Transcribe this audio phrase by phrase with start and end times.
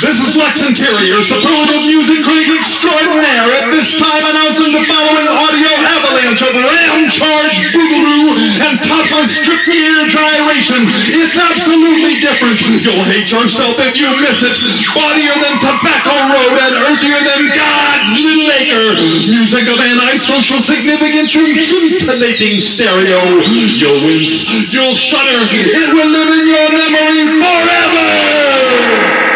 [0.00, 5.68] This is Lux Interior, superlative music critic extraordinaire, at this time announcing the following audio
[5.68, 8.32] avalanche of ram charge boogaloo
[8.64, 10.88] and topless strip gear gyration.
[11.12, 12.56] It's absolutely different.
[12.80, 14.56] You'll hate yourself if you miss it.
[14.96, 18.96] Bodier than Tobacco Road and earthier than God's Little Acre.
[19.28, 23.44] Music of antisocial significance from scintillating stereo.
[23.44, 29.31] You'll wince, you'll shudder, it will live in your memory forever!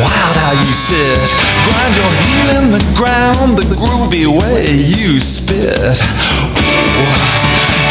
[0.00, 1.34] Wild how you sit.
[1.66, 6.00] Grind your heel in the ground, the groovy way you spit.
[6.00, 7.14] Ooh,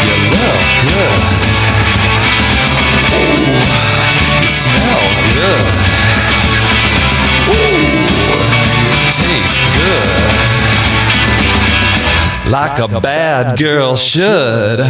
[0.02, 1.20] you look good.
[3.12, 3.62] Ooh,
[4.42, 5.04] you smell
[5.36, 5.64] good.
[7.52, 7.82] Ooh,
[8.80, 10.42] you taste good
[12.52, 14.80] like a bad girl should.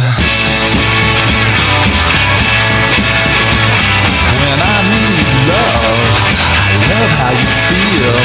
[6.89, 8.15] Love how you feel.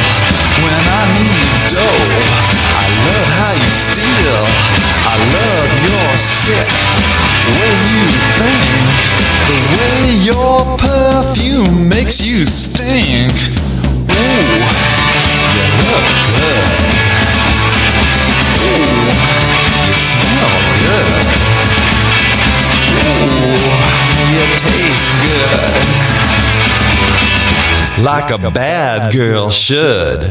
[0.62, 2.10] When I need dough,
[2.74, 4.40] I love how you steal.
[5.06, 6.70] I love your sick
[7.54, 8.06] way you
[8.40, 8.96] think.
[9.48, 10.00] The way
[10.30, 13.32] your perfume makes you stink.
[14.10, 14.58] Ooh,
[15.54, 16.68] you look good.
[18.60, 19.08] Ooh,
[19.86, 21.26] you smell good.
[22.98, 23.56] Ooh,
[24.32, 25.77] you taste good.
[28.02, 30.30] Like a bad girl should.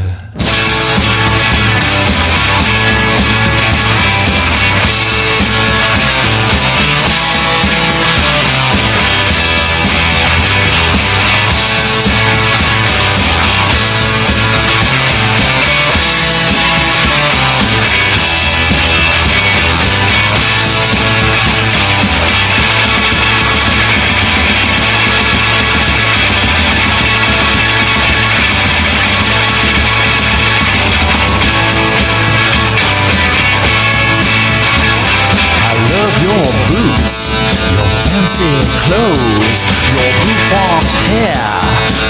[38.88, 39.60] Clothes,
[39.92, 41.48] your bouffant hair,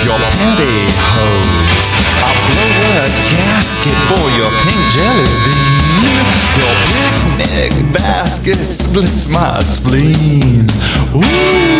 [0.07, 1.89] your pantyhose.
[2.23, 6.27] A gasket for your pink jelly bean.
[6.59, 10.67] Your picnic basket splits my spleen.
[11.15, 11.79] Ooh,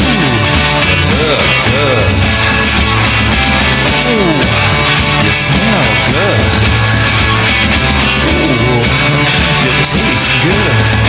[1.15, 2.11] look good.
[4.11, 4.43] Ooh,
[5.25, 6.43] you smell good.
[8.27, 8.83] Ooh,
[9.63, 11.08] you taste good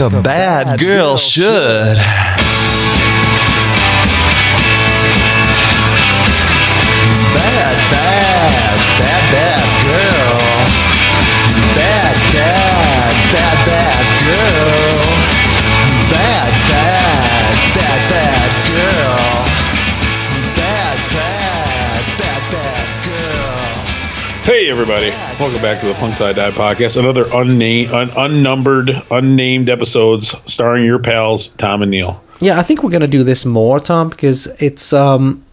[0.00, 1.44] like a bad girl should.
[7.34, 10.38] Bad, bad, bad, bad girl.
[11.74, 14.63] Bad, bad, bad, bad girl.
[24.74, 25.10] Everybody!
[25.38, 26.98] Welcome back to the Punk I Die podcast.
[26.98, 32.20] Another unnamed, un- unnumbered, unnamed episodes starring your pals Tom and Neil.
[32.40, 35.44] Yeah, I think we're gonna do this more, Tom, because it's um,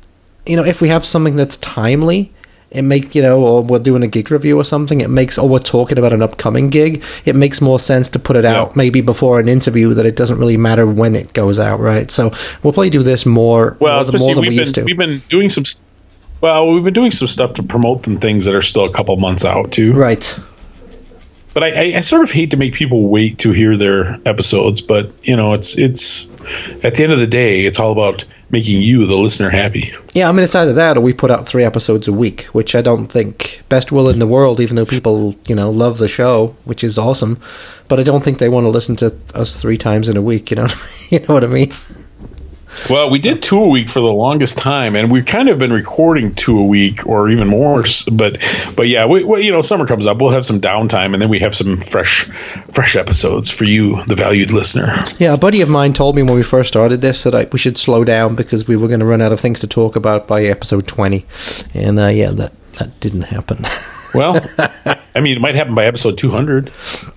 [0.47, 2.31] you know, if we have something that's timely,
[2.71, 5.47] it make you know, or we're doing a gig review or something, it makes, or
[5.47, 9.01] we're talking about an upcoming gig, it makes more sense to put it out maybe
[9.01, 12.09] before an interview that it doesn't really matter when it goes out, right?
[12.09, 12.31] So
[12.63, 14.83] we'll probably do this more, Well, more, than- more than we've we been used to.
[14.83, 15.61] we've been doing some.
[15.61, 15.83] s-
[16.41, 19.15] Well, we've been doing some stuff to promote them things that are still a couple
[19.15, 19.93] months out too.
[19.93, 20.37] Right.
[21.53, 24.81] But I, I, I sort of hate to make people wait to hear their episodes.
[24.81, 26.29] But you know, it's it's
[26.83, 29.93] at the end of the day, it's all about making you, the listener, happy.
[30.13, 32.75] Yeah, I mean, it's either that or we put out three episodes a week, which
[32.75, 36.09] I don't think best will in the world, even though people, you know, love the
[36.09, 37.39] show, which is awesome.
[37.87, 40.51] But I don't think they want to listen to us three times in a week,
[40.51, 40.67] you know,
[41.09, 41.71] you know what I mean?
[42.89, 45.73] Well, we did two a week for the longest time, and we've kind of been
[45.73, 47.83] recording two a week or even more.
[48.11, 48.37] But,
[48.75, 51.29] but yeah, we, we, you know, summer comes up, we'll have some downtime, and then
[51.29, 52.25] we have some fresh,
[52.73, 54.93] fresh episodes for you, the valued listener.
[55.17, 57.59] Yeah, a buddy of mine told me when we first started this that I, we
[57.59, 60.27] should slow down because we were going to run out of things to talk about
[60.27, 61.25] by episode 20.
[61.73, 63.63] And uh, yeah, that, that didn't happen.
[64.13, 64.39] Well,
[65.15, 66.71] I mean, it might happen by episode two hundred,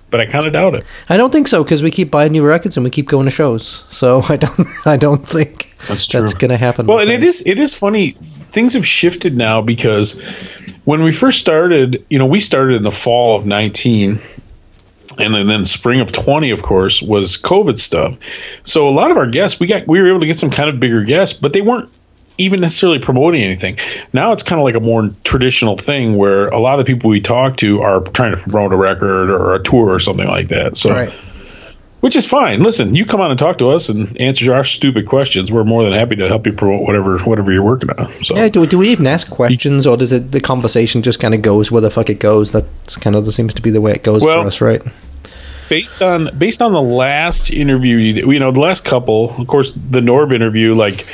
[0.09, 0.85] but I kind of doubt it.
[1.09, 3.31] I don't think so because we keep buying new records and we keep going to
[3.31, 3.65] shows.
[3.89, 6.87] So I don't I don't think That's that's going to happen.
[6.87, 8.11] Well, and it is it is funny.
[8.11, 10.21] Things have shifted now because
[10.85, 14.19] when we first started, you know, we started in the fall of 19
[15.17, 18.17] and then, then spring of 20 of course was covid stuff
[18.63, 20.67] so a lot of our guests we got we were able to get some kind
[20.69, 21.89] of bigger guests but they weren't
[22.37, 23.77] even necessarily promoting anything
[24.13, 27.09] now it's kind of like a more traditional thing where a lot of the people
[27.09, 30.49] we talk to are trying to promote a record or a tour or something like
[30.49, 31.13] that so Right.
[32.01, 35.05] which is fine listen you come on and talk to us and answer our stupid
[35.07, 38.35] questions we're more than happy to help you promote whatever whatever you're working on so
[38.35, 41.41] Yeah, do, do we even ask questions, or does it the conversation just kind of
[41.41, 42.51] goes where the fuck it goes?
[42.51, 44.81] That's kind of seems to be the way it goes Well- for us, right?
[45.67, 49.71] based on based on the last interview you you know the last couple of course
[49.71, 51.07] the norb interview like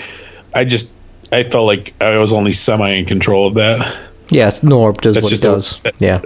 [0.54, 0.94] i just
[1.32, 3.80] i felt like i was only semi in control of that
[4.30, 6.00] Yeah, it's Norb does That's what he just a- does.
[6.00, 6.22] yeah,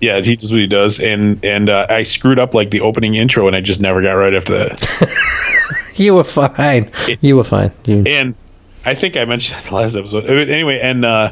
[0.00, 3.14] yeah he does what he does and and uh, i screwed up like the opening
[3.14, 6.90] intro and i just never got right after that you were fine.
[7.22, 7.70] You were fine.
[7.86, 8.34] You, and
[8.84, 11.30] i think i mentioned that the last episode anyway and uh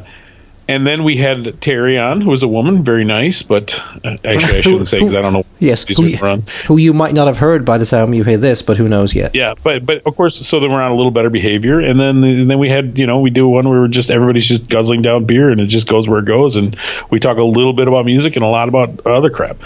[0.67, 4.57] and then we had Terry on, who was a woman, very nice, but uh, actually
[4.57, 5.45] I shouldn't say because I don't know.
[5.59, 6.43] yes, who, run.
[6.67, 9.13] who you might not have heard by the time you hear this, but who knows
[9.13, 9.35] yet?
[9.35, 12.23] Yeah, but but of course, so then we're on a little better behavior, and then
[12.23, 15.01] and then we had you know we do one where we're just everybody's just guzzling
[15.01, 16.75] down beer, and it just goes where it goes, and
[17.09, 19.57] we talk a little bit about music and a lot about other crap.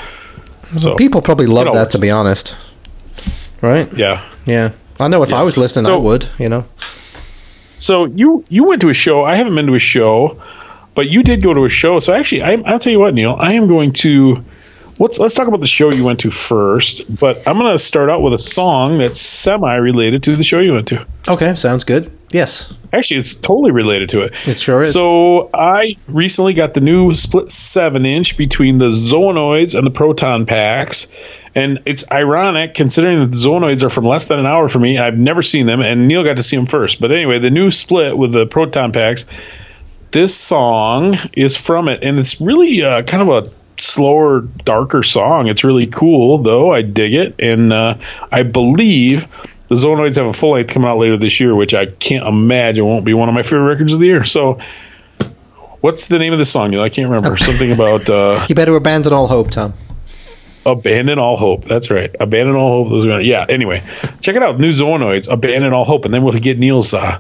[0.78, 2.56] So People probably love It all that, to be honest.
[3.62, 3.92] Right?
[3.98, 4.24] yeah.
[4.46, 4.72] Yeah.
[5.00, 6.28] I know if I was listening, I would.
[6.38, 6.66] You know.
[7.76, 9.24] So you you went to a show.
[9.24, 10.42] I haven't been to a show,
[11.00, 12.00] but you did go to a show.
[12.00, 13.34] So actually, I, I'll tell you what, Neil.
[13.40, 14.44] I am going to
[15.00, 17.18] let's let's talk about the show you went to first.
[17.22, 20.60] But I'm going to start out with a song that's semi related to the show
[20.60, 21.08] you went to.
[21.26, 22.12] Okay, sounds good.
[22.32, 24.46] Yes, Actually, it's totally related to it.
[24.46, 24.92] it sure is.
[24.92, 30.46] So I recently got the new split seven inch between the Zoanoids and the Proton
[30.46, 31.08] packs.
[31.56, 34.98] And it's ironic considering that the Zoanoids are from less than an hour for me.
[34.98, 37.00] I've never seen them, and Neil got to see them first.
[37.00, 39.26] But anyway, the new split with the Proton packs,
[40.12, 43.52] this song is from it, and it's really uh, kind of a
[43.82, 45.48] slower, darker song.
[45.48, 46.74] It's really cool, though.
[46.74, 47.98] I dig it, and uh,
[48.32, 49.28] I believe
[49.68, 52.86] the Zoanoids have a full length coming out later this year, which I can't imagine
[52.86, 54.24] won't be one of my favorite records of the year.
[54.24, 54.60] So,
[55.82, 56.72] what's the name of the song?
[56.72, 56.82] Neil?
[56.82, 57.38] I can't remember.
[57.38, 59.74] Something about uh, you better abandon all hope, Tom.
[60.66, 61.66] abandon all hope.
[61.66, 62.92] That's right, abandon all hope.
[62.92, 63.46] Those are yeah.
[63.48, 63.84] Anyway,
[64.22, 64.60] check it out.
[64.60, 67.20] New Zoanoids, abandon all hope, and then we'll get Neil's uh,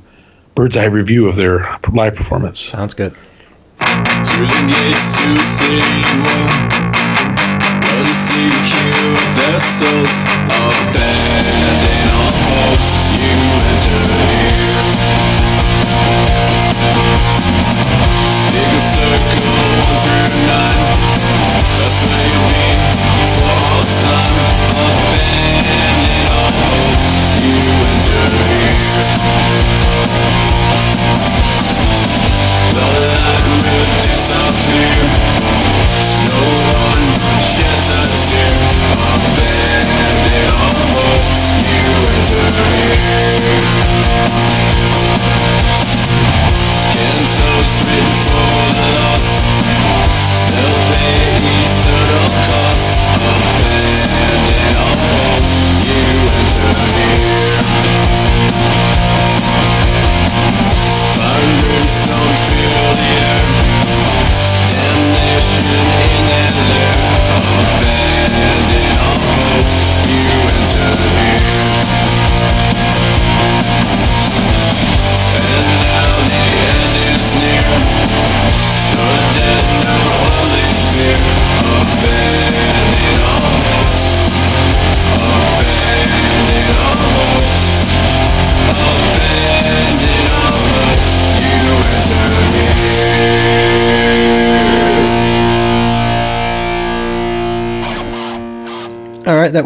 [0.59, 1.59] bird's eye review of their
[1.93, 2.59] live performance.
[2.59, 3.13] Sounds good.
[3.13, 6.51] Through the gates to a city wall
[7.79, 11.08] Where the secret their souls Abandon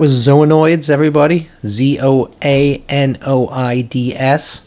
[0.03, 1.47] was Zoanoids, everybody.
[1.65, 4.61] Z O A N O I D S,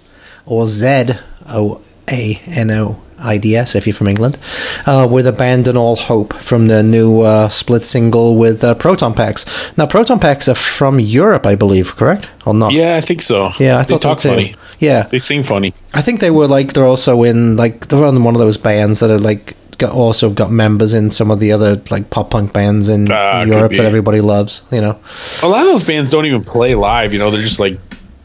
[0.47, 1.09] or Z
[1.47, 4.39] O A N O I D S if you're from England,
[4.87, 9.45] uh, with Abandon All Hope from the new uh, split single with uh, Proton Packs.
[9.77, 12.31] Now, Proton Packs are from Europe, I believe, correct?
[12.47, 12.73] Or not?
[12.73, 13.51] Yeah, I think so.
[13.59, 14.29] Yeah, I they thought so talk too.
[14.31, 14.57] funny.
[14.79, 15.75] Yeah, They sing funny.
[15.93, 19.01] I think they were like they're also in like they're on one of those bands
[19.01, 22.53] that are like got also got members in some of the other like pop punk
[22.53, 24.63] bands in, Ah, in Europe that everybody loves.
[24.71, 24.99] You know,
[25.43, 27.13] A lot of those bands don't even play live.
[27.13, 27.79] You know, they're just like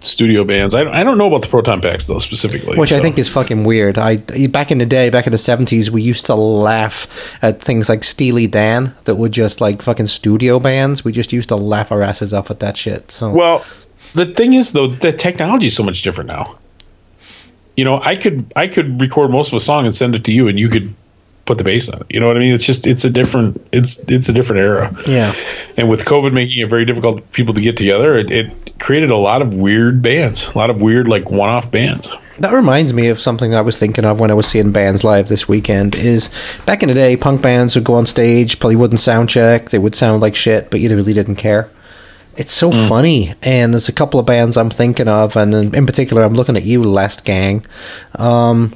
[0.04, 0.74] studio bands.
[0.74, 2.76] I don't, I don't know about the Proton Packs though specifically.
[2.78, 3.98] which I think is fucking weird.
[4.00, 4.18] I
[4.48, 7.08] back in the day, back in the seventies, we used to laugh
[7.44, 11.06] at things like Steely Dan that were just like fucking studio bands.
[11.06, 13.12] We just used to laugh our asses off at that shit.
[13.12, 13.64] So Well,
[14.16, 16.58] the thing is though, the technology is so much different now.
[17.78, 20.34] You know, I could I could record most of a song and send it to
[20.34, 20.94] you, and you could
[21.46, 22.08] put the bass on it.
[22.10, 22.54] You know what I mean?
[22.54, 24.96] It's just it's a different it's it's a different era.
[25.08, 25.36] Yeah.
[25.78, 29.12] And with COVID making it very difficult for people to get together, it, it created
[29.12, 32.12] a lot of weird bands, a lot of weird like one-off bands.
[32.40, 35.04] That reminds me of something that I was thinking of when I was seeing bands
[35.04, 35.96] live this weekend.
[35.96, 36.30] Is
[36.66, 39.80] back in the day, punk bands would go on stage, probably wouldn't sound check, they
[39.80, 41.70] would sound like shit, but you really didn't care.
[42.38, 45.86] It's so funny, and there's a couple of bands I'm thinking of, and in, in
[45.86, 47.66] particular, I'm looking at you, Last Gang.
[48.16, 48.74] Um,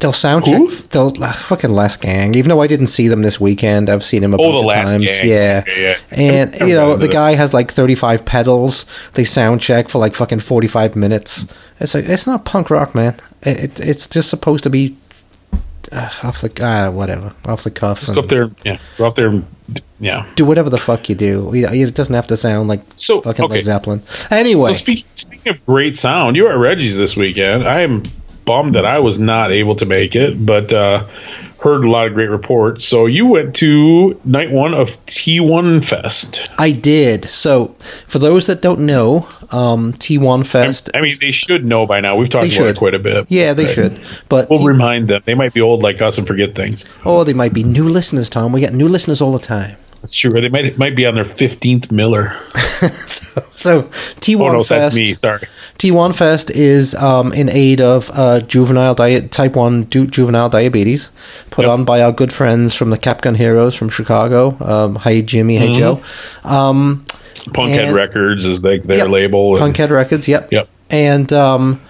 [0.00, 0.56] they'll sound check.
[0.56, 0.68] Who?
[0.70, 2.34] They'll uh, fucking Last Gang.
[2.34, 4.90] Even though I didn't see them this weekend, I've seen him a Oh, bunch of
[4.92, 5.04] times.
[5.04, 5.28] Gang.
[5.28, 5.96] Yeah, Okay, yeah.
[6.10, 8.86] and I you know the guy has like 35 pedals.
[9.14, 11.52] They sound check for like fucking 45 minutes.
[11.80, 13.16] It's like it's not punk rock, man.
[13.42, 14.96] It, it it's just supposed to be
[15.92, 18.00] uh, off the uh, whatever off the cuff.
[18.00, 19.42] Just go up there, yeah, go up there,
[20.00, 20.26] yeah.
[20.34, 21.50] Do whatever the fuck you do.
[21.54, 23.54] You It doesn't have to sound like So, fucking okay.
[23.54, 24.02] Led Zeppelin.
[24.30, 27.66] Anyway, So speak, speaking of great sound, you were at Reggie's this weekend.
[27.66, 28.02] I am
[28.46, 31.06] bummed that I was not able to make it, but uh,
[31.60, 32.84] heard a lot of great reports.
[32.84, 36.48] So you went to night one of T1 Fest.
[36.58, 37.24] I did.
[37.26, 37.74] So
[38.06, 40.90] for those that don't know, um, T1 Fest.
[40.94, 42.16] I mean, they should know by now.
[42.16, 43.26] We've talked about it quite a bit.
[43.28, 43.74] yeah, they Right.
[43.74, 43.98] should.
[44.28, 45.22] But We'll T- remind them.
[45.24, 46.84] They might be old like us and forget things.
[47.04, 48.52] oh, they might be new listeners, Tom.
[48.52, 49.76] We get new listeners all the time.
[50.06, 50.30] That's true.
[50.30, 52.38] They might it might be on their fifteenth Miller.
[53.08, 53.82] so, so
[54.22, 54.68] T1 Oh no, Fest.
[54.68, 55.14] that's me.
[55.14, 55.40] Sorry.
[55.78, 61.10] T1 Fest is um, in aid of uh, juvenile diet, type 1 du- juvenile diabetes,
[61.50, 61.72] put Yep.
[61.72, 64.56] on by our good friends from the Capgun Heroes from Chicago.
[64.60, 65.56] Um, hey, Jimmy.
[65.56, 66.00] Hey, Joe.
[66.44, 67.04] Um,
[67.48, 69.08] Punkhead And- Records is like their Yep.
[69.08, 69.56] label.
[69.60, 70.52] and- Punkhead Records, yep.
[70.52, 70.68] Yep.
[70.88, 71.80] And um,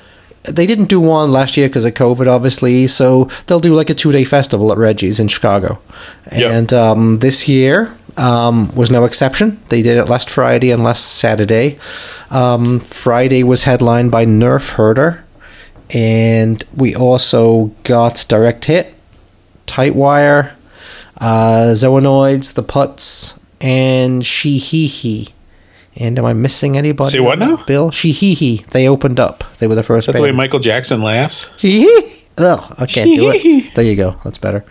[0.45, 2.87] they didn't do one last year because of COVID, obviously.
[2.87, 5.79] So they'll do like a two day festival at Reggie's in Chicago.
[6.33, 6.51] Yep.
[6.53, 9.61] And um, this year um, was no exception.
[9.69, 11.79] They did it last Friday and last Saturday.
[12.31, 15.25] Um, Friday was headlined by Nerf Herder.
[15.91, 18.95] And we also got Direct Hit,
[19.67, 20.53] Tightwire,
[21.19, 25.29] uh, Zoanoids, The Putts, and She Hee Hee.
[25.95, 27.11] And am I missing anybody?
[27.11, 27.57] Say what now?
[27.67, 27.91] Bill?
[27.91, 28.65] She Hee Hee.
[28.71, 29.45] They opened up.
[29.59, 30.33] They were the first That's the way.
[30.33, 31.51] Michael Jackson laughs.
[31.57, 32.26] She Hee.
[32.39, 33.73] Ugh, I can't do it.
[33.75, 34.17] There you go.
[34.25, 34.65] That's better.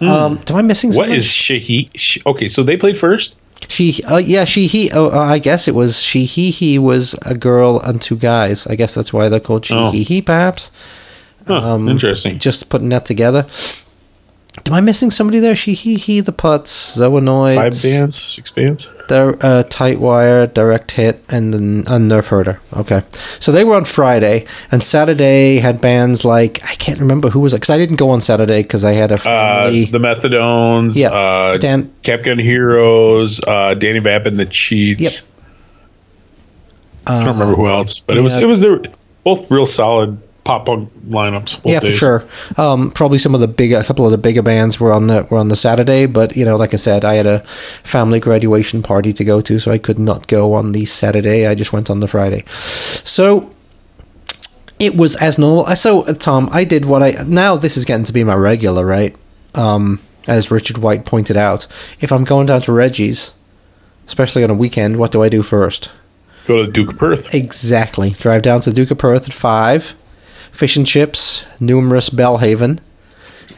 [0.00, 0.92] Um, am I missing.
[0.92, 1.14] Something?
[1.14, 1.90] is Shahi?
[1.94, 3.36] Sh- okay, so they played first.
[3.68, 4.90] She, uh, yeah, she, he.
[4.92, 8.66] Oh, uh, I guess it was she, he, he was a girl and two guys.
[8.66, 9.90] I guess that's why they're called she, Oh.
[9.90, 10.22] he, he.
[10.22, 10.70] Perhaps
[11.46, 12.38] Huh, Um, interesting.
[12.38, 13.46] just putting that together.
[14.66, 15.54] Am I missing somebody there?
[15.54, 18.88] She, he, he, the putts, Zoanoids, Five bands, six bands.
[19.06, 22.60] Di- uh, Tightwire, Direct Hit, and then uh, Nerf Herder.
[22.74, 23.02] Okay,
[23.38, 27.54] so they were on Friday, and Saturday had bands like I can't remember who was
[27.54, 31.10] it because I didn't go on Saturday because I had a Uh, the Methadones, Yeah,
[31.10, 35.00] uh, Dan- Capgun Heroes, uh, Dan Vapid and the Cheats.
[35.02, 35.12] Yep.
[37.06, 38.80] I don't remember who else, but it was it was their
[39.24, 40.18] both real solid
[40.50, 41.60] pop lineups.
[41.64, 42.24] yeah, for sure.
[42.56, 45.26] Um, probably some of the big, a couple of the bigger bands were on the
[45.30, 47.40] were on the Saturday, but you know, like I said, I had a
[47.84, 51.46] family graduation party to go to, so I could not go on the Saturday.
[51.46, 52.44] I just went on the Friday.
[52.48, 53.54] So
[54.80, 55.66] it was as normal.
[55.76, 57.56] So uh, Tom, I did what I now.
[57.56, 59.14] This is getting to be my regular, right?
[59.54, 61.66] Um, as Richard White pointed out,
[62.00, 63.34] if I'm going down to Reggie's,
[64.06, 65.92] especially on a weekend, what do I do first?
[66.46, 67.34] Go to Duke of Perth.
[67.34, 68.10] Exactly.
[68.10, 69.94] Drive down to Duke of Perth at five,
[70.52, 72.78] fish and chips, numerous Belhaven,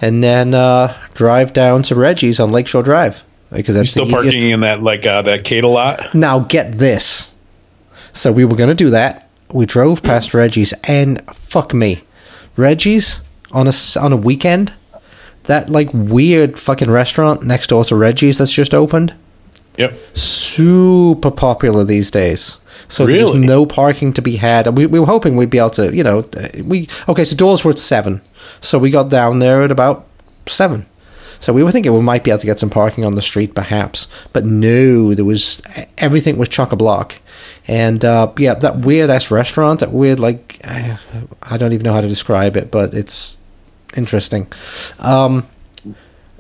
[0.01, 4.35] and then uh, drive down to Reggie's on Lakeshore Drive because that's still the easiest.
[4.37, 6.15] parking in that like uh, that Cato lot?
[6.15, 7.35] Now get this.
[8.13, 9.29] So we were going to do that.
[9.53, 12.03] We drove past Reggie's, and fuck me,
[12.57, 13.23] Reggie's
[13.53, 14.73] on a on a weekend.
[15.45, 19.15] That like weird fucking restaurant next door to Reggie's that's just opened.
[19.79, 19.99] Yep.
[20.13, 22.59] super popular these days.
[22.89, 24.67] So there was no parking to be had.
[24.77, 26.25] We, we were hoping we'd be able to, you know,
[26.65, 27.25] we okay.
[27.25, 28.21] So doors were at seven,
[28.61, 30.07] so we got down there at about
[30.47, 30.87] seven.
[31.41, 33.55] So we were thinking we might be able to get some parking on the street,
[33.55, 35.61] perhaps, but no, there was
[35.99, 37.19] everything was chock a block,
[37.67, 42.01] and uh, yeah, that weird ass restaurant, that weird like I don't even know how
[42.01, 43.41] to describe it, but it's
[43.97, 44.47] interesting.
[45.01, 45.45] Um,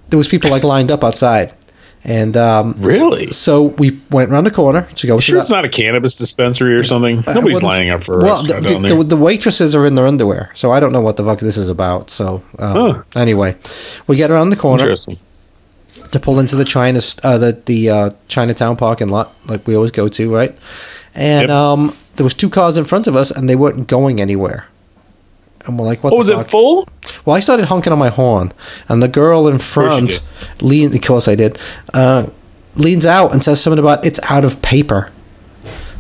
[0.09, 1.53] there was people like lined up outside,
[2.05, 3.31] and um, Really?
[3.31, 5.43] so we went around the corner to go to Sure, that.
[5.43, 7.17] it's not a cannabis dispensary or something.
[7.27, 10.07] Nobody's wouldn't- lining up for well, the, down the, the, the waitresses are in their
[10.07, 12.11] underwear, so I don't know what the fuck this is about.
[12.11, 13.03] So um, Huh.
[13.15, 13.57] anyway,
[14.07, 18.77] we get around the corner to pull into the China uh, the the uh, Chinatown
[18.77, 20.57] parking lot, like we always go to, right?
[21.15, 21.57] And Yep.
[21.57, 24.67] um, there was two cars in front of us, and they weren't going anywhere.
[25.65, 26.89] And we're like, "What Oh, was fuck?" it full?
[27.25, 28.52] Well, I started honking on my horn,
[28.88, 30.21] and the girl in front
[30.61, 30.95] leans.
[30.95, 31.59] Of course, I did.
[31.95, 32.26] Uh,
[32.75, 35.11] leans out and says something about it's out of paper.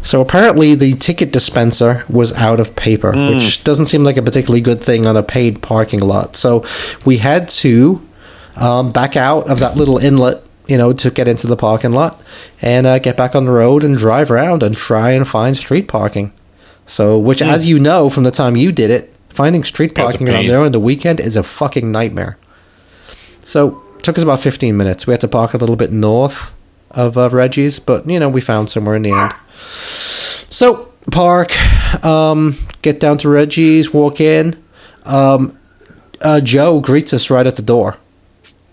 [0.04, 4.60] So apparently, the ticket dispenser was out of paper, which doesn't seem like a particularly
[4.60, 6.34] good thing on a paid parking lot.
[6.34, 6.64] So
[7.04, 8.04] we had to
[8.56, 12.20] um, back out of that little inlet, you know, to get into the parking lot
[12.60, 15.86] and uh, get back on the road and drive around and try and find street
[15.86, 16.32] parking.
[16.84, 20.14] So, which, as you know from the time you did it, finding street Yeah, it's
[20.14, 22.36] a parking around there on the weekend is a fucking nightmare.
[23.40, 25.06] So, took us about 15 minutes.
[25.06, 26.54] We had to park a little bit north
[26.90, 29.32] of uh, Reggie's, but, you know, we found somewhere in the end.
[29.52, 31.50] So, park,
[32.04, 34.54] um, get down to Reggie's, walk in.
[35.04, 35.58] Um,
[36.20, 37.96] uh, Joe greets us right at the door.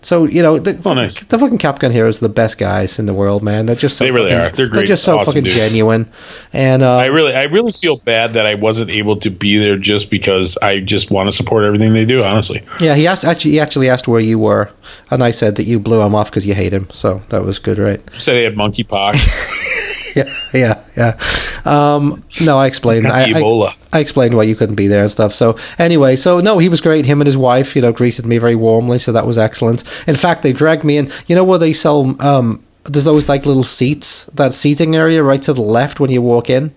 [0.02, 1.22] So you know the, Oh, nice.
[1.24, 3.66] the fucking Capgun Heroes are the best guys in the world, man.
[3.66, 4.50] They're just so They really fucking- are.
[4.56, 4.86] They're great.
[4.86, 5.56] just so Awesome fucking dudes.
[5.56, 6.10] genuine,
[6.54, 9.76] and uh, I really, I really feel bad that I wasn't able to be there
[9.76, 12.22] just because I just want to support everything they do.
[12.22, 14.70] Honestly, yeah, he asked actually he actually asked where you were,
[15.10, 16.88] and I said that you blew him off because you hate him.
[16.90, 18.00] So that was good, right?
[18.18, 21.18] said they had monkeypox, Yeah, yeah, yeah.
[21.64, 23.06] Um, no, I explained.
[23.06, 23.76] I, I- Ebola.
[23.92, 25.32] I explained why you couldn't be there and stuff.
[25.32, 27.06] So anyway, so no, he was great.
[27.06, 28.98] Him and his wife, you know, greeted me very warmly.
[28.98, 29.82] So that was excellent.
[30.06, 31.10] In fact, they dragged me in.
[31.26, 32.14] You know where they sell?
[32.22, 34.24] Um, there's always like little seats.
[34.26, 36.74] That seating area right to the left when you walk in.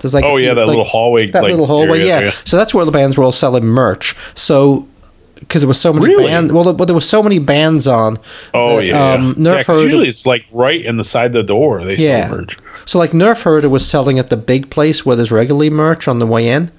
[0.00, 2.20] There's like Oh, few- yeah, that like- little hallway, That like, little hallway, area, yeah.
[2.26, 2.30] yeah.
[2.44, 4.14] So that's where the bands were all selling merch.
[4.34, 4.86] So.
[5.34, 6.26] Because there was so many Really?
[6.26, 8.18] bands, well, there, well, there was so many bands on.
[8.54, 9.62] Oh that, yeah, um, yeah.
[9.62, 11.84] Herder- usually it's like right in the side of the door.
[11.84, 12.28] They Yeah.
[12.28, 12.56] sell merch.
[12.86, 16.18] So like Nerf Herder was selling at the big place where there's regularly merch on
[16.18, 16.70] the way in,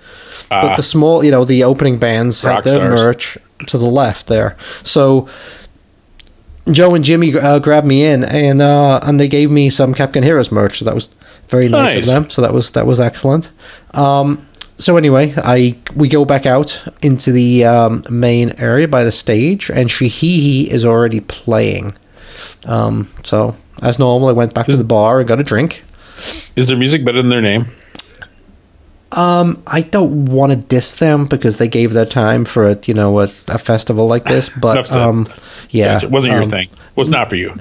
[0.50, 0.75] but Ah.
[0.75, 2.93] the small, you know, the opening bands had their stars.
[2.93, 4.55] merch to the left there.
[4.83, 5.27] So
[6.71, 10.24] Joe and Jimmy uh, grabbed me in, and uh, and they gave me some Capgun
[10.24, 10.79] Heroes merch.
[10.79, 11.09] So that was
[11.50, 12.07] very nice, Nice.
[12.07, 12.29] of them.
[12.29, 13.51] So that was that was excellent.
[13.93, 14.47] Um,
[14.77, 19.70] so anyway, I we go back out into the um, main area by the stage,
[19.70, 21.94] and Shihihi is already playing.
[22.65, 25.84] Um, so as normal, I went back to the bar and got a drink.
[26.55, 27.65] Is their music better than their name?
[29.12, 32.94] Um, I don't want to diss them because they gave their time for a you
[32.94, 35.32] know a, a festival like this, but um,
[35.70, 36.70] yeah, it wasn't your um, thing.
[36.96, 37.53] Was not for you.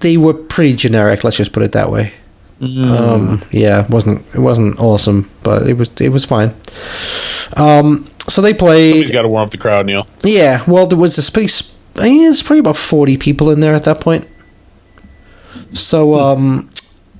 [0.00, 1.22] They were pretty generic.
[1.24, 2.12] Let's just put it that way.
[2.60, 2.86] Mm.
[2.86, 6.54] Um, yeah, it wasn't it wasn't awesome, but it was it was fine.
[7.56, 8.90] Um, so they played.
[8.90, 10.06] Somebody's got to warm up the crowd, Neil.
[10.22, 11.76] Yeah, well, there was a space.
[11.94, 14.26] there's probably about forty people in there at that point.
[15.72, 16.70] So um,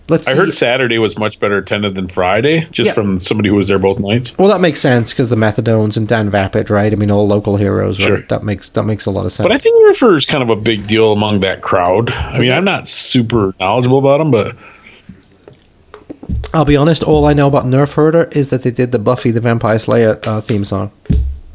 [0.09, 0.27] let's.
[0.29, 0.39] I see.
[0.39, 2.93] heard Saturday was much better attended than Friday, just Yeah.
[2.95, 4.37] from somebody who was there both nights.
[4.39, 6.93] Well, that makes sense because the Methadones and Dan Vapid, right?
[6.93, 8.17] I mean, all local heroes, Sure.
[8.17, 8.29] right?
[8.31, 9.45] That makes that makes a lot of sense.
[9.47, 12.11] But I think River is kind of a big deal among that crowd.
[12.11, 14.57] I mean, I'm not super knowledgeable about them, but
[16.55, 17.03] I'll be honest.
[17.03, 20.21] All I know about Nerf Herder is that they did the Buffy the Vampire Slayer
[20.25, 20.91] uh, theme song.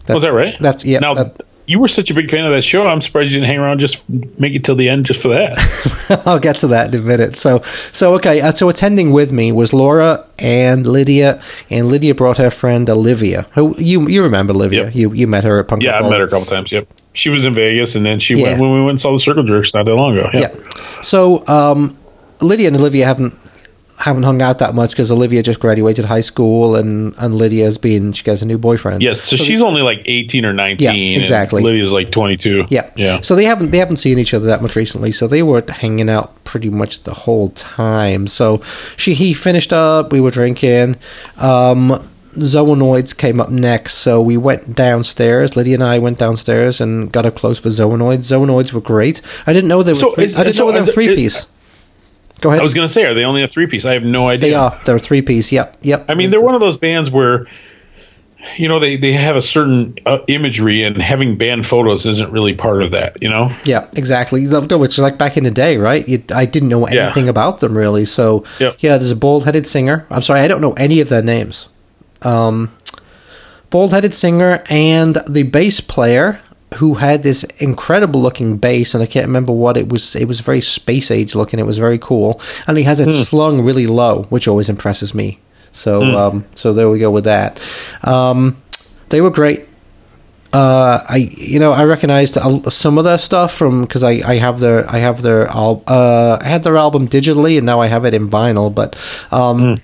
[0.06, 0.56] That- was that right?
[0.60, 0.99] That's yeah.
[0.99, 2.86] Now, that- you were such a big fan of that show.
[2.86, 6.21] I'm surprised you didn't hang around just make it till the end just for that.
[6.25, 7.38] I'll get to that in a minute.
[7.38, 7.62] So,
[7.93, 8.41] so okay.
[8.41, 13.43] Uh, so attending with me was Laura and Lydia, and Lydia brought her friend Olivia.
[13.54, 14.86] Who you you remember Olivia?
[14.86, 14.95] Yep.
[14.95, 16.73] You you met her at Punk yeah, I met her a couple times.
[16.73, 18.47] Yep, she was in Vegas, and then she Yeah.
[18.47, 20.30] went when we went and saw the Circle Jerks not that long ago.
[20.34, 20.49] Yeah.
[21.01, 21.95] So um,
[22.41, 23.34] Lydia and Olivia haven't
[24.02, 28.12] haven't hung out that much because Olivia just graduated high school, and and Lydia's been
[28.14, 29.02] she has a new boyfriend.
[29.04, 30.78] Yes, so, she's only like 18 or 19.
[30.80, 31.62] Yeah, exactly.
[31.62, 32.66] Lydia's like 22.
[32.70, 32.90] Yeah.
[32.96, 33.22] Yeah.
[33.22, 35.12] So they haven't they haven't seen each other that much recently.
[35.12, 38.28] So they were hanging out pretty much the whole time.
[38.28, 38.62] So
[38.98, 40.12] she he finished up.
[40.12, 40.96] We were drinking.
[41.38, 45.56] Um, Zoanoids came up next, so we went downstairs.
[45.58, 48.20] Lydia and I went downstairs and got up close for Zoanoids.
[48.20, 49.22] Zoanoids were great.
[49.46, 49.96] I didn't know they were.
[49.96, 51.46] So three, is- I didn't so know they were three piece.
[52.41, 52.60] Go ahead.
[52.60, 53.86] I was going to say, are they only a three piece?
[53.86, 54.49] I have no idea.
[54.49, 54.80] they are.
[54.84, 55.51] They're three piece.
[55.51, 55.77] Yep.
[55.82, 56.06] Yep.
[56.10, 57.47] I mean, It's- they're one of those bands where,
[58.58, 62.56] you know, they, they have a certain uh, imagery, and having band photos isn't really
[62.56, 63.49] part of that, you know?
[63.65, 64.41] Yeah, exactly.
[64.45, 66.08] No, It's like back in the day, right?
[66.08, 67.04] You, I didn't know Yeah.
[67.06, 68.06] anything about them really.
[68.06, 68.77] So Yep.
[68.80, 70.08] yeah, there's a bald-headed singer.
[70.10, 71.67] I'm sorry, I don't know any of their names.
[72.23, 72.71] Um,
[73.69, 76.41] bald-headed singer and the bass player
[76.76, 80.16] who had this incredible-looking bass, and I can't remember what it was.
[80.16, 81.60] It was very space age looking.
[81.60, 85.40] It was very cool, and he has it slung really low, which always impresses me.
[85.72, 87.60] So um, so there we go with that.
[88.04, 88.58] Um,
[89.10, 89.68] they were great
[90.54, 92.38] uh, I you know I recognized
[92.70, 96.40] some of their stuff from because I, I have their I have their al- uh,
[96.42, 98.98] I had their album digitally and now I have it in vinyl but
[99.32, 99.76] um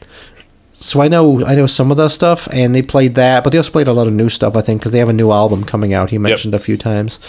[0.79, 3.57] so I know I know some of their stuff and they played that but they
[3.57, 5.63] also played a lot of new stuff I think because they have a new album
[5.63, 7.19] coming out he mentioned a few times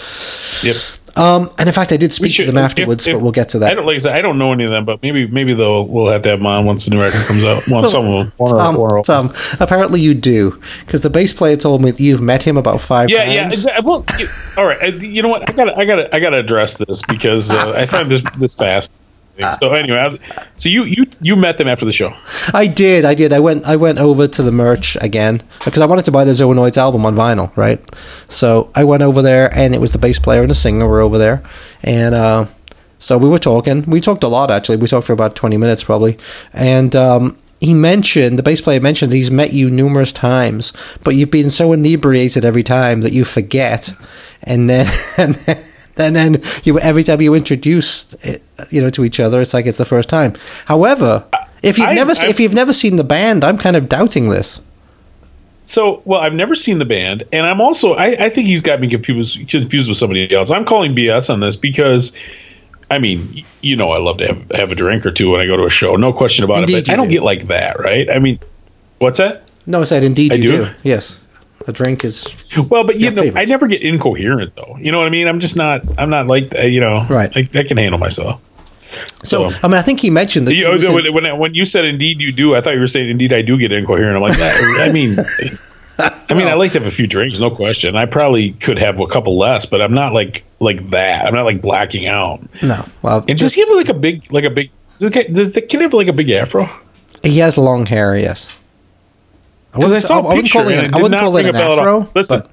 [0.63, 0.75] Yep.
[1.17, 3.59] um and in fact I did speak to them afterwards if- but we'll get to
[3.59, 3.65] that.
[3.65, 5.53] I that don't like I said, I don't know any of them, but maybe maybe
[5.55, 7.63] they'll we'll have to have them on once the new record comes out.
[7.71, 8.33] Well, some of them.
[8.37, 11.89] One or- Tom, one or- Tom, apparently you do because the bass player told me
[11.91, 13.33] that you've met him about five Yeah, times.
[13.33, 13.47] yeah.
[13.47, 13.85] Exactly.
[13.87, 14.27] Well, you-
[14.59, 14.77] all right.
[14.83, 15.49] uh, You know what?
[15.49, 18.11] I got to I got to I got to address this because uh, I find
[18.11, 18.91] this this fast.
[19.39, 19.53] Anything.
[19.53, 22.13] so anyway, I, so you you you met them after the show.
[22.53, 23.31] I did, I did.
[23.31, 26.33] I went, I went over to the merch again because I wanted to buy the
[26.33, 27.79] Zoanoids album on vinyl, right?
[28.27, 30.99] So I went over there, and it was the bass player and the singer were
[30.99, 31.41] over there,
[31.83, 32.45] and uh,
[32.97, 33.83] so we were talking.
[33.83, 34.77] We talked a lot actually.
[34.77, 36.17] We talked for about twenty minutes probably,
[36.53, 40.73] and um, he mentioned the bass player mentioned he's met you numerous times,
[41.03, 43.91] but you've been so inebriated every time that you forget,
[44.43, 45.57] and then and then.
[45.99, 49.65] And then you, every time you introduce, it, you know, to each other, it's like
[49.65, 50.33] it's the first time.
[50.65, 51.25] However,
[51.61, 54.29] if you've I- never I- if you've never seen the band, I'm kind of doubting
[54.29, 54.61] this.
[55.65, 58.79] So, well, I've never seen the band, and I'm also I, I think he's got
[58.81, 60.49] me confused confused with somebody else.
[60.49, 62.11] I'm calling BS on this because,
[62.89, 65.45] I mean, you know, I love to have have a drink or two when I
[65.45, 66.85] go to a show, no question about Indeed it.
[66.87, 67.13] But I don't do.
[67.13, 68.09] get like that, right?
[68.09, 68.39] I mean,
[68.97, 69.43] what's that?
[69.67, 70.65] No, I said indeed I you do?
[70.65, 70.71] do.
[70.81, 71.19] Yes,
[71.69, 72.25] a drink is
[72.57, 73.39] Well, but you know, favorite.
[73.39, 74.75] I never get incoherent though.
[74.79, 75.27] You know what I mean?
[75.27, 75.83] I'm just not.
[75.97, 76.53] I'm not like.
[76.55, 77.31] Uh, you know, Right.
[77.35, 78.41] I, I can handle myself.
[79.23, 79.49] so.
[79.49, 80.55] So- I mean, I think he mentioned that.
[80.55, 82.87] You, he in- when, when when you said indeed you do, I thought you were
[82.87, 84.15] saying indeed I do get incoherent.
[84.17, 85.15] I'm like, that, I mean,
[86.29, 87.95] I mean, I like to have a few drinks, no question.
[87.95, 91.25] I probably could have a couple less, but I'm not like like that.
[91.25, 92.41] I'm not like blacking out.
[92.63, 94.71] no, well, And does he have like a big like a big?
[94.97, 96.67] Does the, does the kid have like a big afro?
[97.23, 98.15] he has long hair.
[98.17, 98.49] Yes,
[99.73, 100.83] Because I saw a I wouldn't call it.
[100.85, 102.09] it I wouldn't call it an a bell at afro.
[102.15, 102.51] Listen, but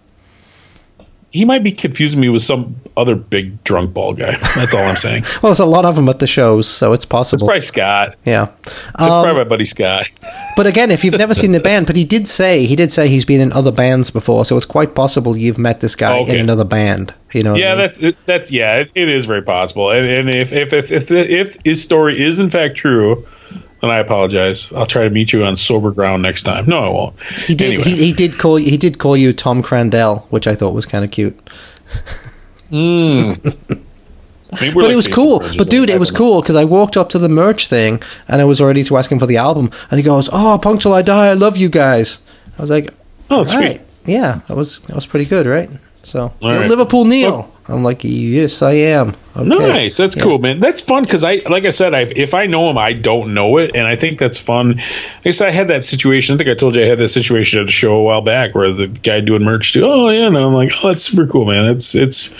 [1.30, 4.30] he might be confusing me with some other big drunk ball guy.
[4.54, 5.22] That's all I'm saying.
[5.42, 7.36] well, there's a lot of them at the shows, so it's possible.
[7.36, 8.16] It's probably Scott.
[8.24, 8.48] yeah.
[8.64, 10.08] It's Um, probably my buddy Scott.
[10.56, 13.08] But again, if you've never seen the band, but he did say he did say
[13.08, 16.22] he's been in other bands before, so it's quite possible you've met this guy Oh,
[16.22, 16.32] Okay.
[16.32, 17.12] in another band.
[17.34, 17.52] You know?
[17.52, 17.78] what I Yeah, mean?
[18.00, 19.90] that's that's yeah, it, it is very possible.
[19.90, 23.26] And, and if if if if, if his story is in fact true,
[23.80, 24.72] then I apologize.
[24.72, 26.66] I'll try to meet you on sober ground next time.
[26.66, 27.22] No, I won't.
[27.22, 27.74] he did.
[27.74, 27.84] Anyway.
[27.84, 31.04] He, he did call he did call you Tom Crandell, which I thought was kind
[31.04, 31.38] of cute.
[32.70, 33.30] Hmm.
[34.60, 35.40] Maybe But like it was cool.
[35.58, 38.40] But dude, it was I cool because I walked up to the merch thing and
[38.40, 40.94] I was already to ask him for the album, and he goes, "Oh, Punk Till
[40.94, 42.20] I Die, I love you guys."
[42.58, 42.90] I was like.
[43.28, 43.86] Oh, that's "Right, sweet.
[44.04, 45.68] yeah, that was that was pretty good, right?"
[46.04, 46.68] So All right.
[46.68, 49.48] Liverpool Neil, I'm like, "Yes, I am." Okay.
[49.48, 49.96] Nice.
[49.96, 50.60] That's cool, man.
[50.60, 53.58] That's fun because I, like I said, I, if I know him, I don't know
[53.58, 54.78] it, and I think that's fun.
[54.78, 56.34] I guess I had that situation.
[56.34, 58.54] I think I told you I had that situation at a show a while back
[58.54, 59.84] where the guy doing merch too.
[59.84, 61.66] Oh yeah, and I'm like, oh, that's super cool, man.
[61.66, 62.34] It's it's,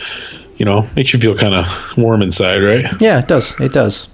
[0.57, 1.67] you know, makes you feel kind of
[1.99, 2.87] warm inside, right?
[3.01, 3.59] Yeah, it does.
[3.61, 4.09] It does.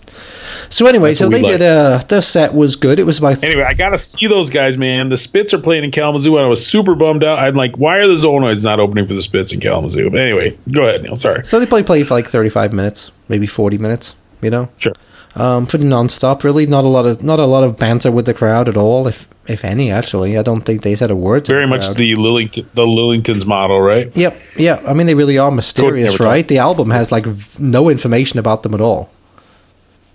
[0.69, 1.63] So anyway, That's so they we did.
[1.63, 2.99] Uh, their set was good.
[2.99, 5.09] It was about Anyway, I gotta see those guys, man.
[5.09, 7.39] The Spits are playing in Kalamazoo, and I was super bummed out.
[7.39, 10.11] I'm like, why are the Zoanoids not opening for the Spits in Kalamazoo?
[10.11, 11.17] But anyway, go ahead, Neil.
[11.17, 11.45] Sorry.
[11.45, 14.17] so they play play for like thirty five minutes, maybe forty minutes.
[14.41, 14.93] You know, Sure.
[15.37, 16.43] um, pretty nonstop.
[16.43, 19.07] Really, not a lot of not a lot of banter with the crowd at all,
[19.07, 19.91] if if any.
[19.93, 21.45] Actually, I don't think they said a word.
[21.45, 21.97] To Very the much crowd.
[21.97, 24.11] the Lillington, the Lillingtons model, right?
[24.17, 24.83] Yep, yeah.
[24.87, 26.47] I mean, they really are mysterious, never right?
[26.47, 29.11] The album has like v- no information about them at all,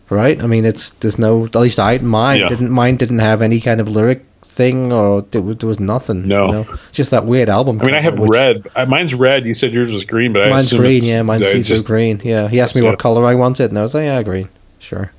[0.10, 0.42] right?
[0.42, 1.46] I mean, it's there's no.
[1.46, 2.48] At least I mine Yeah.
[2.48, 6.28] didn't mine didn't have any kind of lyric thing or there, was- nothing.
[6.28, 6.46] No.
[6.48, 6.66] you know?
[6.92, 7.80] just that weird album.
[7.82, 8.68] I mean, I have which- red.
[8.88, 9.46] Mine's red.
[9.46, 11.22] You said yours was green, but I Mine's green, yeah.
[11.22, 12.22] Mine's it's see-through green.
[12.24, 15.12] Yeah, he asked me what color I wanted, and I was like, yeah, green, sure.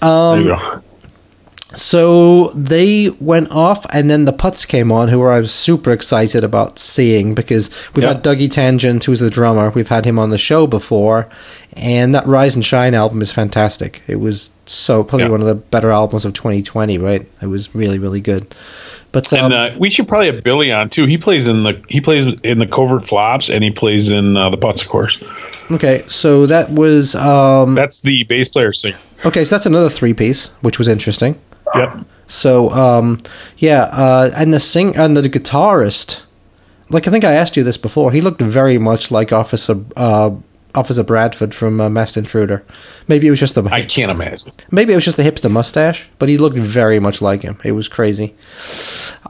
[0.00, 0.82] There you um, go.
[1.74, 6.42] So they went off, and then the Putts came on, who I was super excited
[6.44, 8.10] about seeing because we've Yeah.
[8.14, 9.70] had Dougie Tangent, who's the drummer.
[9.70, 11.28] We've had him on the show before,
[11.76, 14.02] and that Rise and Shine album is fantastic.
[14.08, 15.30] It was so probably Yeah.
[15.32, 17.24] one of the better albums of 2020, right?
[17.40, 18.46] It was really, really good.
[19.12, 21.06] But um, And uh, we should probably have Billy on too.
[21.06, 24.50] He plays in the he plays in the covert flops, and he plays in uh,
[24.50, 25.20] the putts, of course.
[25.70, 28.96] okay, so that was um, That's the bass player singer.
[29.24, 29.44] okay.
[29.44, 31.36] So that's another three piece, which was interesting.
[31.74, 32.06] Yep.
[32.26, 33.20] So um,
[33.58, 36.22] yeah, uh, and the sing and the guitarist,
[36.88, 40.30] like I think I asked you this before, he looked very much like Officer uh,
[40.74, 42.64] Officer Bradford from uh, Masked Intruder.
[43.08, 44.52] Maybe it was just the I can't imagine.
[44.70, 47.58] maybe it was just the hipster mustache, but he looked very much like him.
[47.64, 48.34] It was crazy.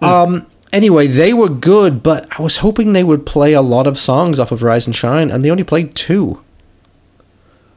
[0.02, 0.46] Um.
[0.72, 4.38] Anyway, they were good, but I was hoping they would play a lot of songs
[4.38, 6.40] off of Rise and Shine, and they only played two,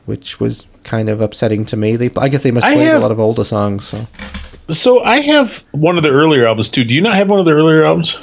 [0.06, 1.96] which was kind of upsetting to me.
[1.96, 3.88] They, I guess they must play a lot of older songs.
[3.88, 4.06] So.
[4.70, 6.84] So I have one of the earlier albums too.
[6.86, 8.18] Do you not have one of the earlier albums?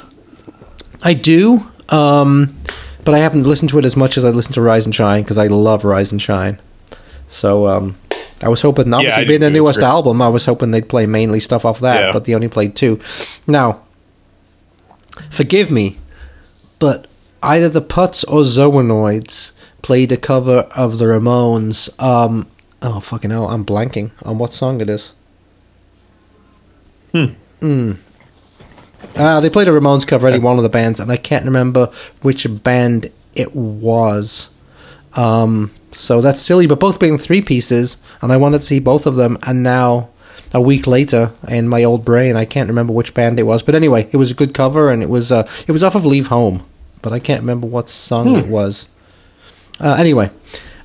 [1.03, 2.55] I do, um,
[3.05, 5.23] but I haven't listened to it as much as I listened to Rise and Shine
[5.23, 6.59] because I love Rise and Shine.
[7.27, 7.97] So um,
[8.41, 9.87] I was hoping, obviously, I being the newest great.
[9.87, 12.11] album, I was hoping they'd play mainly stuff off that, Yeah.
[12.11, 12.99] but they only played two.
[13.47, 13.81] Now,
[15.29, 15.97] forgive me,
[16.79, 17.07] but
[17.43, 21.89] either the Putts or Zoanoids played a cover of the Ramones.
[22.01, 22.47] Um,
[22.81, 25.13] oh, fucking hell, I'm blanking on what song it is.
[27.11, 27.91] Hmm.
[29.15, 31.91] Uh, they played a Ramones cover, any one of the bands, and I can't remember
[32.21, 34.55] which band it was.
[35.13, 39.05] Um, so that's silly, but both being three pieces, and I wanted to see both
[39.05, 40.09] of them, and now
[40.53, 43.75] a week later, in my old brain, I can't remember which band it was, but
[43.75, 46.27] anyway, it was a good cover, and it was uh, it was off of Leave
[46.27, 46.63] Home,
[47.01, 48.87] but I can't remember what song it was.
[49.79, 50.29] Uh, anyway,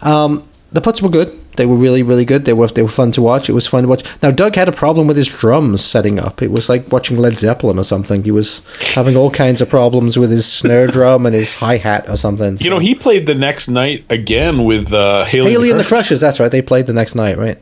[0.03, 1.39] um, the putts were good.
[1.57, 2.45] They were really, really good.
[2.45, 3.49] They were they were fun to watch.
[3.49, 4.05] It was fun to watch.
[4.23, 6.43] Now Doug had a problem with his drums setting up.
[6.43, 8.23] It was like watching Led Zeppelin or something.
[8.23, 8.63] He was
[8.95, 12.57] having all kinds of problems with his snare drum and his hi hat or something.
[12.61, 16.09] You know, he played the next night again with uh, Hayley, Hayley and the Crush.
[16.09, 16.21] Crushes.
[16.21, 16.51] That's right.
[16.51, 17.59] They played the next night, right?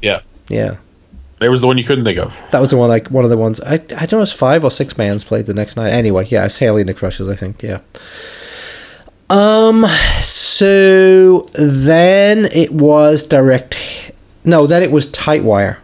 [0.00, 0.76] Yeah, Yeah,
[1.38, 2.36] there was the one you couldn't think of.
[2.50, 2.88] that was the one.
[2.88, 3.60] Like one of the ones.
[3.60, 4.22] I I don't know.
[4.22, 5.90] It's five or six bands played the next night.
[5.90, 7.28] Anyway, yeah, it's Hayley and the Crushes.
[7.28, 7.62] I think.
[7.62, 7.78] Yeah.
[9.32, 9.86] Um.
[10.18, 14.12] So then it was direct.
[14.44, 15.78] No, then it was Tightwire,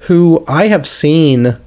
[0.00, 1.58] who I have seen.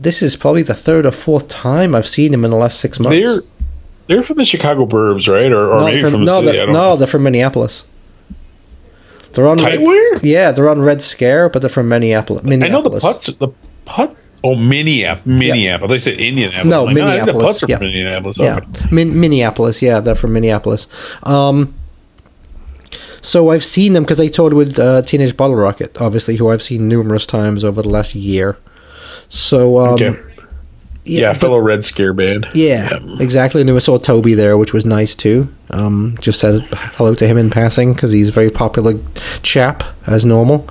[0.00, 3.00] This is probably the third or fourth time I've seen him in the last six
[3.00, 3.28] months.
[3.28, 3.42] They're
[4.06, 5.52] they're from the Chicago Burbs, right?
[5.52, 6.58] Or, or maybe from, from the no, city.
[6.58, 6.96] They're, no, know.
[6.96, 7.84] they're from Minneapolis.
[9.32, 10.20] They're on Red, Tightwire?
[10.22, 12.42] yeah, they're on Red Scare, but they're from Minneapolis.
[12.42, 12.70] Minneapolis.
[12.70, 13.26] I know the putts.
[13.26, 13.48] The
[13.84, 14.27] putts.
[14.44, 15.26] Oh, Minneapolis.
[15.26, 16.04] Minneapolis.
[16.04, 16.66] They said Indianapolis.
[16.66, 17.76] No, like, think Minneapolis, the putts are yeah.
[17.78, 18.38] from Minneapolis.
[18.38, 18.60] Yeah,
[18.92, 19.82] Min- Minneapolis.
[19.82, 20.86] Yeah, they're from Minneapolis.
[21.24, 21.74] Um,
[23.20, 26.62] so I've seen them because I toured with uh, Teenage Bottle Rocket, obviously, who I've
[26.62, 28.58] seen numerous times over the last year.
[29.28, 30.12] So um, Okay.
[31.04, 32.46] Yeah, but- fellow Red Scare band.
[32.54, 33.62] yeah, exactly.
[33.62, 35.48] And we saw Toby there, which was nice too.
[35.70, 38.94] Um, just said hello to him in passing because he's a very popular
[39.42, 40.68] chap as normal.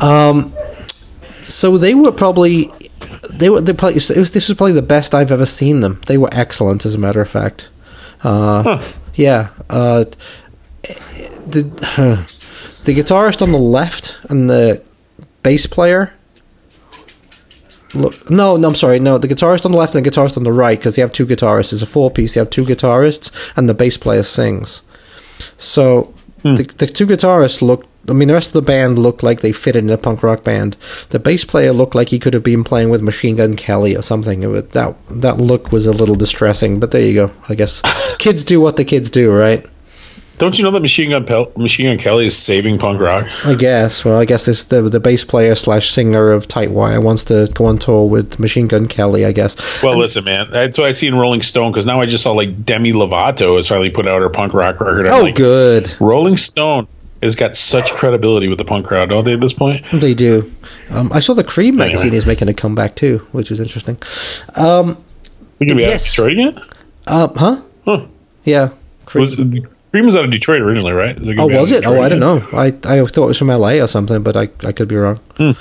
[0.00, 0.52] Um,
[1.22, 2.70] so they were probably
[3.38, 6.00] they were they probably it was, this was probably the best I've ever seen them.
[6.06, 7.68] They were excellent, as a matter of fact.
[8.22, 8.82] Uh,
[9.14, 10.04] Yeah, uh,
[10.82, 11.62] the
[12.84, 14.82] the guitarist on the left and the
[15.42, 16.12] bass player.
[17.94, 18.98] Look, no, no, I'm sorry.
[18.98, 21.12] No, the guitarist on the left and the guitarist on the right, because they have
[21.12, 21.72] two guitarists.
[21.72, 22.34] It's a four piece.
[22.34, 24.82] You have two guitarists, and the bass player sings.
[25.56, 26.12] So
[26.44, 26.56] Hmm.
[26.56, 29.52] the, the two guitarists looked I mean, the rest of the band looked like they
[29.52, 30.76] fitted in a punk rock band.
[31.08, 34.02] The bass player looked like he could have been playing with Machine Gun Kelly or
[34.02, 34.46] something.
[34.48, 37.32] Was, that that look was a little distressing, but there you go.
[37.48, 37.80] I guess
[38.18, 39.64] kids do what the kids do, right?
[40.36, 43.26] Don't you know that Machine Gun Pel- Machine Gun Kelly is saving punk rock?
[43.46, 44.04] I guess.
[44.04, 47.66] Well, I guess this the the bass player slash singer of Tightwire wants to go
[47.66, 49.24] on tour with Machine Gun Kelly.
[49.24, 49.56] I guess.
[49.82, 50.46] Well, listen, man.
[50.50, 53.54] That's what I see in Rolling Stone because now I just saw like Demi Lovato
[53.56, 55.06] has finally put out her punk rock record.
[55.06, 55.94] I'm Oh, like, good.
[56.00, 56.88] Rolling Stone
[57.22, 59.34] has got such credibility with the punk crowd, don't they?
[59.34, 60.52] At this point, They do.
[60.90, 61.86] Um, I saw the Creem Anyway.
[61.86, 63.96] magazine is making a comeback too, which is interesting.
[64.56, 64.98] Um,
[65.60, 66.60] we gonna be out of Detroit again.
[67.06, 67.62] uh, huh?
[67.86, 68.06] Huh.
[68.44, 68.70] Yeah.
[69.06, 69.20] Creem.
[69.20, 69.36] Was
[69.94, 71.16] Creem was out of Detroit originally, right?
[71.38, 71.86] Oh, was it?
[71.86, 72.48] Oh, Detroit I don't know.
[72.52, 75.18] I I thought it was from LA or something, but I I could be wrong.
[75.36, 75.52] Hmm.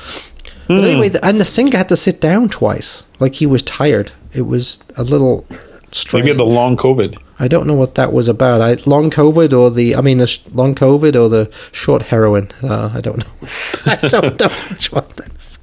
[0.68, 4.12] But anyway, and the singer had to sit down twice, like he was tired.
[4.32, 5.46] It was a little
[5.92, 6.24] strange.
[6.24, 7.16] Maybe had the long COVID.
[7.38, 8.62] I don't know what that was about.
[8.62, 12.50] I, long COVID or the, I mean, the sh- long COVID or the short heroin.
[12.64, 13.34] Uh, I don't know.
[13.86, 15.60] I don't know which one that is.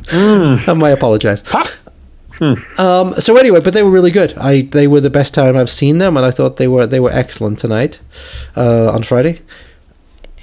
[0.69, 0.91] I might
[2.41, 2.79] apologize.
[2.79, 4.35] Um, so anyway, but they were really good.
[4.37, 7.01] I they were the best time I've seen them, and I thought they were they
[7.01, 8.01] were excellent tonight
[8.57, 9.41] uh, on Friday.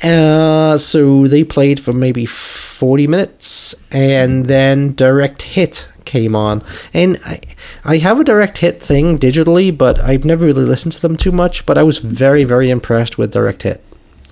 [0.03, 7.19] Uh, so they played for maybe 40 minutes and then direct hit came on and
[7.25, 7.41] I,
[7.83, 11.33] I have a direct hit thing digitally but i've never really listened to them too
[11.33, 13.83] much but i was very very impressed with direct hit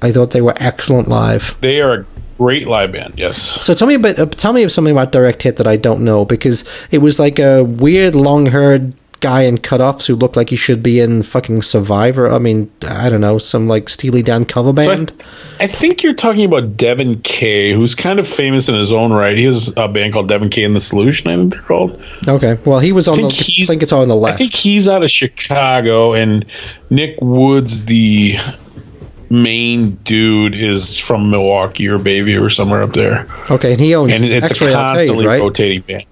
[0.02, 2.06] i thought they were excellent live They are a
[2.38, 3.14] great live band.
[3.18, 3.38] Yes.
[3.66, 6.04] so tell me a bit uh, tell me something about direct hit that i don't
[6.04, 10.50] know because it was like a weird long haired guy in cutoffs who looked like
[10.50, 14.44] he should be in fucking survivor i mean i don't know some like steely dan
[14.46, 15.14] cover So I, band
[15.60, 19.38] I think you're talking about Devon Kay, who's kind of famous in his own right.
[19.38, 21.32] He has a band called Devon Kay and the Solution.
[21.32, 22.04] I think they're called.
[22.28, 22.58] Okay.
[22.66, 23.30] Well, he was on I the.
[23.30, 24.36] think I think it's on the left.
[24.36, 26.46] I think he's out of Chicago, and
[26.90, 28.34] Nick Woods, the
[29.30, 33.28] main dude, is from Milwaukee or Bayview or somewhere up there.
[33.50, 35.42] okay, and he owns And it's a X-Ray Arcade, constantly right?
[35.42, 36.06] rotating band.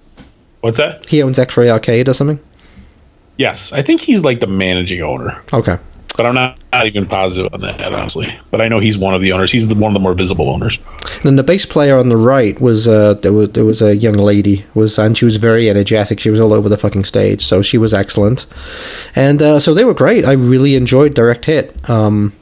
[0.60, 1.04] What's that?
[1.06, 2.38] He owns X-Ray Arcade or something.
[3.36, 5.76] Yes, I think he's like the managing owner, Okay.
[6.16, 8.32] but I'm not, not even positive on that honestly.
[8.52, 9.50] But I know he's one of the owners.
[9.50, 10.78] He's the, one of the more visible owners.
[11.16, 13.96] And then the bass player on the right was uh there was there was a
[13.96, 16.20] young lady was and she was very energetic.
[16.20, 18.46] She was all over the fucking stage, so she was excellent.
[19.16, 20.24] And uh, so they were great.
[20.24, 21.90] I really enjoyed Direct Hit.
[21.90, 22.32] Um,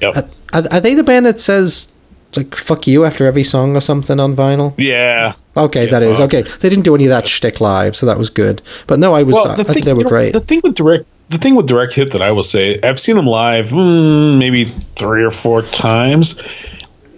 [0.00, 0.30] Yep.
[0.52, 1.92] are, are they the band that says
[2.36, 4.74] like "fuck you" after every song or something on vinyl?
[4.76, 5.32] yeah.
[5.56, 6.42] Okay, Yeah, that is okay.
[6.42, 8.62] They didn't do any of that shtick live, so that was good.
[8.86, 10.32] But no, I was I, think they were know, great.
[10.32, 13.16] The thing with direct, the thing with direct hit that I will say, I've seen
[13.16, 16.40] them live mm, maybe three or four times,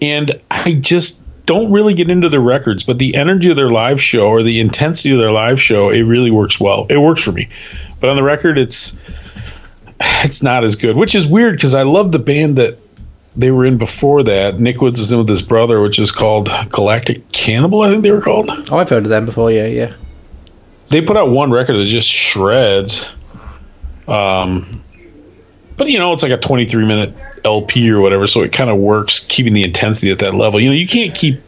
[0.00, 2.84] and I just don't really get into their records.
[2.84, 6.02] But the energy of their live show or the intensity of their live show, it
[6.02, 6.86] really works well.
[6.88, 7.48] It works for me.
[8.00, 8.96] But on the record, it's
[10.00, 12.78] it's not as good, which is weird because I love the band that
[13.36, 14.58] they were in before that.
[14.58, 17.82] Nick Woods is in with his brother, which is called Galactic Cannibal.
[17.82, 18.50] I think they were called.
[18.70, 19.50] Oh, I've heard of them before.
[19.50, 19.94] Yeah, yeah.
[20.88, 23.06] They put out one record that just shreds.
[24.06, 24.64] Um,
[25.76, 28.78] but you know, it's like a 23 minute LP or whatever, so it kind of
[28.78, 30.58] works keeping the intensity at that level.
[30.60, 31.40] You know, you can't keep,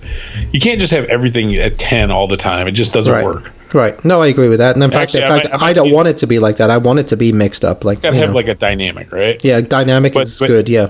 [0.52, 2.68] you can't just have everything at 10 all the time.
[2.68, 3.24] It just doesn't Right.
[3.24, 3.50] work.
[3.72, 4.02] Right.
[4.04, 4.74] No, I agree with that.
[4.74, 6.26] And in fact, Actually, in I fact, might- I I, don't use- want it to
[6.26, 6.70] be like that.
[6.70, 7.84] I want it to be mixed up.
[7.84, 8.34] Like, Gotta you have know.
[8.36, 9.42] like a dynamic, right?
[9.44, 10.68] yeah, dynamic But- is but- good.
[10.68, 10.88] Yeah.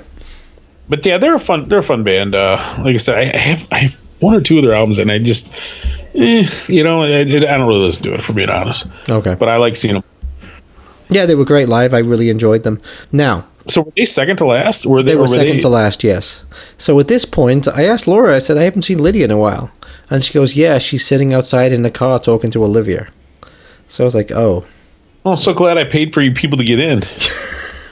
[0.88, 2.34] but yeah, they're a fun they're a fun band.
[2.34, 4.98] Uh, like I said, I, I have I have one or two of their albums,
[4.98, 5.52] and I just
[6.14, 8.86] eh, you know I, I don't really listen to it for being honest.
[9.08, 9.34] Okay.
[9.34, 10.04] But I like seeing them.
[11.10, 11.92] Yeah, they were great live.
[11.94, 12.80] I really enjoyed them.
[13.12, 14.86] Now, So were they second to last?
[14.86, 16.44] Were they, They or were second to last, yes.
[16.76, 19.36] So at this point, I asked Laura, I said, I haven't seen Lydia in a
[19.38, 19.72] while.
[20.10, 23.08] And she goes, Yeah, she's sitting outside in the car talking to Olivia.
[23.86, 24.66] So I was like, Oh.
[25.24, 27.02] I'm so glad I paid for you people to get in.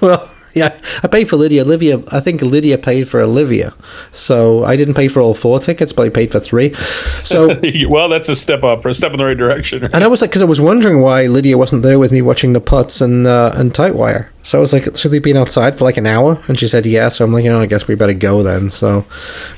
[0.01, 1.63] Well, yeah, I paid for Lydia.
[1.63, 3.75] Olivia, I think Lydia paid for Olivia.
[4.13, 6.75] So I didn't pay for all four tickets, but I paid for three.
[6.75, 9.85] So, well, that's a step up, or a step in the right direction.
[9.85, 12.53] and I was like, because I was wondering why Lydia wasn't there with me watching
[12.53, 14.29] the putts and uh, and Tightwire.
[14.43, 16.43] So I was like, should they been outside for like an hour?
[16.49, 17.09] And she said, yeah.
[17.09, 18.71] So I'm like, oh, I guess we better go then.
[18.71, 19.05] So,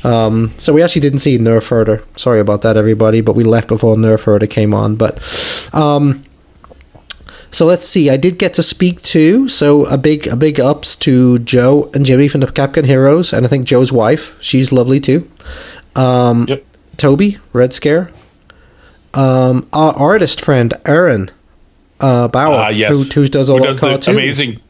[0.03, 2.03] um, so we actually didn't see Nerf Herder.
[2.17, 3.21] Sorry about that, everybody.
[3.21, 4.97] But we left before Nerf Herder came on.
[4.97, 5.21] But,
[5.73, 6.25] um,
[7.51, 8.11] so let's see.
[8.11, 12.05] I did get to speak to so a big a big ups to Joe and
[12.07, 14.37] Jimmy from the Capgun Heroes, and I think Joe's wife.
[14.41, 15.29] She's lovely too.
[15.97, 16.65] Um, Yep.
[16.97, 18.11] Toby Red Scare.
[19.15, 21.31] Um, our artist friend Aaron
[21.99, 23.13] uh, Bauer, Ah, yes.
[23.15, 24.17] who, who does all Who does the cartoons.
[24.17, 24.61] amazing,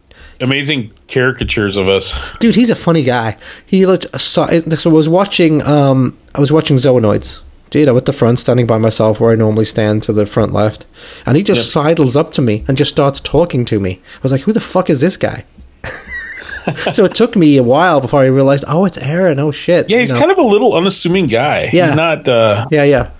[0.40, 2.18] amazing caricatures of us.
[2.38, 3.36] Dude, he's a funny guy.
[3.66, 4.18] He looked.
[4.20, 5.62] So I was watching.
[5.62, 7.40] Um, I was watching Zoanoids.
[7.72, 10.52] You know, at the front, standing by myself where I normally stand to the front
[10.52, 10.86] left,
[11.26, 14.00] and he just sidles up to me and just starts talking to me.
[14.16, 15.44] I was like, "Who the fuck is this guy?"
[16.92, 19.88] so it took me a while before I realized, "Oh, it's Aaron." Oh shit!
[19.88, 21.70] Yeah, he's kind of a little unassuming guy.
[21.72, 21.86] Yeah.
[21.86, 23.10] He's not, uh, yeah, yeah,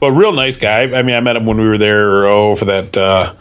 [0.00, 0.82] but real nice guy.
[0.82, 2.26] I mean, I met him when we were there.
[2.26, 2.96] Oh, for that.
[2.96, 3.34] Uh,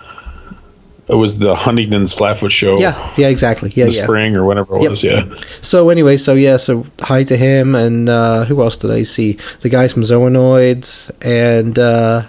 [1.07, 2.77] it was the Huntington's Flatfoot show.
[2.79, 3.27] yeah, yeah.
[3.27, 3.71] Exactly.
[3.75, 4.03] Yeah, the yeah.
[4.03, 4.89] spring or whenever it Yep.
[4.89, 5.03] was.
[5.03, 5.25] Yeah.
[5.61, 9.37] So anyway, so yeah, so hi to him and uh, who else did I see?
[9.61, 12.23] The guys from Zoanoids and uh,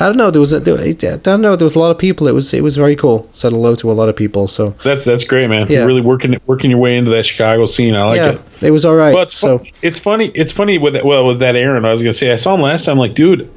[0.00, 0.30] I don't know.
[0.30, 1.56] There was a, there, I don't know.
[1.56, 2.28] There was a lot of people.
[2.28, 3.28] It was it was very cool.
[3.32, 4.46] Said hello to a lot of people.
[4.46, 5.66] So That's that's great, man.
[5.68, 5.78] Yeah.
[5.78, 7.96] You're really working working your way into that Chicago scene.
[7.96, 8.62] I like yeah, it.
[8.62, 9.12] it was all right.
[9.12, 10.30] Well, it's, so fun- it's funny.
[10.32, 11.84] It's funny with that, well with that Aaron.
[11.84, 12.96] I was gonna say I saw him last time.
[12.98, 13.50] Like, dude,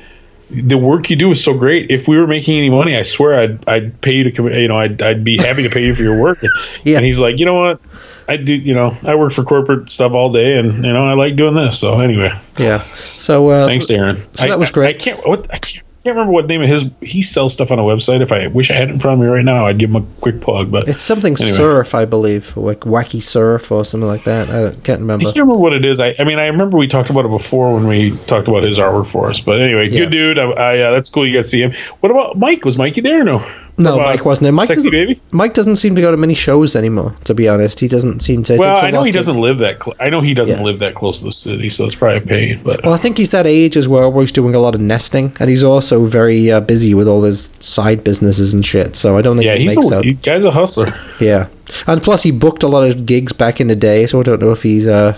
[0.53, 1.89] the work you do is so great.
[1.91, 4.47] If we were making any money, I swear I'd I'd pay you to come.
[4.47, 6.37] You know, I'd I'd be happy to pay you for your work.
[6.83, 6.97] Yeah.
[6.97, 7.79] And he's like, you know what?
[8.27, 8.55] I do.
[8.55, 11.53] You know, I work for corporate stuff all day, and you know, I like doing
[11.55, 11.79] this.
[11.79, 12.83] So anyway, yeah,
[13.17, 14.15] so uh, thanks, Aaron.
[14.17, 14.95] so that I- was I- great.
[14.95, 15.27] I, can't.
[15.27, 15.85] What I can't.
[16.03, 16.89] Can't remember what name of his.
[17.01, 18.21] He sells stuff on a website.
[18.21, 19.97] If I wish I had it in front of me right now, I'd give him
[19.97, 20.71] a quick plug.
[20.71, 21.55] But It's something Anyway.
[21.55, 24.49] surf, I believe, like wacky surf or something like that.
[24.49, 25.21] I don't- can't remember.
[25.27, 25.99] I can't remember what it is.
[25.99, 28.79] I, I mean, I remember we talked about it before when we talked about his
[28.79, 29.41] artwork for us.
[29.41, 29.99] But anyway, Yeah.
[29.99, 30.39] good dude.
[30.39, 31.27] I, I uh, that's cool.
[31.27, 31.73] You got to see him.
[31.99, 32.65] What about Mike?
[32.65, 33.21] Was Mikey there?
[33.21, 33.39] or No.
[33.83, 34.51] No, uh, Mike wasn't there.
[34.51, 35.21] Mike Sexy doesn't, baby.
[35.31, 37.15] Mike doesn't seem to go to many shows anymore.
[37.25, 38.57] To be honest, he doesn't seem to.
[38.57, 39.83] Well, I know he to- doesn't live that.
[39.83, 40.63] Cl- I know he doesn't Yeah.
[40.65, 42.59] live that close to the city, so it's probably a pain.
[42.63, 44.81] But Well, I think he's that age as well where he's doing a lot of
[44.81, 48.95] nesting, and he's also very uh, busy with all his side businesses and shit.
[48.95, 50.03] So I don't think yeah, he he's makes a out.
[50.05, 50.87] he, guy's a hustler.
[51.19, 51.47] Yeah,
[51.87, 54.41] and plus he booked a lot of gigs back in the day, so I don't
[54.41, 55.17] know if he's uh,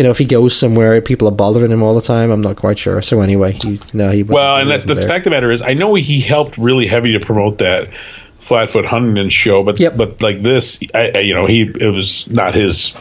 [0.00, 2.30] you know, if he goes somewhere, people are bothering him all the time.
[2.30, 3.02] I'm not quite sure.
[3.02, 5.06] So anyway, he no, he Well, and that's the there.
[5.06, 7.90] fact of the matter is, I know he helped really heavy to promote that
[8.38, 9.98] Flatfoot Huntington show, but Yep.
[9.98, 12.96] but like this, I, I you know, he it was not his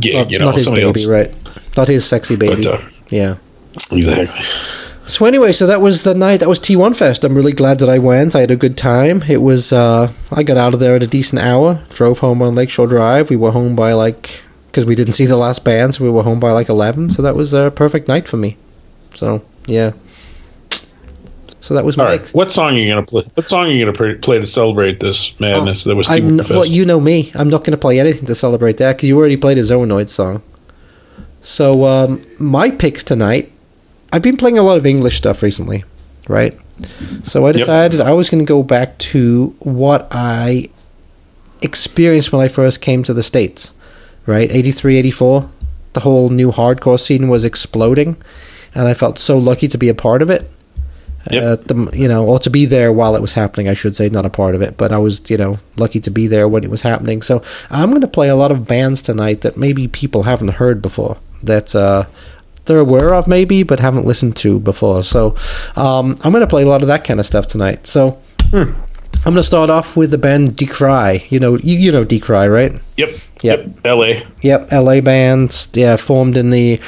[0.00, 0.14] gig.
[0.14, 1.06] Not, you know, not his somebody baby, else.
[1.10, 1.34] right?
[1.76, 2.64] Not his sexy baby.
[2.64, 3.34] But, uh, yeah.
[3.92, 4.42] Exactly.
[5.06, 6.40] So anyway, so that was the night.
[6.40, 7.24] That was T1 Fest.
[7.24, 8.34] I'm really glad that I went.
[8.34, 9.22] I had a good time.
[9.28, 9.70] It was.
[9.72, 11.82] uh I got out of there at a decent hour.
[11.90, 13.28] Drove home on Lakeshore Drive.
[13.28, 16.22] We were home by like because we didn't see the last band, so we were
[16.22, 17.10] home by like 11.
[17.10, 18.56] So that was a perfect night for me.
[19.14, 19.92] So yeah.
[21.60, 22.12] So that was All my.
[22.12, 22.28] right.
[22.30, 23.24] What song are you gonna play?
[23.34, 26.64] What song are you gonna play, play to celebrate this madness that was I'm, well,
[26.64, 27.32] you know me.
[27.34, 30.08] I'm not going to play anything to celebrate that because you already played a Zoanoid
[30.08, 30.42] song.
[31.42, 33.52] So um, my picks tonight.
[34.12, 35.84] I've been playing a lot of English stuff recently,
[36.28, 36.58] right?
[37.24, 40.70] So I decided I was going to go back to what I
[41.60, 43.74] experienced when I first came to the states,
[44.28, 44.50] right?
[44.52, 45.50] 83, 84.
[45.94, 48.16] The whole new hardcore scene was exploding,
[48.74, 50.48] and I felt so lucky to be a part of it.
[51.30, 51.42] Yep.
[51.42, 54.08] Uh, the, you know, or to be there while it was happening, I should say,
[54.08, 56.62] not a part of it, but I was, you know, lucky to be there when
[56.62, 57.22] it was happening.
[57.22, 60.80] So I'm going to play a lot of bands tonight that maybe people haven't heard
[60.80, 62.04] before, that uh,
[62.66, 65.02] they're aware of maybe, but haven't listened to before.
[65.02, 65.34] So
[65.74, 67.86] um, I'm going to play a lot of that kind of stuff tonight.
[67.86, 68.18] So
[69.24, 71.24] I'm gonna start off with the band Decry.
[71.28, 72.80] You know, you, you know Decry, right?
[72.96, 73.10] Yep.
[73.42, 73.68] Yep.
[73.84, 74.22] L.A.
[74.42, 75.68] Yep, LA band.
[75.74, 76.80] Yeah, formed in the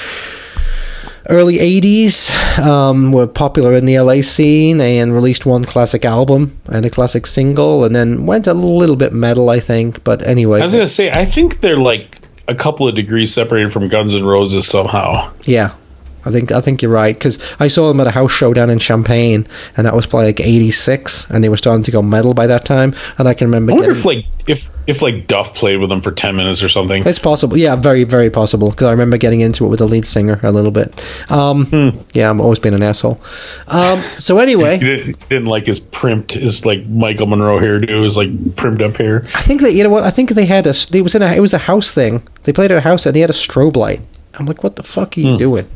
[1.28, 2.30] early 80s.
[2.58, 7.26] Um, were popular in the LA scene and released one classic album and a classic
[7.26, 10.02] single, and then went a little bit metal, I think.
[10.04, 12.16] But anyway, I was gonna say, I think they're like
[12.48, 15.32] a couple of degrees separated from Guns N' Roses somehow.
[15.42, 15.74] yeah.
[16.24, 18.70] I think I think you're right because I saw them at a house show down
[18.70, 19.46] in Champaign,
[19.76, 22.64] and that was probably like '86, and they were starting to go metal by that
[22.64, 22.94] time.
[23.18, 25.88] And I can remember I wonder getting, if like if if like Duff played with
[25.88, 27.06] them for ten minutes or something.
[27.06, 27.56] It's possible.
[27.56, 28.70] Yeah, very, very possible.
[28.70, 31.30] Because I remember getting into it with the lead singer a little bit.
[31.30, 31.90] Um, Hmm.
[32.12, 33.20] Yeah, I'm always being an asshole.
[33.68, 38.16] Um, so He anyway, didn't, didn't like his primped, his like Michael Monroe hairdo, his
[38.16, 39.22] like primed up hair.
[39.34, 40.04] I think that you know what?
[40.04, 40.74] I think they had a.
[40.92, 41.32] It was in a.
[41.32, 42.22] It was a house thing.
[42.42, 44.00] They played at a house and they had a strobe light.
[44.34, 45.66] I'm like, what the fuck are you doing?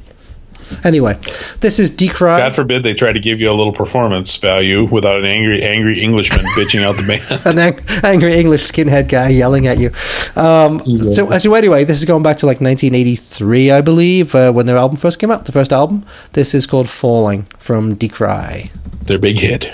[0.84, 1.18] Anyway,
[1.60, 2.38] this is Decry.
[2.38, 6.02] God forbid they try to give you a little performance value without an angry, angry
[6.02, 7.46] Englishman bitching out the band.
[7.46, 9.90] an ang- angry English skinhead guy yelling at you.
[10.36, 14.66] Um, so, so anyway, this is going back to like 1983, I believe, uh, when
[14.66, 15.44] their album first came out.
[15.44, 16.04] The first album.
[16.32, 18.70] This is called "Falling" from Decry.
[19.04, 19.70] Their big hit.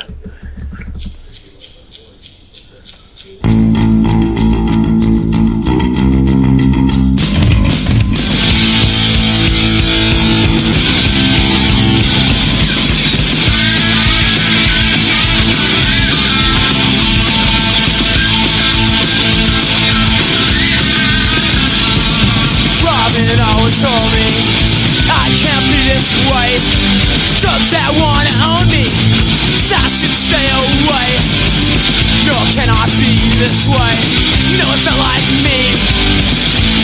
[33.41, 33.95] This way.
[34.53, 35.73] You know it's not like me.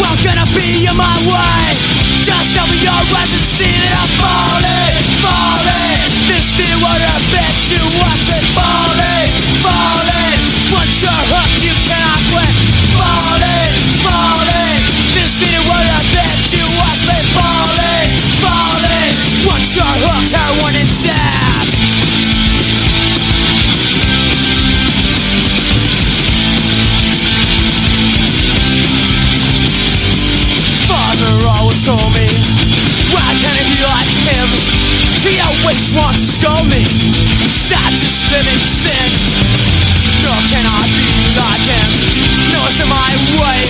[0.01, 1.77] Well, gonna be in my way.
[2.25, 6.09] Just open your eyes and see that I'm falling, falling.
[6.33, 8.96] This deal would have bet you watch me falling.
[31.17, 32.29] Father always told me,
[33.09, 34.49] why can't I be like him?
[35.25, 36.85] He always wants to scold me.
[37.97, 39.09] Just live in sin.
[40.21, 41.09] No, cannot be
[41.41, 41.89] like him.
[42.53, 43.09] No, it's in my
[43.41, 43.65] way.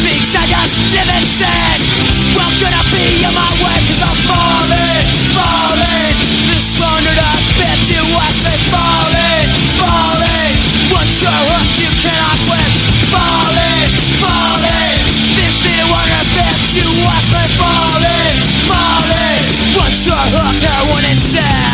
[0.00, 1.76] Because I just live in sin.
[2.32, 4.67] Well, gonna be in my way, cause I'm falling,
[20.08, 21.67] you're hooked, heroin and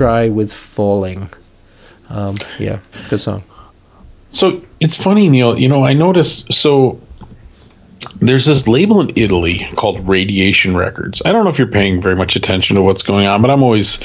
[0.00, 1.28] Decry with "Falling."
[2.08, 2.80] Um, yeah,
[3.10, 3.42] good song.
[4.30, 5.58] So it's funny, Neil.
[5.58, 6.54] You know, I noticed.
[6.54, 7.00] So
[8.18, 11.20] there's this label in Italy called Radiation Records.
[11.22, 13.62] I don't know if you're paying very much attention to what's going on, but I'm
[13.62, 14.02] always,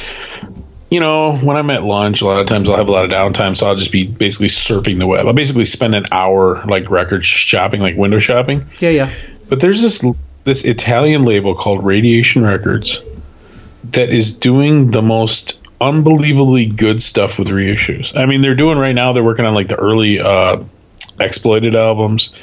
[0.92, 3.12] you know, when I'm at lunch, a lot of times I'll have a lot of
[3.12, 5.26] downtime, so I'll just be basically surfing the web.
[5.26, 8.66] I'll basically spend an hour like record shopping, like window shopping.
[8.82, 9.14] Yeah, yeah.
[9.48, 10.06] But there's this
[10.44, 13.02] this Italian label called Radiation Records
[13.92, 18.16] that is doing the most unbelievably good stuff with reissues.
[18.16, 19.14] I mean, they're doing right now.
[19.14, 20.62] They're working on like the early uh,
[21.20, 22.34] exploited albums.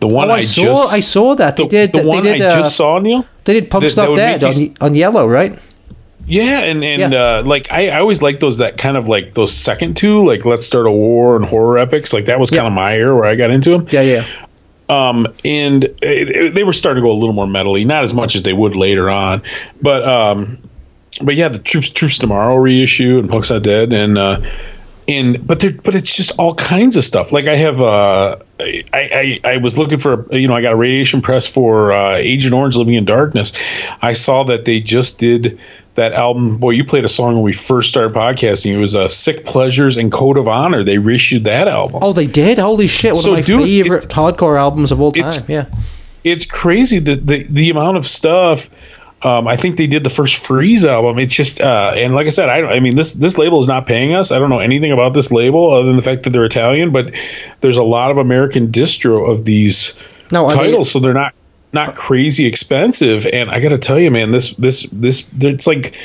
[0.00, 0.62] The one Oh, I, I, saw.
[0.64, 1.92] just I saw that they the, did.
[1.92, 2.40] the they one did.
[2.42, 3.24] I uh, just saw, Neil.
[3.44, 3.70] they did.
[3.70, 5.58] Punk's Not Dead on, me- on yellow, right?
[6.26, 7.18] Yeah, and and Yeah.
[7.38, 10.44] Uh, like I, I always like those that kind of like those second two, like
[10.44, 12.12] Let's Start a War and horror epics.
[12.12, 13.86] Like that was kind of my era where I got into them.
[13.90, 14.26] Yeah, yeah.
[14.88, 18.12] Um, and it, it- they were starting to go a little more metally, not as
[18.14, 19.42] much as they would later on,
[19.80, 20.58] but um,
[21.20, 24.40] but yeah, the Troops Troops Tomorrow reissue and Punk's Not Dead and uh,
[25.08, 27.32] and but there but it's just all kinds of stuff.
[27.32, 30.76] Like I have uh, I, I I was looking for you know I got a
[30.76, 33.52] radiation press for uh, Agent Orange Living in Darkness.
[34.00, 35.58] I saw that they just did
[35.94, 36.56] that album.
[36.56, 38.72] Boy, you played a song when we first started podcasting.
[38.72, 40.84] It was uh, Sick Pleasures and Code of Honor.
[40.84, 41.98] They reissued that album.
[42.02, 42.58] Oh, they did.
[42.58, 43.12] Holy shit!
[43.12, 45.28] One So, of my dude, favorite hardcore albums of all time.
[45.48, 45.66] Yeah.
[46.24, 48.70] it's crazy the the, the amount of stuff.
[49.24, 51.18] Um, I think they did the first Freeze album.
[51.20, 52.72] It's just, uh, and like I said, I don't.
[52.72, 54.32] I mean, this this label is not paying us.
[54.32, 56.90] I don't know anything about this label other than the fact that they're Italian.
[56.90, 57.14] But
[57.60, 59.96] there's a lot of American distro of these
[60.32, 61.34] No, are they- titles, so they're not
[61.72, 63.26] not crazy expensive.
[63.26, 65.96] And I got to tell you, man, this this this it's like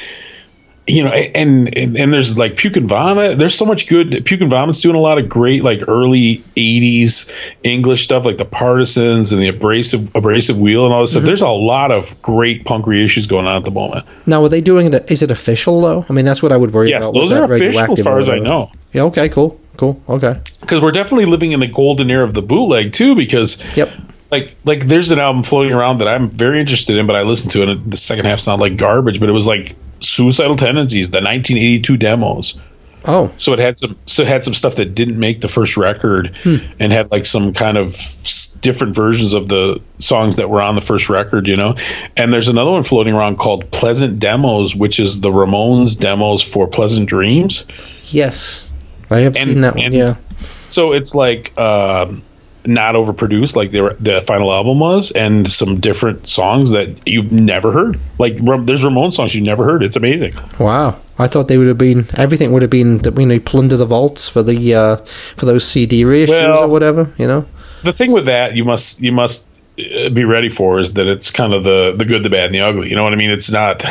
[0.88, 3.38] you know, and, and and there's like Puke and Vomit.
[3.38, 4.24] There's so much good.
[4.26, 7.32] Puke and Vomit's doing a lot of great like early '80s
[7.64, 11.22] English stuff, like the Partisans and the Abrasive Abrasive Wheel and all this stuff.
[11.22, 11.28] Mm-hmm.
[11.28, 14.06] There's a lot of great punk reissues going on at the moment.
[14.26, 16.06] Now, are they doing Is it official though?
[16.10, 17.20] I mean, that's what I would worry Yes, about.
[17.22, 18.72] with those are official as far as I know.
[18.94, 19.04] Yeah.
[19.04, 19.30] Okay.
[19.30, 19.60] Cool.
[19.76, 20.02] Cool.
[20.08, 20.40] Okay.
[20.62, 23.14] Because we're definitely living in the golden era of the bootleg too.
[23.16, 23.92] Because Yep.
[24.32, 27.52] like like there's an album floating around that I'm very interested in, but I listened
[27.52, 27.70] to it.
[27.70, 31.98] and The second half sounded like garbage, but it was like Suicidal Tendencies, the 1982
[31.98, 32.58] demos.
[33.06, 33.32] Oh.
[33.38, 36.36] So it had some so it had some stuff that didn't make the first record,
[36.43, 40.76] and had like some kind of s- different versions of the songs that were on
[40.76, 41.76] the first record, you know.
[42.18, 46.68] And there's another one floating around called Pleasant Demos, which is the Ramones demos for
[46.68, 47.64] Pleasant Dreams.
[48.10, 48.74] Yes.
[49.10, 49.93] I have And- seen that one.
[49.93, 50.16] Yeah.
[50.64, 52.24] So it's like um,
[52.68, 57.72] not overproduced like the the final album was, and some different songs that you've never
[57.72, 57.97] heard.
[58.20, 59.84] Like there's Ramon songs you never heard.
[59.84, 60.34] It's amazing.
[60.59, 60.99] Wow.
[61.20, 64.30] I thought they would have been everything would have been you know plunder the vaults
[64.30, 64.97] for the uh
[65.36, 67.11] for those CD reissues Well- or whatever.
[67.18, 67.45] You know.
[67.84, 69.47] the thing with that you must you must
[69.80, 72.55] uh, be ready for is that it's kind of the the good the bad and
[72.55, 73.84] the ugly you know what i mean it's not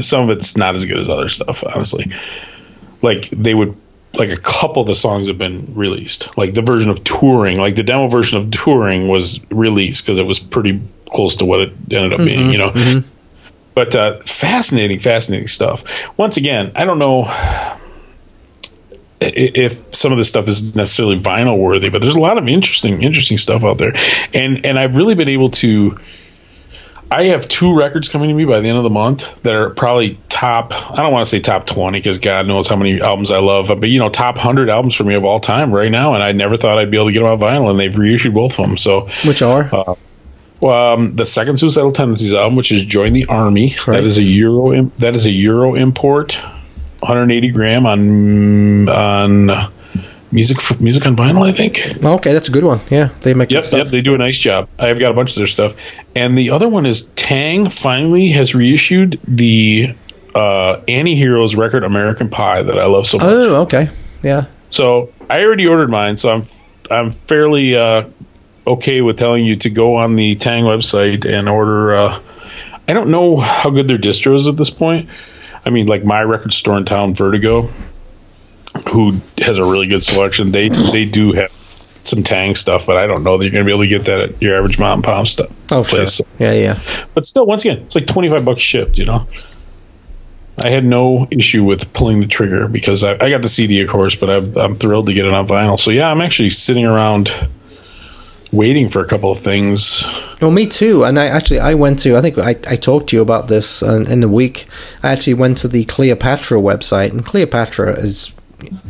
[0.00, 2.10] some of it's not as good as other stuff honestly
[3.02, 3.76] like they would
[4.18, 6.36] like a couple of the songs have been released.
[6.36, 10.26] Like the version of touring like the demo version of touring was released because it
[10.26, 13.00] was pretty close to what it ended up being you know?
[13.74, 16.16] But uh, fascinating fascinating stuff.
[16.18, 17.24] Once again i don't know
[19.20, 23.02] if some of this stuff is necessarily vinyl worthy, but there's a lot of interesting
[23.02, 23.92] interesting stuff out there,
[24.34, 25.98] and and I've really been able to.
[27.10, 29.70] I have two records coming to me by the end of the month that are
[29.70, 30.72] probably top.
[30.90, 33.68] I don't want to say top twenty because God knows how many albums I love,
[33.68, 36.32] but you know, top hundred albums for me of all time right now, and I
[36.32, 38.66] never thought I'd be able to get them on vinyl, and they've reissued both of
[38.66, 38.76] them.
[38.76, 39.70] So, Which are
[40.60, 43.98] well, um, the second Suicidal Tendencies album, which is Join the Army, Right.
[43.98, 44.72] that is a Euro.
[44.72, 46.42] im- That is a Euro import,
[47.00, 49.70] 180 gram on on
[50.32, 51.46] music music on vinyl.
[51.46, 52.04] I think.
[52.04, 52.32] okay.
[52.32, 52.80] That's a good one.
[52.90, 53.78] Yeah, they make Yep, good stuff.
[53.78, 54.68] yep, they do a nice job.
[54.78, 55.74] I've got a bunch of their stuff,
[56.14, 57.72] and the other one is Taang.
[57.72, 59.94] Finally, has reissued the
[60.34, 63.26] uh, Anti-Heroes record American Pie that I love so much.
[63.28, 63.88] Oh, okay.
[64.22, 64.46] Yeah.
[64.70, 66.42] So I already ordered mine, so I'm
[66.90, 68.08] I'm fairly uh,
[68.66, 71.94] okay with telling you to go on the Taang website and order.
[71.96, 72.20] Uh,
[72.88, 75.08] I don't know how good their distro is at this point.
[75.64, 77.68] I mean, like my record store in town, Vertigo,
[78.88, 80.52] who has a really good selection.
[80.52, 81.50] They they do have
[82.02, 84.04] some Taang stuff, but I don't know that you're going to be able to get
[84.06, 85.50] that at your average mom and pop stuff.
[85.72, 85.98] Oh, sure.
[85.98, 86.20] place.
[86.38, 87.06] Yeah, yeah.
[87.14, 89.26] But still, once again, it's like 25 bucks shipped, you know.
[90.58, 93.90] I had no issue with pulling the trigger because I, I got the CD, of
[93.90, 95.78] course, but I'm, I'm thrilled to get it on vinyl.
[95.78, 97.28] So, yeah, I'm actually sitting around
[98.52, 100.04] waiting for a couple of things.
[100.40, 101.04] Well, me too.
[101.04, 103.82] And I actually I went to I think I, I talked to you about this
[103.82, 104.66] uh, in the week.
[105.02, 108.32] I actually went to the Cleopatra website, and Cleopatra is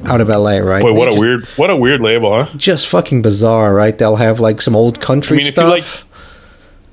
[0.04, 0.82] out of LA, right?
[0.82, 2.56] Boy, They what a just- weird, what a weird label, huh?
[2.56, 3.96] just fucking bizarre, right?
[3.96, 5.70] They'll have like some old country I mean, if you stuff.
[5.70, 6.02] like-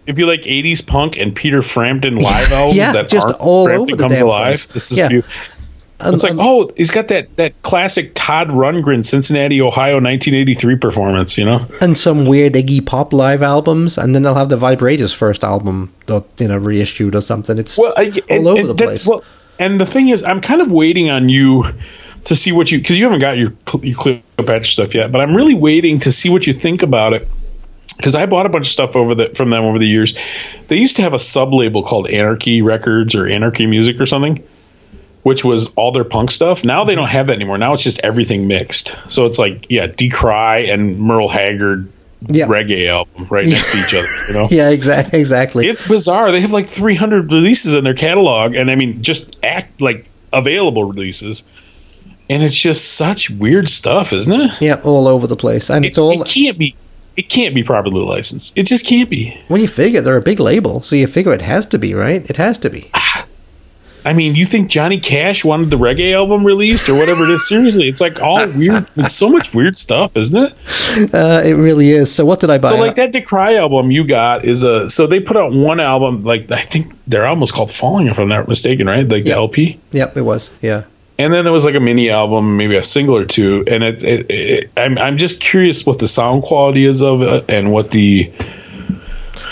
[0.06, 3.82] If you like 80s punk and Peter Frampton live albums Yeah, that just all Frampton
[3.84, 4.68] over the comes alive, place.
[4.68, 5.10] this is Yeah.
[6.00, 10.76] And- It's like, and- oh, he's got that that classic Todd Rundgren Cincinnati, Ohio, 1983
[10.76, 11.38] performance.
[11.38, 15.16] You know, and some weird Iggy Pop live albums, and then they'll have the Vibrators
[15.16, 17.58] first album, that, you know, reissued or something.
[17.58, 19.08] It's well, I, all and, over and the place.
[19.08, 19.24] Well,
[19.60, 21.64] and the thing is, I'm kind of waiting on you
[22.26, 25.36] to see what you because you haven't got your your Cleopatra stuff yet, but I'm
[25.36, 27.28] really waiting to see what you think about it
[27.98, 30.18] because I bought a bunch of stuff over the from them over the years.
[30.68, 34.44] They used to have a sub label called Anarchy Records or Anarchy Music or something,
[35.24, 36.64] which was all their punk stuff.
[36.64, 37.58] Now they don't have that anymore.
[37.58, 38.96] Now it's just everything mixed.
[39.10, 41.92] So it's like yeah, Decry and Merle Haggard
[42.28, 42.48] Yeah.
[42.48, 44.08] reggae album right next to each other.
[44.30, 44.48] You know.
[44.58, 45.20] Yeah, exactly.
[45.20, 45.68] Exactly.
[45.68, 46.32] It's bizarre.
[46.32, 50.86] They have like 300 releases in their catalog, and I mean, just act like available
[50.86, 51.44] releases.
[52.30, 54.52] And it's just such weird stuff, isn't it?
[54.62, 56.76] yeah, all over the place, and it's all it can't be.
[57.16, 58.58] It can't be properly licensed.
[58.58, 59.40] It just can't be.
[59.48, 62.28] when you figure they're a big label, so you figure it has to be right.
[62.30, 62.90] It has to be.
[64.06, 67.48] I mean, you think Johnny Cash wanted the reggae album released or whatever it is?
[67.48, 68.86] Seriously, it's like all weird.
[68.98, 70.54] It's so much weird stuff, isn't it?
[71.14, 72.14] Uh, it really is.
[72.14, 72.70] So what did I buy?
[72.70, 74.90] So like that Decry album you got is a.
[74.92, 76.24] So they put out one album.
[76.24, 79.08] Like I think their album was called Falling, if I'm not mistaken, right?
[79.08, 79.80] Like the LP.
[79.92, 80.52] Yep, it was.
[80.62, 80.84] Yeah.
[81.18, 84.04] And then there was like a mini album, maybe a single or two, and it's
[84.04, 87.92] it, it, I'm I'm just curious what the sound quality is of it and what
[87.92, 88.32] the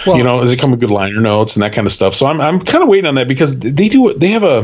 [0.06, 2.16] Well, you know does it come with good liner notes and that kind of stuff.
[2.16, 4.64] So I'm I'm kind of waiting on that because they do they have a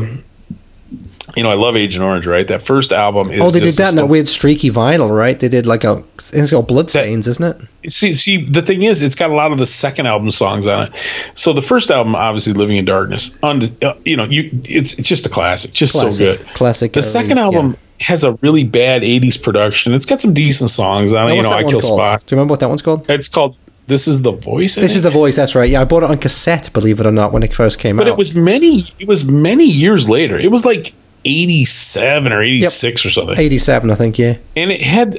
[1.36, 3.90] you know I love Agent Orange right that first album is oh, they did that
[3.90, 5.38] in stuff- weird streaky vinyl, right?
[5.38, 6.02] They did like a.
[6.32, 7.68] It's called Bloodstains, isn't it?
[7.90, 10.88] see, see the thing is it's got a lot of the second album songs on
[10.88, 14.94] it so the first album obviously living in darkness und- uh, you know you it's
[14.94, 16.92] it's just a classic just so good Classic.
[16.92, 18.06] the second album yeah.
[18.06, 21.50] has a really bad 80s production it's got some decent songs on it you know
[21.50, 21.84] i kill called?
[21.84, 23.08] spot Do you remember what that one's called?
[23.08, 23.56] it's called
[23.86, 25.34] this is the voice This is the voice.
[25.34, 25.70] That's right.
[25.70, 26.70] Yeah, I bought it on cassette.
[26.74, 28.10] Believe it or not, when it first came but out.
[28.10, 30.92] But it was many it was many years later it was like
[31.28, 34.18] 87 or 86 or something eighty-seven, I think.
[34.18, 34.36] Yeah.
[34.56, 35.16] and it had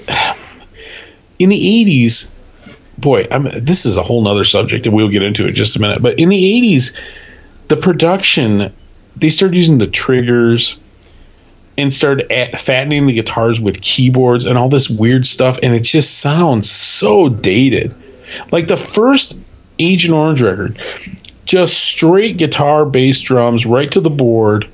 [1.38, 2.34] in the 80s
[2.98, 5.80] boy I'm, this is a whole nother subject and we'll get into in just a
[5.80, 7.00] minute but in the 80s
[7.70, 8.74] the production
[9.16, 10.80] they started using the triggers
[11.78, 15.84] and started at, fattening the guitars with keyboards and all this weird stuff and it
[15.84, 17.96] just sounds so dated
[18.52, 19.40] like the first
[19.78, 20.82] agent orange record
[21.46, 24.70] just straight guitar bass drums right to the board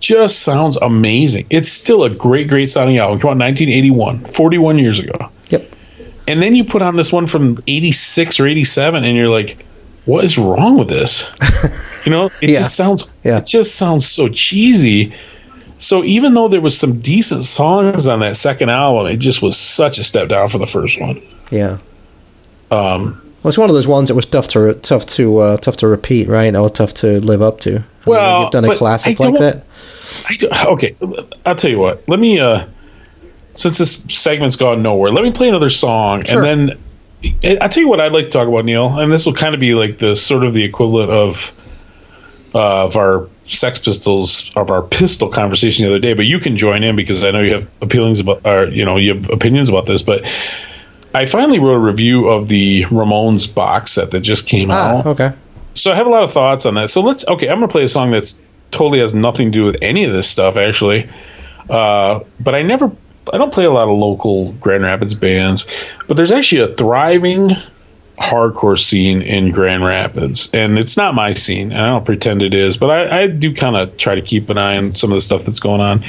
[0.00, 4.78] just sounds amazing it's still a great great sounding album come on, in 1981 41
[4.78, 5.74] years ago Yep.
[6.28, 9.64] and then you put on this one from 86 or 87 and you're like
[10.04, 11.30] what is wrong with this
[12.06, 12.58] you know it Yeah.
[12.58, 13.38] just sounds Yeah.
[13.38, 15.14] it just sounds so cheesy
[15.78, 19.56] so even though there was some decent songs on that second album it just was
[19.56, 21.78] such a step down for the first one Yeah.
[22.70, 25.76] um Well, it's one of those ones that was tough to tough to uh, tough
[25.76, 26.52] to repeat, right?
[26.56, 27.70] Or tough to live up to.
[27.70, 29.64] I mean, Well, you've done a classic like that.
[30.66, 30.96] Okay
[31.44, 32.64] i'll tell you what let me uh
[33.54, 36.44] since this segment's gone nowhere let me play another song Sure.
[36.44, 36.68] and
[37.42, 39.52] then i'll tell you what i'd like to talk about neil and this will kind
[39.54, 41.52] of be like the sort of the equivalent of
[42.54, 46.56] uh, of our sex pistols of our pistol conversation the other day but you can
[46.56, 49.68] join in because i know you have opinions about or you know you have opinions
[49.68, 50.24] about this but
[51.14, 55.06] i finally wrote a review of the ramones box set that just came Ah, out
[55.06, 55.32] okay.
[55.74, 56.90] so I have a lot of thoughts on that.
[56.90, 57.48] So let's okay.
[57.48, 58.40] I'm gonna play a song that's
[58.70, 61.08] totally has nothing to do with any of this stuff actually.
[61.68, 62.90] Uh, but I never,
[63.32, 65.66] I don't play a lot of local Grand Rapids bands.
[66.06, 67.50] But there's actually a thriving
[68.18, 71.70] hardcore scene in Grand Rapids, and it's not my scene.
[71.70, 74.48] And I don't pretend it is, but I, I do kind of try to keep
[74.48, 76.02] an eye on some of the stuff that's going on.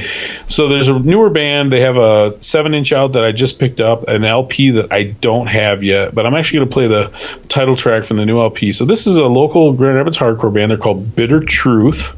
[0.48, 1.72] So there's a newer band.
[1.72, 5.04] They have a seven inch out that I just picked up, an LP that I
[5.04, 8.40] don't have yet, but I'm actually going to play the title track from the new
[8.40, 8.72] LP.
[8.72, 10.72] So this is a local Grand Rapids hardcore band.
[10.72, 12.16] They're called Bitter Truth,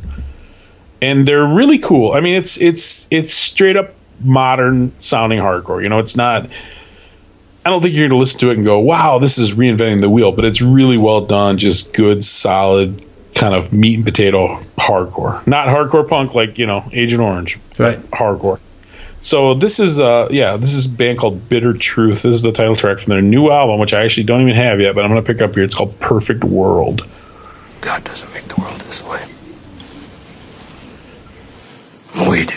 [1.02, 2.14] and they're really cool.
[2.14, 5.82] I mean, it's it's it's straight up modern sounding hardcore.
[5.82, 6.48] You know, it's not.
[7.66, 10.02] I don't think you're going to listen to it and go, "Wow, this is reinventing
[10.02, 11.58] the wheel," but it's really well done.
[11.58, 13.06] Just good, solid,
[13.36, 15.46] kind of meat and potato hardcore.
[15.46, 18.00] Not hardcore punk like you know Agent Orange, Right.
[18.12, 18.60] hardcore.
[19.22, 22.24] So this is uh yeah, this is a band called Bitter Truth.
[22.24, 24.80] This is the title track from their new album, which I actually don't even have
[24.80, 25.64] yet, but I'm gonna pick up here.
[25.66, 27.06] It's called Perfect World.
[27.82, 29.22] God doesn't make the world this way.
[32.30, 32.56] We do.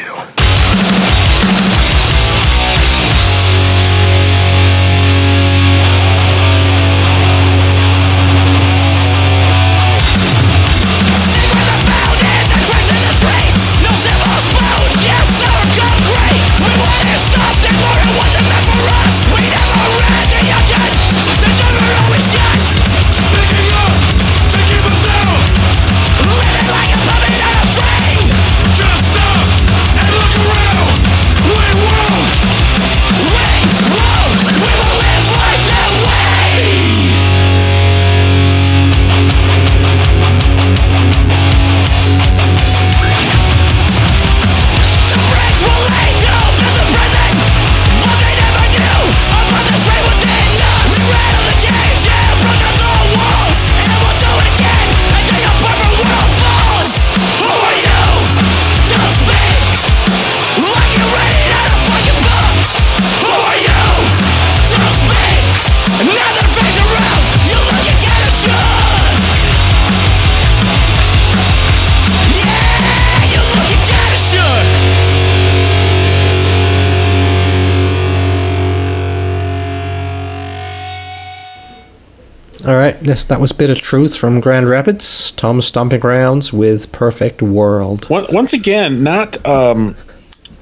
[82.73, 85.33] All right, yes, that was Bitter Truth from Grand Rapids.
[85.33, 88.07] Tom's Stomping Grounds with Perfect World.
[88.09, 89.95] Once again, not um,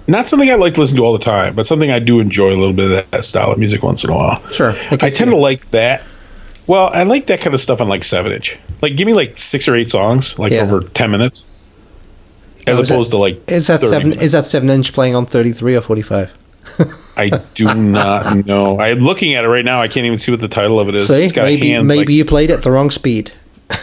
[0.08, 2.48] not something I like to listen to all the time, but something I do enjoy
[2.48, 4.44] a little bit of that style of music once in a while.
[4.50, 6.02] Sure, I I, tend to like that.
[6.66, 8.58] Well, I like that kind of stuff on like seven inch.
[8.82, 10.62] Like, give me like six or eight songs, like Yeah.
[10.62, 11.46] over ten minutes,
[12.66, 14.08] as Oh, is that- opposed to like Is that seven?
[14.08, 14.24] minutes.
[14.24, 16.32] Is that seven inch playing on thirty three or forty five?
[17.16, 18.80] I do not know.
[18.80, 19.80] I'm looking at it right now.
[19.82, 21.08] I can't even see what the title of it is.
[21.08, 23.32] See, it's got maybe maybe like, you played it at the wrong speed.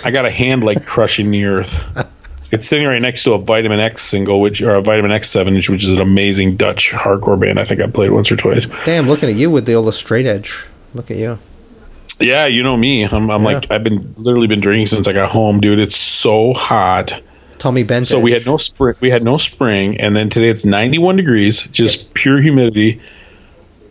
[0.04, 1.84] I got a hand like crushing the earth.
[2.50, 5.56] It's sitting right next to a Vitamin X single, which or a Vitamin X seven
[5.58, 7.60] inch, which is an amazing Dutch hardcore band.
[7.60, 8.68] I think I played once or twice.
[8.86, 10.64] Damn, looking at you with the old straight edge.
[10.94, 11.40] Look at you.
[12.22, 13.04] Yeah, you know me.
[13.04, 13.50] I'm, I'm Yeah.
[13.50, 15.80] like I've been literally been drinking since I got home, dude.
[15.80, 17.22] It's so hot.
[17.58, 18.08] Tommy Bent.
[18.08, 18.96] So we had no spring.
[19.00, 23.02] We had no spring, and then today it's 91 degrees, just pure humidity.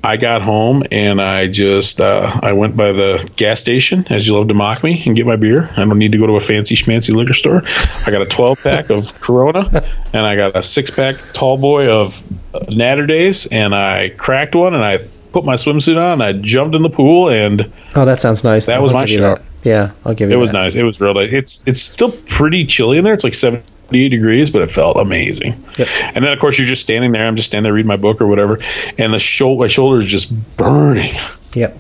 [0.05, 4.35] I got home and I just uh, I went by the gas station, as you
[4.37, 5.69] love to mock me, and get my beer.
[5.69, 7.63] I don't need to go to a fancy schmancy liquor store.
[8.07, 9.69] I got a 12 pack of Corona,
[10.13, 12.23] and I got a six pack tall boy of
[12.55, 14.99] uh, Natter Days, and I cracked one, and I
[15.37, 18.67] put my swimsuit on, I jumped in the pool, and Oh, that sounds nice.
[18.67, 19.37] That I'll was my shower.
[19.37, 19.43] that.
[19.63, 20.75] Yeah, I'll give you it was nice.
[20.77, 21.29] It was real nice.
[21.31, 23.13] It's it's still pretty chilly in there.
[23.13, 25.63] It's like 78 degrees, but it felt amazing.
[25.77, 25.89] Yep.
[26.15, 27.27] And then of course you're just standing there.
[27.27, 28.61] I'm just standing there reading my book or whatever,
[28.97, 31.13] and the shoulder my shoulder is just burning.
[31.55, 31.79] Yep.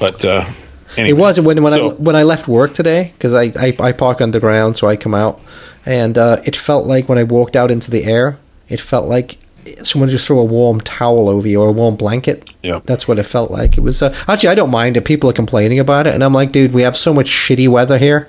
[0.00, 0.44] But uh,
[0.96, 4.20] It was when when I when I left work today because I, I I park
[4.20, 5.40] underground, so I come out,
[5.86, 8.38] and uh, it felt like when I walked out into the air,
[8.68, 9.38] it felt like
[9.82, 12.52] someone just threw a warm towel over you or a warm blanket.
[12.62, 12.80] Yeah.
[12.84, 13.76] That's what it felt like.
[13.78, 16.32] It was uh, actually I don't mind if people are complaining about it, and I'm
[16.34, 18.28] like, dude, we have so much shitty weather here.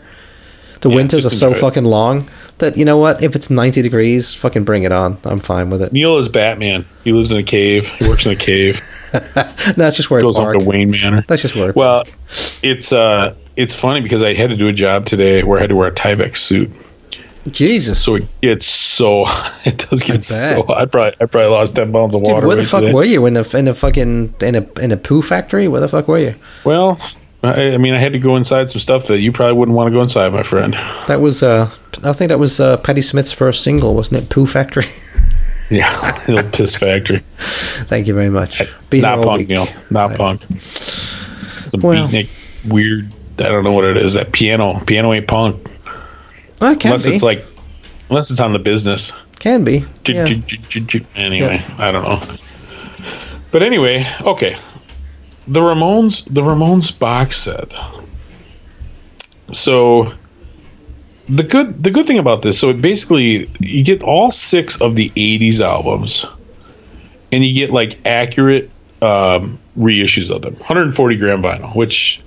[0.82, 1.58] The Yeah, winters are so it.
[1.60, 2.28] fucking long
[2.58, 3.22] that you know what?
[3.22, 5.18] If it's 90 degrees, fucking bring it on.
[5.26, 5.94] I'm fine with it.
[5.94, 6.86] Neil is Batman.
[7.04, 7.88] He lives in a cave.
[7.88, 8.76] He works in a cave.
[9.76, 11.22] That's just where I Goes up to Wayne Manor.
[11.28, 11.72] That's just where.
[11.74, 12.04] Well,
[12.64, 15.70] it's uh, it's funny because I had to do a job today where I had
[15.70, 16.72] to wear a Tyvek suit.
[17.50, 18.04] Jesus.
[18.04, 19.24] So it gets so
[19.66, 20.24] it does get bet.
[20.24, 20.66] so.
[20.74, 22.48] I probably I probably lost ten pounds of Dude, water.
[22.48, 22.94] where the fuck today.
[22.94, 25.68] were you in the in a fucking in a in a poo factory?
[25.68, 26.36] Where the fuck were you?
[26.64, 27.00] Well,
[27.44, 29.88] I, I mean, I had to go inside some stuff that you probably wouldn't want
[29.88, 30.74] to go inside, my friend.
[31.08, 31.72] That was uh
[32.04, 34.30] I think that was uh Patti Smith's first single, wasn't it?
[34.30, 34.84] Poo Factory.
[35.72, 35.90] Yeah,
[36.28, 37.20] little piss factory.
[37.38, 38.62] Thank you very much.
[38.90, 39.48] Be Not punk.
[39.48, 39.68] Neil.
[39.90, 40.42] Not punk.
[40.60, 43.10] Some Well- beatnik, weird.
[43.40, 44.16] I don't know what it is.
[44.16, 45.66] That piano, piano ain't punk.
[46.62, 47.14] Well, it Unless be.
[47.14, 47.44] it's like,
[48.10, 49.12] unless it's on the business.
[49.40, 49.84] can be.
[50.08, 50.26] Yeah.
[51.16, 52.38] Anyway, I don't know.
[53.52, 54.56] But anyway, okay.
[55.48, 57.76] The Ramones, the Ramones box set.
[59.52, 60.14] So
[61.28, 64.96] the good the good thing about this, so it basically you get all six of
[64.96, 66.26] the '80s albums,
[67.32, 68.70] and you get like accurate
[69.02, 72.22] um, reissues of them, 140 gram vinyl, which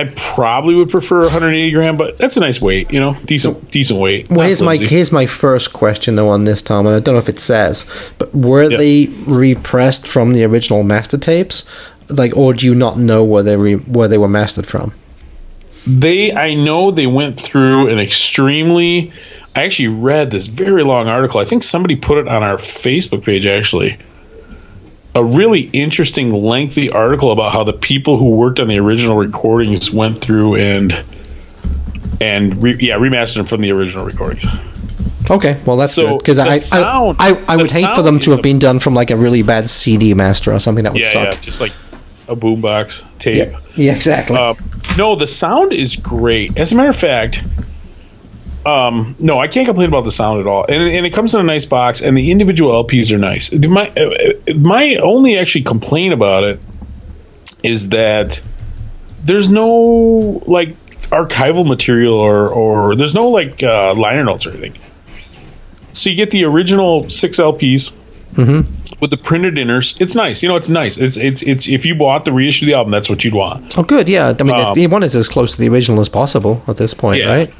[0.00, 4.00] I probably would prefer 180 gram, but that's a nice weight, you know, decent decent
[4.00, 4.28] weight.
[4.30, 7.18] Well, here's my here's my first question though on this, Tom, and I don't know
[7.20, 7.84] if it says,
[8.18, 8.76] but were Yeah.
[8.78, 11.64] they repressed from the original master tapes,
[12.08, 14.92] like, or do you not know where they re- where they were mastered from?
[15.86, 19.10] they i know they went through an extremely
[19.56, 23.24] i actually read this very long article i think somebody put it on our facebook
[23.24, 23.96] page actually
[25.14, 29.90] a really interesting lengthy article about how the people who worked on the original recordings
[29.92, 30.92] went through and
[32.20, 34.44] and re, yeah remastered them from the original recordings
[35.30, 38.18] Okay, well that's So, good because I, sound- I I, I would hate for them
[38.20, 41.02] to have been done from like a really bad CD master or something that would
[41.02, 41.34] yeah suck.
[41.34, 41.72] yeah just like
[42.26, 44.36] a boombox tape Yeah, yeah, exactly.
[44.36, 44.54] Uh,
[44.96, 46.58] no, the sound is great.
[46.58, 47.42] As a matter of fact,
[48.66, 50.64] um, no, I can't complain about the sound at all.
[50.68, 53.52] And, and it comes in a nice box, and the individual LPs are nice.
[53.52, 56.60] My uh, my only actually complaint about it
[57.62, 58.42] is that
[59.24, 60.76] there's no like
[61.10, 64.80] archival material or or there's no like uh, liner notes or anything.
[65.92, 67.92] So you get the original six LPs
[69.00, 70.00] with the printed inners.
[70.00, 70.42] It's nice.
[70.42, 70.98] You know, it's nice.
[70.98, 73.76] It's it's it's if you bought the reissue of the album, that's what you'd want.
[73.76, 74.08] oh, good.
[74.08, 76.76] Yeah, I mean, um, you want it as close to the original as possible at
[76.76, 77.26] this point, Yeah.
[77.28, 77.54] right?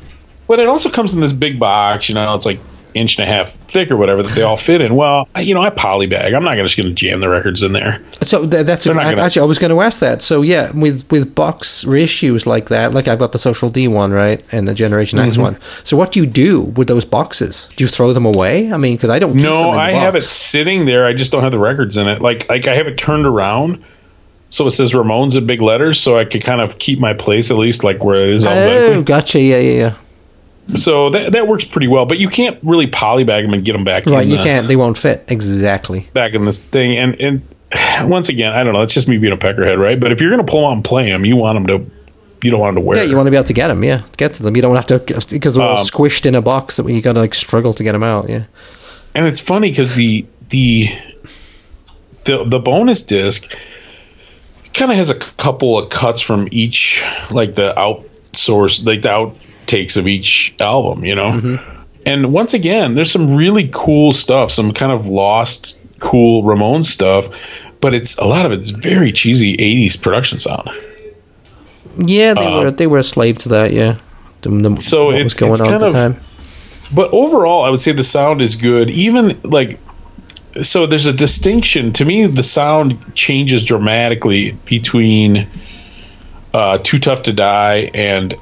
[0.51, 2.59] But it also comes in this big box, you know, it's like
[2.93, 4.97] inch and a half thick or whatever that they all fit in.
[4.97, 6.35] Well, I, you know, I polybag.
[6.35, 8.03] I'm not gonna just going to jam the records in there.
[8.23, 10.23] So th- that's a, gonna- actually I was going to ask that.
[10.23, 14.11] So yeah, with with box reissues like that, like I've got the Social D one,
[14.11, 15.43] right, and the Generation X Mm-hmm.
[15.43, 15.61] one.
[15.85, 17.69] So what do you do with those boxes?
[17.77, 18.73] Do you throw them away?
[18.73, 19.37] I mean, because I don't.
[19.37, 21.07] No, I have it sitting there.
[21.07, 22.21] I just don't have the records in it.
[22.21, 23.85] Like like I have it turned around.
[24.53, 27.53] So it says Ramones in big letters, so I could kind of keep my place
[27.53, 29.05] at least like where it is Oh, alphabetically.
[29.05, 29.41] gotcha.
[29.41, 29.95] Yeah, yeah, yeah.
[30.77, 32.07] So that that works pretty well.
[32.07, 34.07] But you can't really polybag them and get them back.
[34.07, 34.69] Right, in you the- can't.
[34.69, 36.09] They won't fit exactly.
[36.13, 36.97] back in this thing.
[36.97, 37.43] And and
[38.11, 38.83] once again, I don't know.
[38.83, 39.99] It's just me being a peckerhead, right?
[39.99, 41.91] But if you're gonna pull out and play them, you want them to
[42.43, 42.97] you don't want them to wear.
[42.99, 43.85] Yeah, you want to be able to get them.
[43.85, 44.57] Yeah, get to them.
[44.57, 47.13] You don't have to because they're all Um, squished in a box that you got
[47.15, 48.29] to like struggle to get them out.
[48.29, 48.45] Yeah.
[49.15, 50.89] and it's funny because the the
[52.25, 53.51] the the bonus disc
[54.73, 57.03] kind of has a couple of cuts from each
[57.33, 59.33] like the outsource like the
[59.71, 61.59] outtakes of each album you know
[62.07, 67.29] and once again there's some really cool stuff some kind of lost cool Ramon stuff
[67.81, 70.69] but it's a lot of it's very cheesy 80s production sound
[71.99, 73.73] Yeah, they were they were a slave to that.
[73.73, 73.97] Yeah.
[74.43, 76.17] The, the, Uh, So what it's- was going on at the of- time?
[76.93, 79.79] but overall i would say the sound is good even like
[80.63, 85.47] so there's a distinction to me the sound changes dramatically between
[86.53, 88.35] uh too tough to die and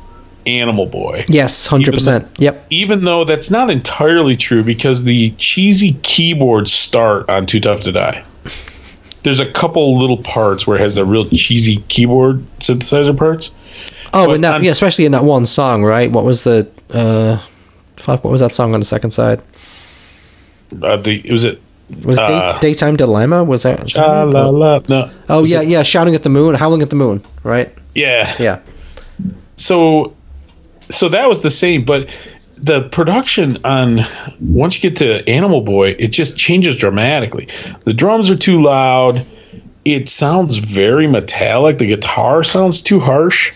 [0.49, 2.26] animal boy Yes, hundred percent.
[2.38, 2.66] Yep.
[2.70, 7.92] even though that's not entirely true because the cheesy keyboards start on too tough to
[7.92, 8.24] die
[9.24, 13.51] there's a couple little parts where it has the real cheesy keyboard synthesizer parts
[14.14, 16.11] Oh, But and that I'm- yeah, especially in that one song, right?
[16.11, 17.36] What was the uh,
[17.99, 18.24] fuck?
[18.24, 19.42] What was that song on the second side?
[20.82, 21.61] uh, the was it
[22.07, 23.44] Was it Uh, Day, Daytime Dilemma?
[23.44, 23.82] Was that?
[23.82, 26.80] was that la, la, no oh Was yeah, it- yeah, shouting at the moon, howling
[26.80, 27.70] at the moon, right?
[27.94, 28.59] yeah Yeah.
[29.57, 30.14] so
[30.91, 32.09] so that was the same but
[32.57, 34.01] the production on
[34.41, 37.49] once you get to animal boy it just changes dramatically.
[37.84, 39.24] The drums are too loud.
[39.84, 41.78] It sounds very metallic.
[41.78, 43.55] The guitar sounds too harsh.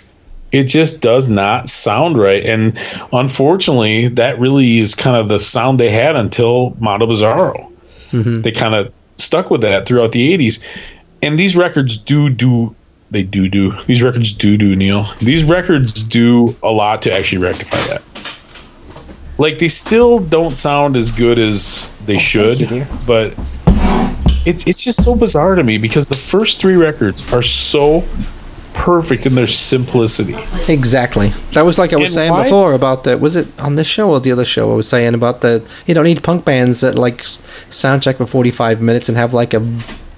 [0.53, 2.78] It just does not sound right and
[3.12, 7.72] unfortunately that really is kind of the sound they had until mondo bizarro.
[8.11, 8.43] Mm-hmm.
[8.43, 10.62] They kind of stuck with that throughout the 80s
[11.22, 12.74] and these records do do
[13.12, 15.04] they do do these records do do neil.
[15.20, 18.02] These records do a lot to actually rectify that.
[19.38, 23.34] Like they still don't sound as good as they oh, should you, but
[24.46, 28.02] it's it's just so bizarre to me because the first three records are so
[28.74, 30.34] perfect in their simplicity.
[30.72, 31.28] Exactly.
[31.52, 33.86] That was like I was And saying before is- about the was it on this
[33.86, 36.80] show or the other show I was saying about the you don't need punk bands
[36.80, 39.60] that like sound check for 45 minutes and have like a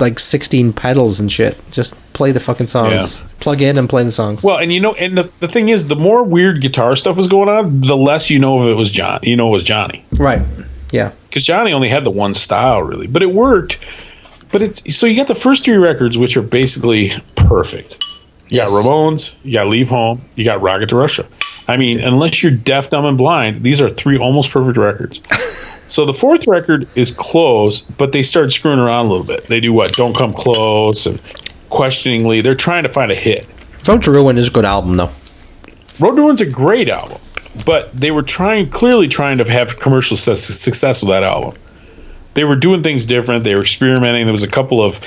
[0.00, 1.56] like 16 pedals and shit.
[1.70, 3.18] Just play the fucking songs.
[3.20, 3.26] Yeah.
[3.40, 4.42] Plug in and play the songs.
[4.42, 7.28] well and you know and the, the thing is the more weird guitar stuff was
[7.28, 10.02] going on the less you know if it was john you know it was johnny
[10.12, 10.40] right.
[10.90, 11.10] Yeah.
[11.28, 13.78] because Johnny only had the one style really, but it worked.
[14.52, 18.02] But it's so you got the first three records, which are basically perfect.
[18.48, 18.70] You Yes.
[18.70, 21.26] got Ramones, you got Leave Home, you got Rocket to Russia.
[21.66, 25.20] I mean, unless you're deaf, dumb, and blind, these are three almost perfect records.
[25.86, 29.46] so the fourth record is close, but they start screwing around a little bit.
[29.46, 29.92] They do what?
[29.92, 31.20] Don't come close and
[31.68, 32.40] questioningly.
[32.40, 33.46] They're trying to find a hit.
[33.86, 35.10] Road to Ruin is a good album though.
[36.00, 37.20] Road to Ruin's a great album,
[37.66, 41.56] but they were trying, clearly trying to have commercial success with that album.
[42.34, 43.44] They were doing things different.
[43.44, 44.24] They were experimenting.
[44.24, 45.00] There was a couple of,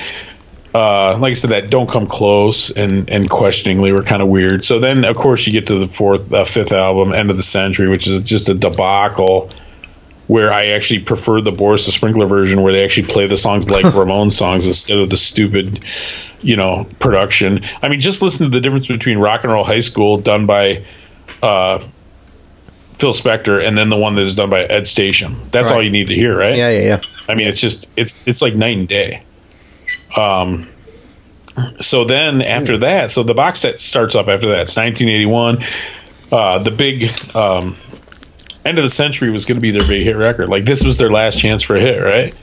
[0.73, 4.63] uh, like I said, that don't come close and and questioningly were kind of weird.
[4.63, 7.43] So then, of course, you get to the fourth, uh, fifth album, End of the
[7.43, 9.49] Century, which is just a debacle.
[10.27, 13.69] Where I actually prefer the Boris the Sprinkler version, where they actually play the songs
[13.69, 15.79] like Ramon songs instead of the stupid,
[16.41, 17.61] you know, production.
[17.81, 20.83] I mean, just listen to the difference between Rock and Roll High School done by
[21.41, 21.79] uh,
[22.97, 25.51] Phil Spector and then the one that is done by Ed Stasium.
[25.51, 26.55] That's all you need to hear, right?
[26.55, 27.01] Yeah, yeah, yeah.
[27.29, 29.23] I mean, it's just it's it's like night and day.
[30.15, 30.67] Um.
[31.81, 34.61] So then after that, so the box set starts up after that.
[34.61, 35.63] It's 1981.
[36.31, 37.75] Uh, the big um,
[38.67, 40.49] end of the century was going to be their big hit record.
[40.49, 42.33] Like this was their last chance for a hit, right?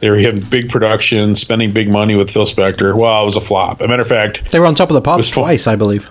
[0.00, 2.96] They were having big production, spending big money with Phil Spector.
[2.96, 3.80] Well, it was a flop.
[3.80, 6.10] As a matter of fact, They were on top of the pops twice, I believe.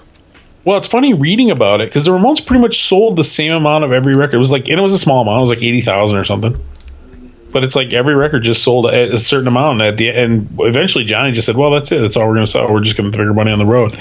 [0.63, 3.86] well, it's funny reading about it because the Ramones pretty much sold the same amount
[3.86, 4.36] of every record.
[4.36, 5.38] It was like, and it was a small amount.
[5.38, 6.55] It was like eighty thousand or something.
[7.51, 9.82] But it's like every record just sold a, a certain amount.
[9.82, 11.99] At the and eventually Johnny just said, "Well, that's it.
[11.99, 12.71] That's all we're going to sell.
[12.71, 13.93] We're just going to throw your money on the road."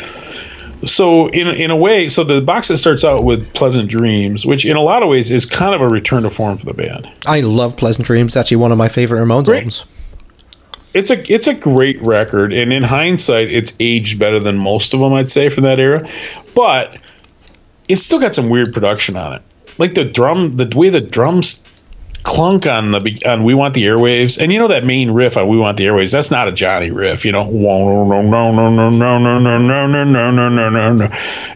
[0.85, 4.65] So in in a way, so the box set starts out with "Pleasant Dreams," which
[4.65, 7.09] in a lot of ways is kind of a return to form for the band.
[7.27, 8.31] I love Pleasant Dreams.
[8.31, 9.59] It's actually one of my favorite Ramones Great.
[9.59, 9.85] albums.
[10.95, 15.01] it's a it's a great record, and in hindsight, it's aged better than most of
[15.01, 16.09] them, I'd say, from that era.
[16.55, 16.97] But
[17.89, 19.43] it's still got some weird production on it,
[19.79, 21.67] like the drum, the way the drums
[22.23, 24.41] clunk on the on we want the airwaves.
[24.41, 26.13] And you know that main riff on we want the airwaves?
[26.13, 27.45] That's not a johnny riff you know?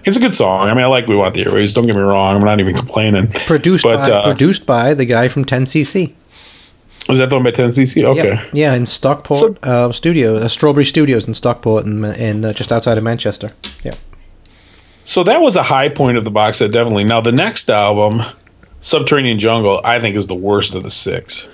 [0.04, 0.68] It's a good song.
[0.68, 1.74] I mean i like we want the airwaves.
[1.74, 2.36] Don't get me wrong.
[2.36, 3.28] I'm not even complaining.
[3.28, 6.14] Produced but, by uh, produced by the guy from 10cc
[7.08, 8.28] was that the one by 10cc okay.
[8.28, 8.40] Yep.
[8.52, 12.72] yeah in stockport so, uh, studio uh, strawberry studios in stockport and, and uh, just
[12.72, 13.52] outside of manchester.
[13.82, 13.94] Yeah.
[15.04, 17.04] So that was a high point of the box set definitely.
[17.04, 18.22] Now the next album
[18.82, 21.48] Subterranean Jungle, I think is the worst of the six.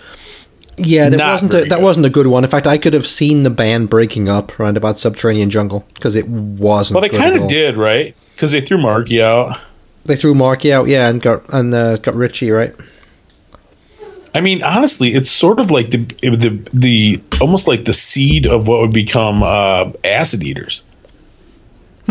[0.77, 1.83] Yeah, that Not wasn't a, that good.
[1.83, 2.45] wasn't a good one.
[2.45, 6.15] In fact, I could have seen the band breaking up around about Subterranean Jungle because
[6.15, 7.01] it wasn't.
[7.01, 8.17] Well, they kind of did, right?
[8.35, 9.59] Because they threw Marky out.
[10.05, 12.75] They threw Marky out, yeah, and got and uh, got Richie right.
[14.35, 18.69] I mean, honestly, it's sort of like the the the almost like the seed of
[18.69, 20.83] what would become uh, Acid Eaters.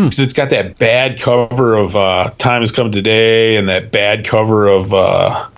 [0.04, 4.24] Because it's got that bad cover of uh, "Time Has Come Today" and that bad
[4.24, 5.50] cover of uh, a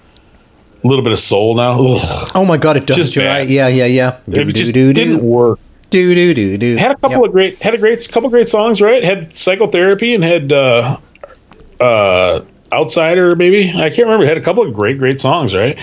[0.82, 1.72] little bit of Soul now.
[1.72, 2.30] Ugh.
[2.34, 2.96] Oh my god, it does.
[2.96, 3.40] Just You're bad.
[3.40, 3.48] right.
[3.48, 4.18] Yeah, yeah, yeah.
[4.26, 5.58] It just didn't work.
[5.90, 6.76] Do do do do.
[6.76, 9.04] Had a couple of great, had a great, couple great songs, right?
[9.04, 10.96] Had psychotherapy and had uh,
[11.78, 12.40] uh,
[12.72, 14.24] outsider, maybe I can't remember.
[14.24, 15.78] Had a couple of great, great songs, right?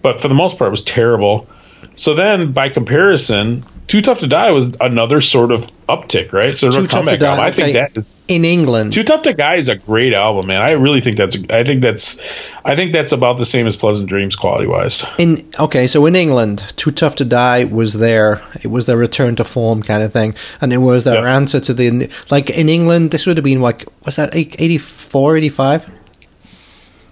[0.00, 1.48] But for the most part, it was terrible.
[1.94, 6.54] So then, by comparison, Too Tough to Die was another sort of uptick, right?
[6.54, 7.44] So Too a Tough to comeback Die, album.
[7.44, 7.78] I think okay.
[7.78, 8.92] that is in England.
[8.92, 10.60] Too Tough to Die is a great album, man.
[10.60, 11.36] I really think that's.
[11.48, 12.20] I think that's.
[12.64, 15.06] I think that's about the same as Pleasant Dreams quality wise.
[15.18, 18.42] In okay, so in England, Too Tough to Die was there.
[18.62, 21.34] it was their return to form kind of thing, and it was their Yeah.
[21.34, 23.10] answer to the like in England.
[23.10, 25.94] This would have been like was that 84, 85?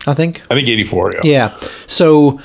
[0.09, 0.41] I think.
[0.51, 1.11] I think eighty four.
[1.13, 1.21] Yeah.
[1.25, 1.57] Yeah.
[1.89, 2.39] So,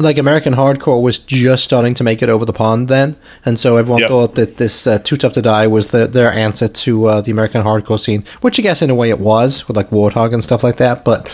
[0.00, 3.76] like, American hardcore was just starting to make it over the pond then, and so
[3.76, 4.08] everyone Yep.
[4.08, 7.30] thought that this uh, "Too Tough to Die" was the, their answer to uh, the
[7.30, 10.42] American hardcore scene, which I guess in a way it was with like Warthog and
[10.42, 11.04] stuff like that.
[11.04, 11.30] But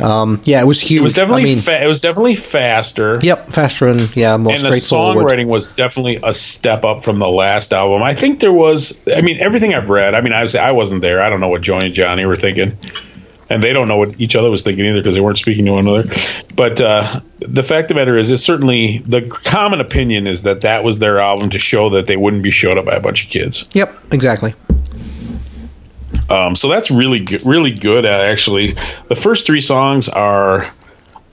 [0.00, 1.00] um, yeah, it was huge.
[1.00, 1.42] It was definitely.
[1.42, 3.18] I mean, fa- it was definitely faster.
[3.22, 7.28] yep, faster and yeah, more and the songwriting was definitely a step up from the
[7.28, 8.02] last album.
[8.02, 9.00] I think there was.
[9.08, 10.14] I mean, everything I've read.
[10.14, 11.20] I mean, I was, I wasn't there.
[11.20, 12.76] I don't know what Joey and Johnny were thinking,
[13.48, 15.72] and they don't know what each other was thinking either because they weren't speaking to
[15.72, 16.08] one another.
[16.54, 20.62] But uh, the fact of the matter is, it's certainly the common opinion is that
[20.62, 23.24] that was their album to show that they wouldn't be showed up by a bunch
[23.24, 23.68] of kids.
[23.72, 24.54] Yep, exactly.
[26.30, 28.04] Um, so that's really good, really good.
[28.06, 28.74] At actually,
[29.08, 30.72] the first three songs are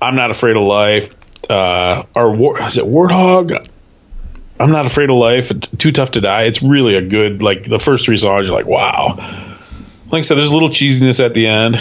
[0.01, 1.16] "I'm Not Afraid of Life,"
[1.49, 3.68] uh, or War, is it Warthog?
[4.62, 5.51] I'm not afraid of life.
[5.78, 6.43] Too tough to die.
[6.43, 8.47] It's really a good like the first three songs.
[8.47, 9.51] You're like, wow.
[10.12, 11.80] Like I said, there's a little cheesiness at the end,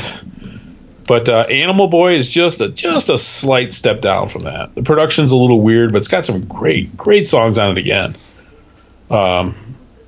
[1.06, 4.74] but uh, Animal Boy is just a just a slight step down from that.
[4.74, 8.16] The production's a little weird, but it's got some great great songs on it again.
[9.10, 9.54] Um,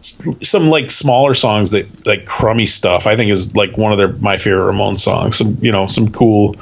[0.00, 3.08] some like smaller songs that like crummy stuff.
[3.08, 5.36] I think is like one of their my favorite Ramones songs.
[5.36, 6.54] Some you know some cool.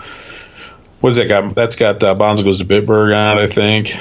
[1.00, 1.54] What is that got?
[1.54, 3.42] That's got uh, Bonzo goes to Bitburg on it.
[3.42, 3.94] I think.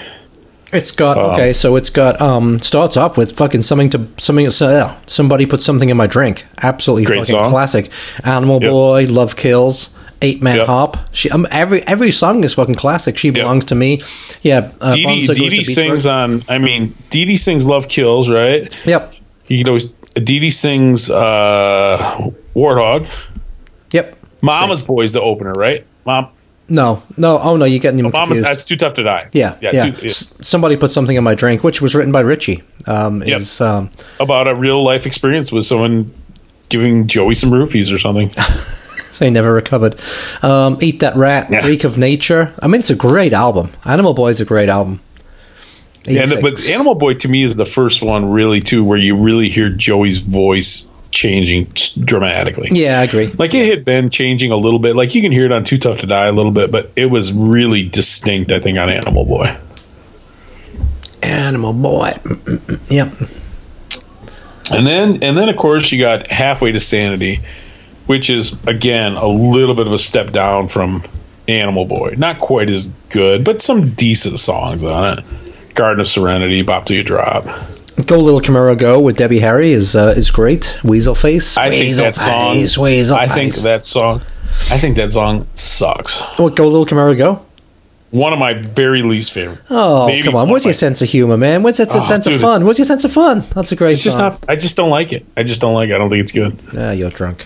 [0.72, 4.49] It's got okay, so it's got um starts off with fucking something to something.
[4.51, 6.45] So, somebody put something in my drink.
[6.61, 7.49] Absolutely fucking song.
[7.49, 7.91] classic.
[8.24, 8.70] Animal Yep.
[8.72, 9.89] Boy, Love Kills,
[10.22, 10.67] Ape Man Yep.
[10.67, 10.97] Hop.
[11.11, 13.17] She um, every every song is fucking classic.
[13.17, 14.01] She belongs to me.
[14.41, 16.43] Yeah, uh, Dee Dee, Goes Dee Dee sings on.
[16.47, 18.70] I mean, Dee Dee sings "Love Kills," right?
[18.86, 19.13] Yep,
[19.47, 19.88] You could always.
[20.15, 21.97] Dee Dee sings uh,
[22.55, 23.09] "Warthog."
[23.91, 24.17] yep.
[24.41, 25.86] Mama's Boy is the opener, right?
[26.05, 26.30] Mom,
[26.70, 27.39] No, no.
[27.41, 28.38] Oh no, you're getting them Mama's.
[28.38, 28.45] confused.
[28.45, 29.30] That's too tough to die.
[29.34, 29.89] yeah, yeah.
[29.91, 32.61] too- S- somebody put something in my drink, which was written by Richie.
[32.86, 33.39] Um, Yep.
[33.39, 33.89] is um,
[34.20, 36.13] about a real life experience with someone
[36.70, 38.32] giving Joey some roofies or something.
[39.11, 39.99] so he never recovered.
[40.43, 41.61] Um, Eat That Rat, Yeah.
[41.61, 42.53] Freak of Nature.
[42.61, 43.70] I mean, it's a great album.
[43.86, 44.99] Animal Boy is a great album.
[46.07, 49.49] and but Animal Boy to me is the first one really too where you really
[49.49, 51.66] hear Joey's voice changing
[52.03, 52.70] dramatically.
[52.72, 53.28] Yeah, I agree.
[53.28, 54.95] Like it had been changing a little bit.
[54.95, 57.05] Like you can hear it on Too Tough to Die a little bit, but it
[57.05, 58.51] was really distinct.
[58.51, 59.57] I think on Animal Boy.
[61.22, 62.10] Animal Boy.
[62.10, 63.30] Mm, mm, mm, yep.
[64.72, 67.41] And then and then of course you got Halfway to Sanity,
[68.05, 71.03] which is again a little bit of a step down from
[71.47, 72.14] Animal Boy.
[72.18, 75.26] Not quite as good, but some decent songs on it.
[75.74, 77.47] Garden of Serenity, Bop Till You Drop.
[78.06, 80.78] Go Little Camaro Go with Debbie Harry is uh, is great.
[80.84, 81.58] Weasel Face.
[81.58, 82.54] I think that song.
[82.56, 83.64] Face, Weasel I think Face.
[83.64, 84.22] that song.
[84.72, 86.20] I think that song sucks.
[86.38, 87.45] What, Go Little Camaro Go?
[88.12, 89.60] One of my very least favorite.
[89.70, 90.50] Oh, Maybe come on.
[90.50, 91.62] Where's your my- sense of humor, man?
[91.62, 92.66] Where's that Oh, sense of fun?
[92.66, 93.43] Where's your sense of fun?
[93.54, 94.30] That's a great It's just song.
[94.30, 94.45] not.
[94.47, 95.26] I just don't like it.
[95.38, 95.95] I just don't like it.
[95.95, 96.58] I don't think it's good.
[96.74, 97.45] Yeah, you're drunk.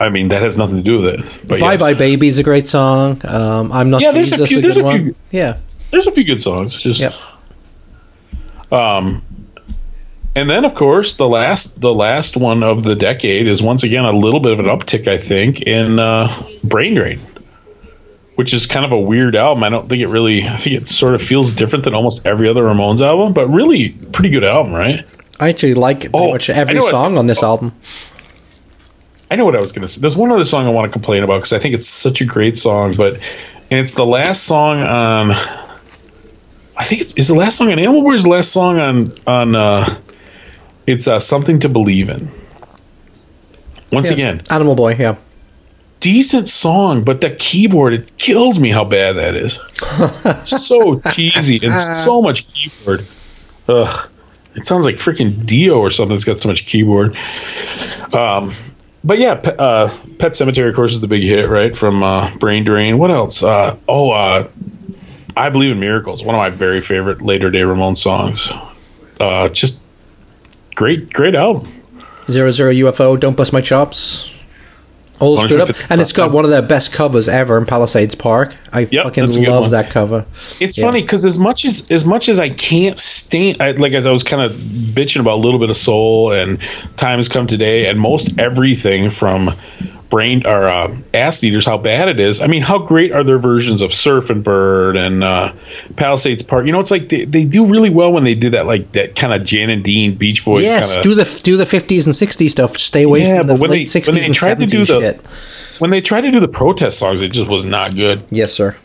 [0.00, 1.48] I mean, that has nothing to do with it.
[1.48, 1.80] But Bye yes.
[1.80, 3.20] Bye Baby is a great song.
[3.24, 5.14] Um, I'm not Yeah, there's a few- a there's good a few- one.
[5.30, 5.58] Yeah.
[5.92, 6.80] There's a few good songs.
[6.82, 7.12] Just Yep.
[8.72, 9.22] Um,
[10.34, 14.04] and then of course the last the last one of the decade is once again
[14.06, 16.28] a little bit of an uptick, I think, in uh,
[16.64, 17.20] Brain Drain,
[18.36, 19.62] which is kind of a weird album.
[19.62, 20.44] I don't think it really.
[20.44, 23.90] I think it sort of feels different than almost every other Ramones album, but really
[23.90, 25.04] pretty good album, right?
[25.38, 27.72] I actually like pretty Oh, much every song on this album.
[29.30, 30.00] I know what I was going to say.
[30.00, 32.24] There's one other song I want to complain about because I think it's such a
[32.26, 33.14] great song, but
[33.70, 35.32] and it's the last song on.
[36.82, 38.10] I think it's is the last song on Animal Boy.
[38.10, 39.54] or is the last song on on.
[39.56, 39.86] uh
[40.86, 42.28] It's uh, something to believe in.
[43.92, 44.14] Once Yeah.
[44.14, 45.14] again, Animal Boy, yeah.
[46.00, 49.60] decent song, but the keyboard it kills me how bad that is.
[50.48, 53.06] so cheesy and so much keyboard.
[53.68, 54.08] Ugh.
[54.56, 57.16] It sounds like freaking Dio or something that's got so much keyboard.
[58.12, 58.52] Um,
[59.04, 61.74] but yeah, uh, Pet Sematary, of course, is the big hit, right?
[61.74, 62.98] From uh, Brain Drain.
[62.98, 63.42] What else?
[63.42, 64.48] Uh, oh, uh,
[65.36, 68.52] I Believe in Miracles, one of my very favorite later day Ramones songs.
[69.20, 69.80] Uh, just
[70.74, 71.70] great, great album.
[72.30, 74.28] Zero Zero UFO, Don't Bust My Chops.
[75.20, 78.56] All screwed up, and it's got one of their best covers ever in Palisades Park.
[78.72, 80.26] I Yep, fucking that's a good love that cover.
[80.58, 80.86] It's Yeah.
[80.86, 84.10] funny because as much as as much as I can't stand, I, like as I
[84.10, 86.58] was kind of bitching about a little bit of soul and
[86.96, 89.54] time has come today, and most everything from
[90.12, 92.42] brain or uh, ass eaters, how bad it is.
[92.42, 95.54] I mean, how great are their versions of Surfin' Bird and uh,
[95.96, 96.66] Palisades Park?
[96.66, 99.16] You know, it's like they, they do really well when they do that like that
[99.16, 100.62] kind of Jan and Dean Beach Boys.
[100.62, 102.76] yes, kinda, do the do the fifties and sixties stuff.
[102.78, 105.80] Stay away Yeah, from the but when late sixties and tried to do seventies shit.
[105.80, 108.22] when they tried to do the protest songs, it just was not good.
[108.30, 108.76] Yes, sir.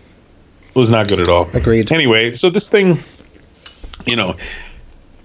[0.70, 1.50] It was not good at all.
[1.54, 1.92] Agreed.
[1.92, 2.98] Anyway, so this thing,
[4.06, 4.36] you know,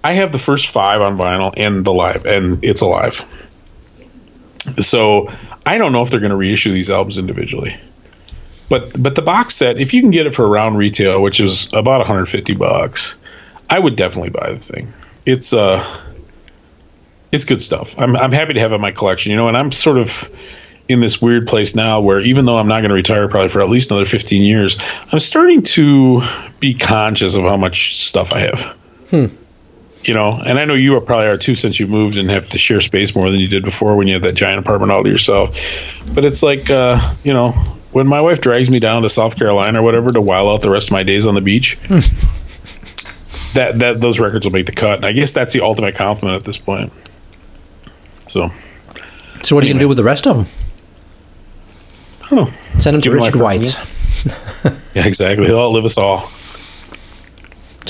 [0.03, 3.25] I have the first five on vinyl and the live, and it's alive.
[4.81, 5.33] So
[5.67, 7.77] I don't know if they're going to reissue these albums individually,
[8.69, 11.73] but but the box set, if you can get it for around retail, which is
[11.73, 13.17] about 150 bucks,
[13.69, 14.89] I would definitely buy the thing.
[15.27, 15.85] It's uh,
[17.31, 17.99] it's good stuff.
[17.99, 20.31] I'm I'm happy to have it in my collection, you know, and I'm sort of
[20.89, 23.63] in this weird place now where even though I'm not going to retire probably for
[23.63, 24.79] at least another 15 years,
[25.11, 26.23] I'm starting to
[26.61, 28.77] be conscious of how much stuff I have.
[30.05, 32.49] You know, and I know you are probably are too since you moved and have
[32.51, 35.05] to share space more than you did before when you had that giant apartment all
[35.05, 35.57] to yourself.
[36.13, 37.53] But it's like, uh, you know,
[37.93, 40.71] when my wife drags me down to South Carolina or whatever to while out the
[40.71, 41.79] rest of my days on the beach,
[43.55, 44.97] that that those records will make the cut.
[44.97, 46.93] And I guess that's the ultimate compliment at this point.
[48.29, 48.49] So
[49.43, 50.47] So what are you gonna do with the rest of them?
[52.25, 52.51] I don't know.
[52.81, 54.75] Send them to Give 'em my Richard friends, White.
[54.95, 55.47] Yeah, exactly.
[55.47, 56.31] He'll outlive us all.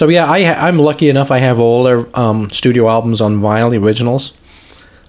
[0.03, 1.31] So yeah, I ha- I'm lucky enough.
[1.31, 4.33] I have all their um, studio albums on vinyl, the originals.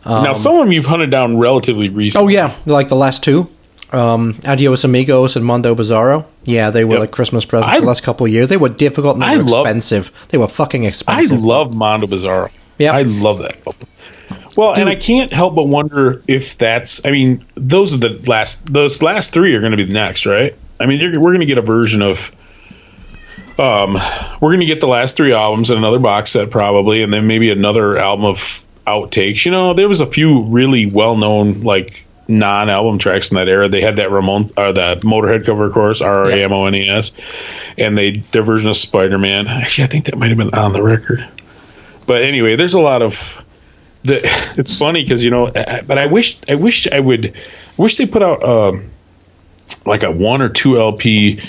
[0.06, 2.24] now, some of them you've hunted down relatively recently.
[2.24, 3.50] Oh yeah, like the last two,
[3.92, 6.28] um, Adios Amigos and Mondo Bizarro.
[6.44, 7.00] Yeah, they were Yep.
[7.00, 8.50] like Christmas presents I- the last couple of years.
[8.50, 10.12] They were difficult and they I were love- expensive.
[10.30, 11.40] They were fucking expensive.
[11.40, 12.52] I love Mondo Bizarro.
[12.78, 12.92] Yeah.
[12.92, 13.56] I love that.
[13.66, 13.88] album.
[14.56, 17.04] Well, and I can't help but wonder if that's.
[17.04, 18.72] I mean, those are the last.
[18.72, 20.54] Those last three are going to be the next, right?
[20.80, 22.32] I mean, you're, we're going to get a version of.
[23.58, 23.94] Um,
[24.42, 27.28] we're going to get the last three albums and another box set probably, and then
[27.28, 29.46] maybe another album of outtakes.
[29.46, 33.70] You know, there was a few really well-known like non-album tracks in that era.
[33.70, 36.76] They had that Ramon or that Motorhead cover, of course, R A M O N
[36.76, 37.12] E S,
[37.78, 39.48] and they their version of Spider-Man.
[39.48, 41.28] Actually, I think that might have been on the record.
[42.06, 43.44] But anyway, there's a lot of
[44.04, 44.22] the.
[44.58, 47.36] It's funny because you know, but I wish I wish I would
[47.78, 48.84] wish they put out um,
[49.86, 51.40] like a one or two LP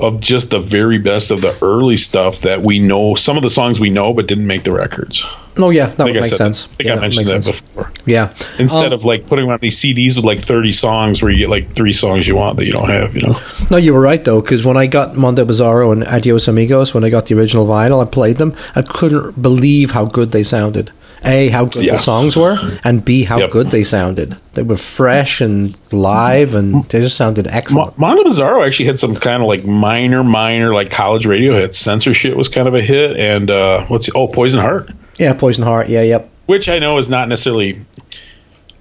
[0.00, 3.14] of just the very best of the early stuff that we know.
[3.14, 5.24] Some of the songs we know, but didn't make the records.
[5.56, 6.64] Oh yeah, that I would I make said sense.
[6.64, 7.60] I think yeah, I mentioned that sense.
[7.62, 7.92] before.
[8.04, 8.34] Yeah.
[8.58, 11.48] Instead Um, of like putting on these CDs with like 30 songs where you get
[11.48, 13.38] like three songs you want that you don't have, you know.
[13.70, 17.04] No, you were right though, because when I got Mondo Bizarro and Adios Amigos, when
[17.04, 18.52] I got the original vinyl, I played them.
[18.74, 20.90] I couldn't believe how good they sounded.
[21.26, 21.92] A, how good Yeah.
[21.92, 23.50] the songs were, and B, how Yep.
[23.50, 24.36] good they sounded.
[24.54, 27.98] They were fresh and live, and they just sounded Mo- excellent.
[27.98, 31.78] Mondo Bizarro actually had some kind of like minor, minor like college radio hits.
[31.82, 35.88] Censorshit was kind of a hit, and uh, what's oh Poison Heart, Yeah, Poison Heart.
[35.88, 36.30] Yeah, yep.
[36.46, 37.78] which I know is not necessarily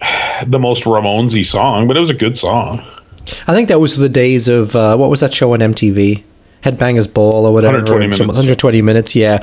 [0.47, 2.81] the most Ramonesy song, but it was a good song.
[3.47, 6.23] I think that was the days of uh, what was that show on MTV?
[6.63, 7.77] Headbangers Ball or whatever.
[7.77, 8.19] 120 minutes.
[8.37, 9.39] 120 minutes, yeah.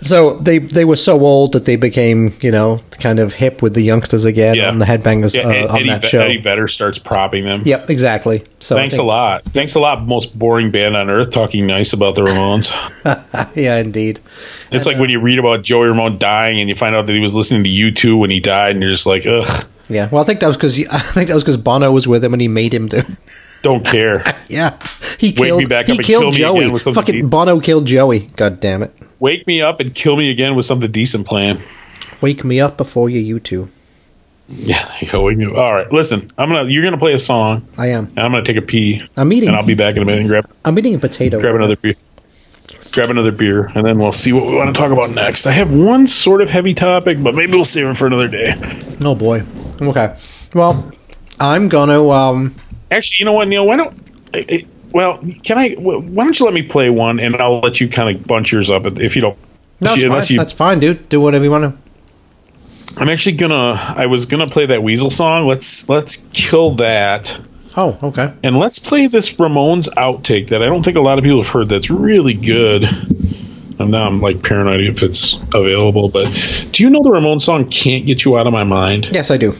[0.00, 3.74] So they they were so old that they became, you know, kind of hip with
[3.74, 6.20] the youngsters again Yeah, on the Headbangers Yeah, uh, on Eddie, that show.
[6.20, 7.62] Eddie Vedder starts propping them.
[7.64, 8.44] Yep, exactly.
[8.60, 9.44] So Thanks a lot.
[9.44, 10.06] Thanks a lot.
[10.06, 12.72] Most boring band on earth talking nice about the Ramones.
[13.54, 14.20] Yeah, indeed.
[14.70, 17.20] It's like when you read about Joey Ramone dying and you find out that he
[17.20, 20.08] was listening to U2 when he died, and you're just like, ugh, Yeah.
[20.10, 22.32] Well, I think that was because I think that was because Bono was with him
[22.34, 23.00] and he made him do.
[23.62, 24.22] Don't care.
[24.48, 24.78] yeah,
[25.18, 25.58] he Wake killed.
[25.60, 26.58] me back he up and killed kill me Joey.
[26.60, 27.30] again with Fucking decent.
[27.32, 28.20] Bono killed Joey.
[28.20, 28.92] God damn it!
[29.18, 31.60] Wake me up and kill me again with something decent planned.
[32.22, 33.68] Wake me up before you you two.
[34.48, 35.24] Yeah, there you go.
[35.24, 35.54] Wake me up.
[35.56, 36.30] All right, listen.
[36.38, 36.68] I'm gonna.
[36.70, 38.06] You're gonna play a song, I am.
[38.06, 39.48] and I'm gonna take a pee, I'm eating.
[39.50, 41.40] and I'll be back in a minute and grab I'm eating a potato.
[41.40, 41.94] grab another beer.
[42.92, 45.46] Grab another beer, and then we'll see what we want to talk about next.
[45.46, 48.54] I have one sort of heavy topic, but maybe we'll save it for another day.
[49.02, 49.42] Oh boy.
[49.80, 50.16] Okay.
[50.54, 50.90] Well,
[51.38, 52.02] I'm gonna.
[52.08, 52.54] Um.
[52.90, 53.66] Actually, you know what, Neil?
[53.66, 53.96] Why don't?
[54.34, 55.70] I- I- Well, can I?
[55.74, 58.70] Why don't you let me play one, and I'll let you kind of bunch yours
[58.70, 59.36] up if you don't.
[59.80, 60.22] No, fine.
[60.30, 61.08] you, That's fine, dude.
[61.10, 63.00] Do whatever you want to.
[63.00, 63.74] I'm actually gonna.
[63.96, 65.46] I was gonna play that Weasel song.
[65.46, 67.38] Let's let's kill that.
[67.76, 68.32] Oh, okay.
[68.42, 71.52] And let's play this Ramones outtake that I don't think a lot of people have
[71.52, 71.68] heard.
[71.68, 72.84] That's really good.
[73.78, 76.08] And now I'm like paranoid if it's available.
[76.08, 76.24] But
[76.72, 79.08] do you know the Ramones song "Can't Get You Out of My Mind"?
[79.12, 79.54] Yes, I do.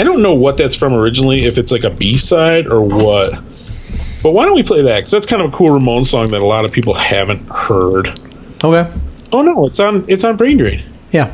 [0.00, 1.44] I don't know what that's from originally.
[1.44, 3.32] If it's like a B side or what.
[4.22, 4.96] But why don't we play that?
[4.98, 8.08] Because that's kind of a cool Ramones song that a lot of people haven't heard.
[8.64, 8.90] Okay.
[9.32, 10.82] Oh no, it's on it's on Brain Drain.
[11.10, 11.30] Yeah.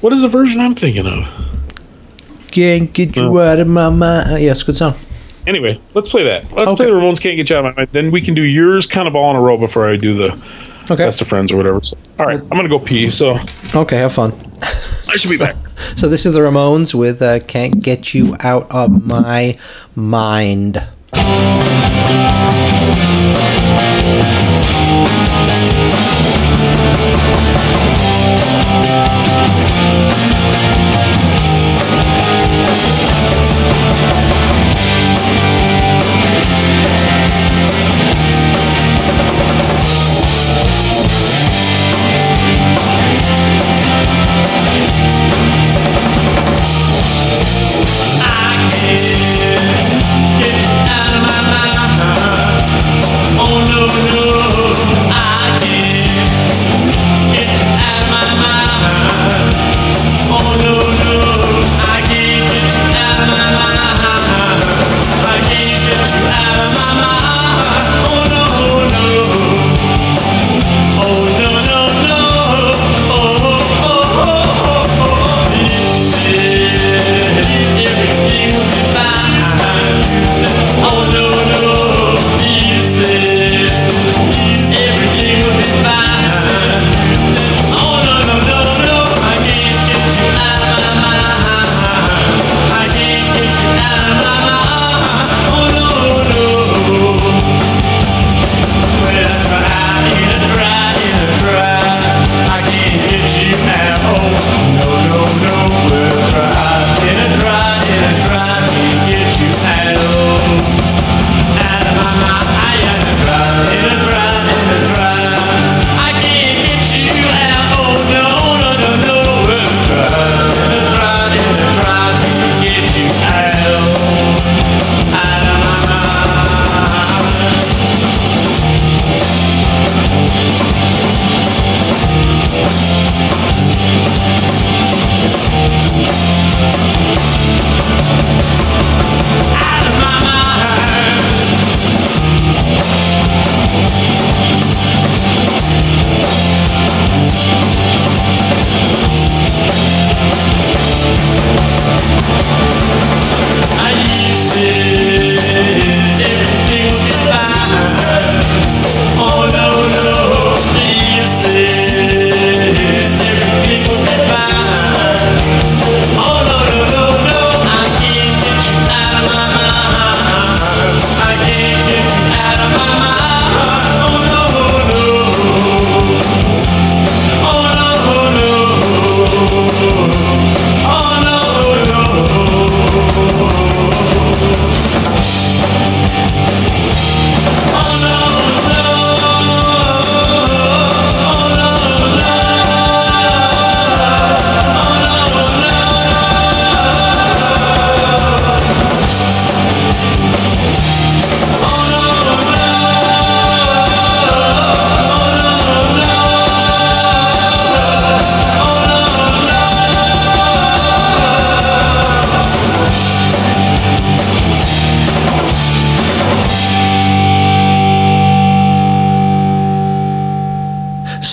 [0.00, 1.26] What is the version I'm thinking of?
[2.50, 3.38] Can't get you Oh.
[3.38, 4.32] out of my mind.
[4.32, 4.94] Uh, yes, good song.
[5.46, 6.50] Anyway, let's play that.
[6.52, 6.76] Let's Okay.
[6.76, 8.86] play the Ramones "Can't Get You Out of My Mind." Then we can do yours
[8.86, 10.32] kind of all in a row before I do the
[10.90, 11.04] Okay.
[11.04, 11.80] best of friends or whatever.
[11.82, 13.10] So, all right, I'm gonna go pee.
[13.10, 13.38] So
[13.74, 14.32] Okay, have fun.
[15.10, 15.54] I should be back.
[15.96, 19.56] So this is the Ramones with uh, "Can't Get You Out of My
[19.94, 20.86] Mind."
[80.80, 81.27] Oh no.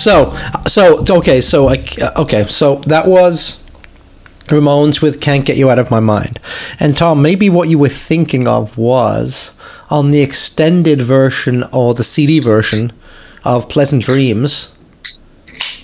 [0.06, 0.32] So,
[0.68, 1.84] so okay, so I,
[2.16, 3.68] okay, so that was
[4.44, 6.38] Ramones with "Can't Get You Out of My Mind."
[6.78, 9.52] And Tom, maybe what you were thinking of was
[9.90, 12.92] on the extended version or the CD version
[13.44, 14.70] of "Pleasant Dreams."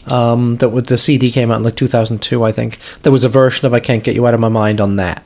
[0.06, 2.78] Um, that was the CD came out in like 2002, I think.
[3.02, 5.24] There was a version of "I Can't Get You Out of My Mind" on that.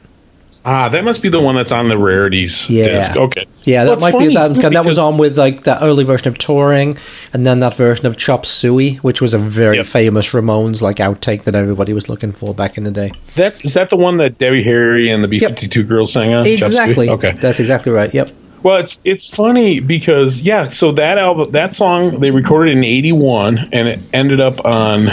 [0.68, 2.88] Ah, that must be the one that's on the rarities Yeah.
[2.88, 3.16] disc.
[3.16, 3.47] Okay.
[3.62, 4.48] Yeah, that it's might be that.
[4.55, 6.97] too, That was on with like the early version of touring,
[7.32, 9.86] and then that version of Chop Suey, which was a very Yep.
[9.86, 13.12] famous Ramones like outtake that everybody was looking for back in the day.
[13.36, 16.34] That is that the one that Debbie Harry and the B fifty two girls sang
[16.34, 16.44] on?
[16.44, 16.66] Chop Suey?
[16.66, 17.10] Exactly.
[17.10, 17.34] Okay.
[17.40, 18.12] That's exactly right.
[18.12, 18.30] Yep.
[18.64, 23.68] Well, it's it's funny because yeah, so that album, that song, they recorded in '81,
[23.70, 25.06] and it ended up on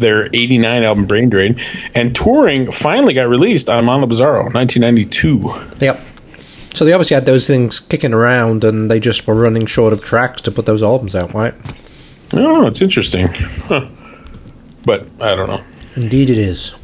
[0.00, 1.60] their '89 album Brain Drain,
[1.94, 5.84] and touring finally got released on Mondo Bizarro, 1992.
[5.84, 6.00] Yep.
[6.74, 10.02] So they obviously had those things kicking around, and they just were running short of
[10.02, 11.54] tracks to put those albums out, right?
[12.32, 13.28] Oh, it's interesting.
[13.28, 13.88] Huh.
[14.84, 15.62] But I don't know.
[15.96, 16.74] Indeed, it is.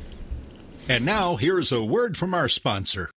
[0.88, 3.10] And now, here's a word from our sponsor.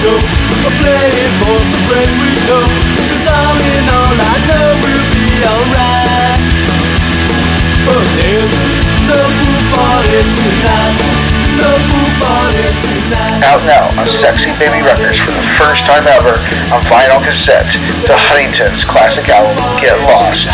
[0.00, 1.08] Well, I don't mind a little show.
[1.08, 2.64] I'll play it for some friends we know.
[3.08, 6.40] Cause all in all, I know we'll be alright.
[7.88, 8.52] But there's
[9.08, 10.96] no pool party tonight.
[11.56, 13.48] No pool party tonight.
[13.48, 16.36] Out now on Sexy Baby Records for the first time ever
[16.72, 17.66] on vinyl cassette,
[18.04, 20.48] the Huntington's classic album Get Lost.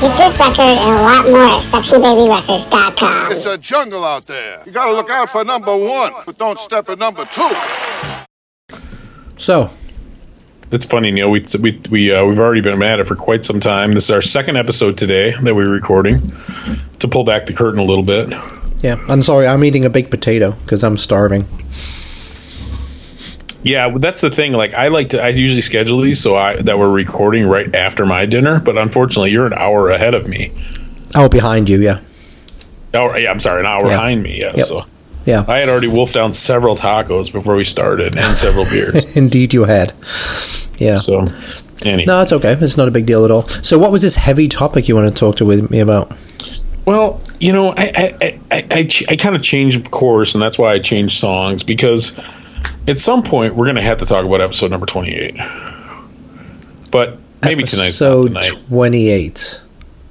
[0.00, 3.32] Get this record and a lot more at sexybabyrecords.com.
[3.32, 4.62] It's a jungle out there.
[4.64, 7.50] You gotta look out for number one, but don't step at number two.
[9.38, 9.70] So,
[10.70, 11.30] It's funny, Neil.
[11.30, 13.92] We we we uh, we've already been mad at it for quite some time.
[13.92, 16.20] This is our second episode today that we're recording.
[16.98, 18.30] To pull back the curtain a little bit.
[18.82, 21.46] yeah, I'm sorry, I'm eating a baked potato because I'm starving.
[23.62, 24.52] Yeah, that's the thing.
[24.52, 25.22] Like, I like to.
[25.22, 28.60] I usually schedule these so I that we're recording right after my dinner.
[28.60, 30.52] But unfortunately, you're an hour ahead of me.
[31.14, 32.00] Oh, behind you, yeah.
[32.94, 33.90] Hour, yeah, I'm sorry, an hour Yeah.
[33.90, 34.40] behind me.
[34.40, 34.66] Yeah, Yep.
[34.66, 34.86] so
[35.28, 39.16] Yeah, I had already wolfed down several tacos before we started and several beers.
[39.16, 39.92] indeed you had.
[40.78, 40.96] Yeah.
[40.96, 41.26] So,
[41.84, 42.06] anyway.
[42.06, 42.52] No, it's okay.
[42.54, 43.42] It's not a big deal at all.
[43.42, 46.16] So, what was this heavy topic you want to talk to with me about?
[46.86, 50.72] Well, you know, I I, I, I, I, kind of changed course, and that's why
[50.72, 52.18] I changed songs because
[52.86, 55.36] at some point we're going to have to talk about episode number twenty-eight.
[56.90, 58.50] But maybe tonight's Episode tonight.
[58.68, 59.60] 28.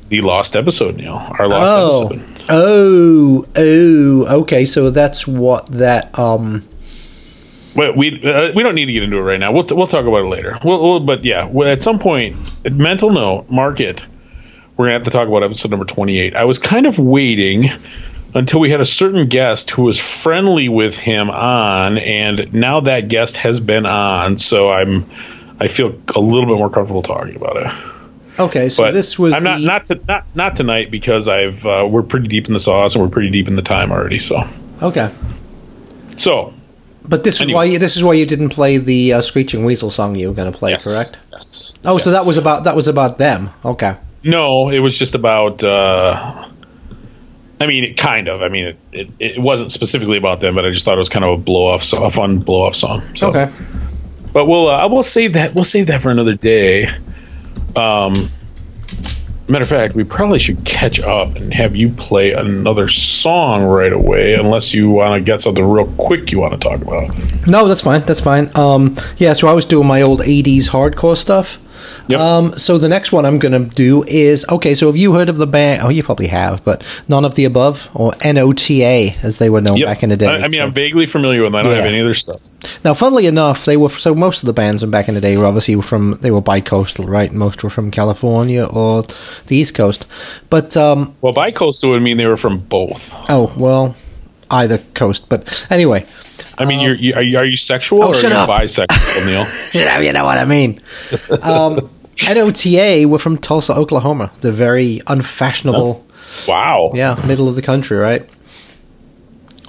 [0.10, 1.16] The lost episode, Neil.
[1.16, 2.06] Our lost Oh.
[2.14, 2.37] episode.
[2.50, 4.66] Oh, oh, okay.
[4.66, 6.68] So that's what that um
[7.76, 7.88] we
[8.24, 9.52] uh, we don't need to get into it right now.
[9.52, 10.56] We'll we'll talk about it later.
[10.64, 12.38] We'll, we'll but yeah, at some point,
[12.72, 14.04] mental note, mark it.
[14.76, 16.36] We're gonna have to talk about episode number twenty-eight.
[16.36, 17.70] I was kind of waiting
[18.34, 23.10] until we had a certain guest who was friendly with him on, and now that
[23.10, 25.06] guest has been on, so I'm
[25.60, 27.97] I feel a little bit more comfortable talking about it.
[28.40, 31.66] Okay, so But this was I'm not the- not to, not not tonight because I've
[31.66, 34.20] uh, we're pretty deep in the sauce and we're pretty deep in the time already.
[34.20, 34.44] So
[34.82, 35.10] Okay.
[36.18, 36.54] so
[37.08, 39.90] But this is why you, this is why you didn't play the uh, Screeching Weasel
[39.90, 40.86] song you were going to play, yes,
[41.16, 41.20] correct?
[41.32, 41.80] Yes.
[41.86, 43.50] Oh, so that was about that was about them.
[43.66, 43.96] Okay.
[44.24, 45.64] No, it was just about.
[45.64, 46.50] Uh,
[47.60, 48.42] I mean, it kind of.
[48.44, 51.10] I mean, it, it, it wasn't specifically about them, but I just thought it was
[51.10, 53.02] kind of a blow off, so, a fun blow off song.
[53.16, 53.52] So, Okay.
[54.34, 55.56] but we'll uh, we'll save that.
[55.56, 56.88] We'll save that for another day.
[57.78, 58.30] Um,
[59.48, 63.94] matter of fact, we probably should catch up and have you play another song right
[63.94, 67.48] away, unless you want to get something real quick you want to talk about.
[67.48, 68.02] No, that's fine.
[68.02, 68.52] That's fine.
[68.56, 71.60] Um, yeah, so I was doing my old '80s hardcore stuff.
[72.08, 72.20] Yep.
[72.20, 74.76] Um, so the next one I'm going to do is okay.
[74.76, 75.82] So have you heard of the band?
[75.84, 79.78] Oh, you probably have, but none of the above, or NOTA as they were known
[79.78, 79.86] Yep.
[79.88, 80.28] back in the day.
[80.28, 81.60] I, I mean, So- I'm vaguely familiar with them.
[81.60, 82.42] I don't have any other stuff.
[82.84, 85.46] Now, funnily enough, they were so most of the bands back in the day were
[85.46, 87.32] obviously from they were bi-coastal, right?
[87.32, 89.04] Most were from California or
[89.48, 90.06] the East Coast.
[90.50, 93.14] But um, Well, bi-coastal would mean they were from both.
[93.30, 93.96] oh well,
[94.50, 95.30] either coast.
[95.30, 96.06] But anyway,
[96.58, 98.50] I mean, you're, you, are you are you sexual Oh, or shut are you up.
[98.50, 99.46] bisexual, Neil?
[99.82, 100.80] you know, you know what I mean.
[101.44, 101.90] Um,
[102.28, 106.04] NOTA were from Tulsa, Oklahoma, the very unfashionable,
[106.48, 106.92] Wow.
[106.96, 108.28] yeah, middle of the country, right?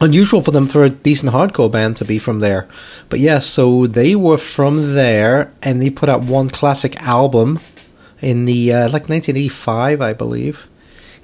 [0.01, 2.69] Unusual for them for a decent hardcore band to be from there,
[3.09, 7.59] but yes, so they were from there, and they put out one classic album
[8.21, 10.68] in the uh, like 1985, I believe.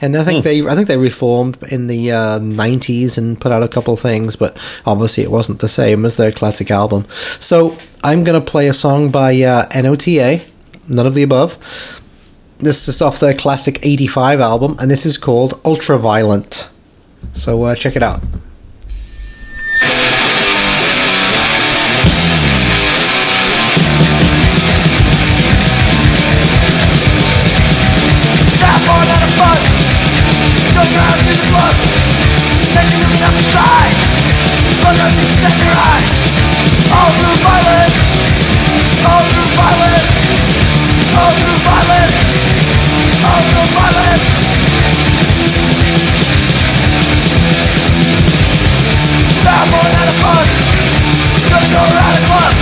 [0.05, 3.62] And I think they, I think they reformed in the uh, '90s and put out
[3.62, 4.55] a couple things, but
[4.85, 7.06] obviously it wasn't the same as their classic album.
[7.09, 10.43] So I'm gonna play a song by uh, NOTA,
[10.89, 11.56] none of the above.
[12.59, 16.70] This is off their classic '85 album, and this is called Ultraviolent.
[17.32, 18.20] So uh, check it out.
[33.25, 33.97] Up the.
[34.85, 36.09] Look up and set your eyes.
[36.93, 37.97] All through violence.
[39.01, 40.05] All through violence.
[41.09, 42.17] All through violence.
[43.25, 44.25] All through violence.
[49.41, 50.45] Stop on out of fun.
[51.49, 52.53] Gonna go around the club.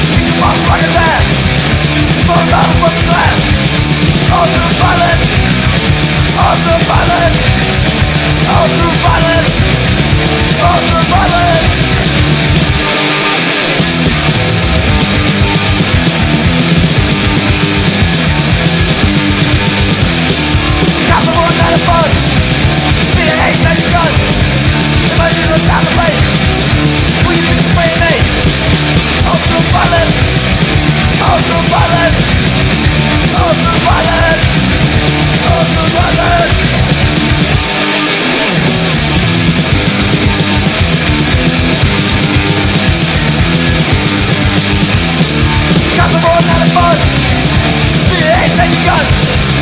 [0.00, 1.20] You can walk like a man.
[2.24, 3.36] Full of what's glass.
[4.32, 5.28] All through violence.
[6.40, 8.03] All through violence
[8.46, 9.54] all through violence,
[10.60, 11.64] all through violence.
[21.08, 21.56] Capital of
[25.94, 26.24] place.
[29.24, 30.16] All through violence,
[31.22, 32.26] all through violence,
[33.34, 34.42] all through violence,
[35.48, 36.83] all through violence.
[45.96, 46.96] Got more, not a fun.
[48.10, 49.53] The an ace, gun.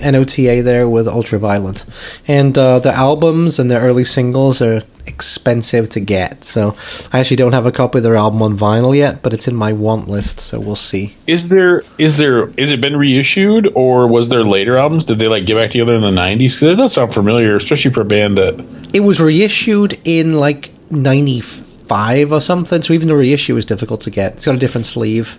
[0.00, 1.84] NOTA there with Ultraviolent,
[2.26, 6.44] and uh, the albums and the early singles are expensive to get.
[6.44, 6.76] So
[7.12, 9.54] I actually don't have a copy of their album on vinyl yet, but it's in
[9.54, 10.40] my want list.
[10.40, 11.16] So we'll see.
[11.26, 15.04] Is there is there is it been reissued or was there later albums?
[15.04, 16.56] Did they like get back together in the nineties?
[16.56, 20.70] Because it does sound familiar, especially for a band that It was reissued in like
[20.90, 22.82] '95 or something.
[22.82, 24.34] So even the reissue is difficult to get.
[24.34, 25.38] It's got a different sleeve.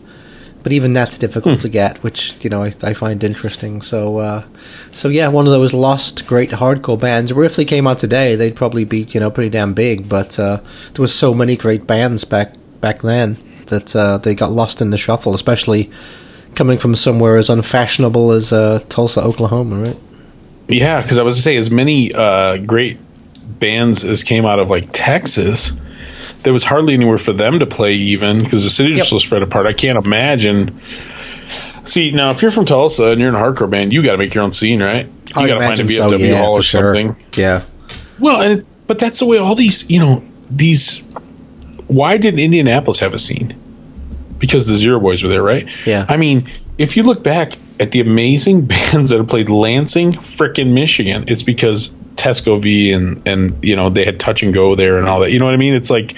[0.64, 3.82] But even that's difficult to get, which you know I, I find interesting.
[3.82, 4.44] So, uh,
[4.92, 7.32] so yeah, one of those lost great hardcore bands.
[7.32, 10.08] If they came out today, they'd probably be you know pretty damn big.
[10.08, 10.58] But uh,
[10.94, 14.92] there was so many great bands back back then that uh, they got lost in
[14.92, 15.90] the shuffle, especially
[16.56, 19.98] coming from somewhere as unfashionable as uh, Tulsa, Oklahoma, right?
[20.68, 23.00] Yeah, because I was to say as many uh, great
[23.60, 25.74] bands as came out of like Texas,
[26.44, 29.04] there was hardly anywhere for them to play even because the cities Yep.
[29.04, 29.66] are so spread apart.
[29.66, 30.80] I can't imagine.
[31.86, 34.18] See now, if you're from Tulsa and you're in a hardcore band, you got to
[34.18, 35.06] make your own scene, right?
[35.08, 36.96] You got to find a imagine so, yeah, hall or sure.
[36.96, 37.26] something.
[37.36, 37.64] Yeah.
[38.20, 41.00] Well, and it's, but that's the way all these, you know, these.
[41.88, 43.56] Why did Indianapolis have a scene?
[44.38, 45.68] Because the Zero Boys were there, right?
[45.86, 46.06] Yeah.
[46.08, 50.74] I mean, if you look back at the amazing bands that have played Lansing, frickin'
[50.74, 55.00] Michigan, it's because Tesco Vee and and you know they had Touch and Go there
[55.00, 55.32] and all that.
[55.32, 55.74] You know what I mean?
[55.74, 56.16] It's like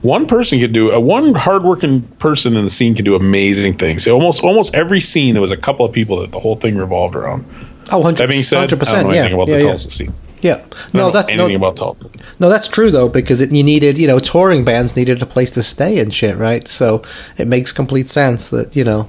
[0.00, 4.08] one person could do a one hardworking person in the scene could do amazing things.
[4.08, 7.14] Almost almost every scene there was a couple of people that the whole thing revolved
[7.14, 7.44] around.
[7.92, 8.16] Oh, 100%.
[8.16, 9.26] That being said, I don't know yeah.
[9.26, 9.68] about yeah, the yeah.
[9.68, 10.14] Tulsa scene.
[10.40, 10.64] Yeah.
[10.94, 12.08] No, that's no, anything about Tulsa.
[12.38, 15.50] no, that's true though because it, you needed, you know, touring bands needed a place
[15.52, 16.66] to stay and shit, right?
[16.66, 17.02] So
[17.36, 19.08] it makes complete sense that you know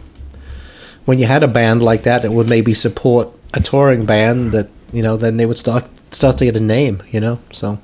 [1.06, 4.70] when you had a band like that that would maybe support a touring band that
[4.92, 7.40] you know then they would start start to get a name, you know.
[7.52, 7.80] So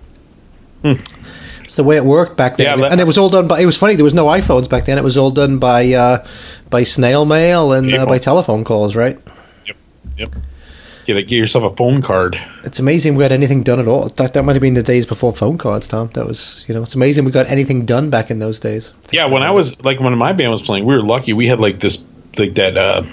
[1.64, 2.82] it's the way it worked back then, Hmm.
[2.82, 3.60] Yeah, and it was all done by.
[3.60, 4.98] It was funny there was no iPhones back then.
[4.98, 6.26] It was all done by uh,
[6.70, 9.18] by snail mail and uh, by telephone calls, right?
[9.68, 9.78] Yep.
[10.18, 10.36] Yep.
[11.06, 12.40] Get, a, get yourself a phone card.
[12.64, 14.08] It's amazing we got anything done at all.
[14.08, 16.10] That, that might have been the days before phone cards, Tom.
[16.14, 18.94] That was, you know, it's amazing we got anything done back in those days.
[19.12, 21.34] Yeah, when I was like when my band was playing, we were lucky.
[21.34, 22.06] We had like this
[22.38, 23.04] like that uh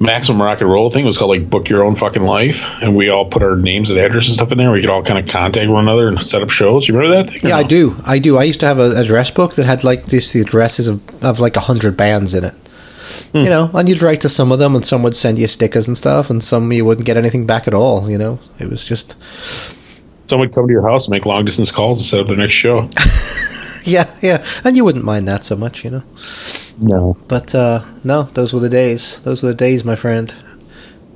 [0.00, 3.08] maximum rock and roll thing was called like book your own fucking life and we
[3.08, 5.32] all put our names and addresses and stuff in there we could all kind of
[5.32, 7.94] contact one another and set up shows you remember that thing Yeah, I do.
[8.04, 8.36] I do.
[8.36, 11.38] I used to have an address book that had like this the addresses of, of
[11.38, 12.54] like a hundred bands in it.
[13.34, 15.88] You know, and you'd write to some of them, and some would send you stickers
[15.88, 18.08] and stuff, and some you wouldn't get anything back at all.
[18.08, 19.16] You know, it was just
[20.24, 22.36] someone would come to your house and make long distance calls and set up their
[22.36, 22.88] next show
[23.84, 26.02] yeah, yeah, and you wouldn't mind that so much, you know.
[26.82, 29.22] No But uh no, those were the days.
[29.22, 30.34] Those were the days, my friend.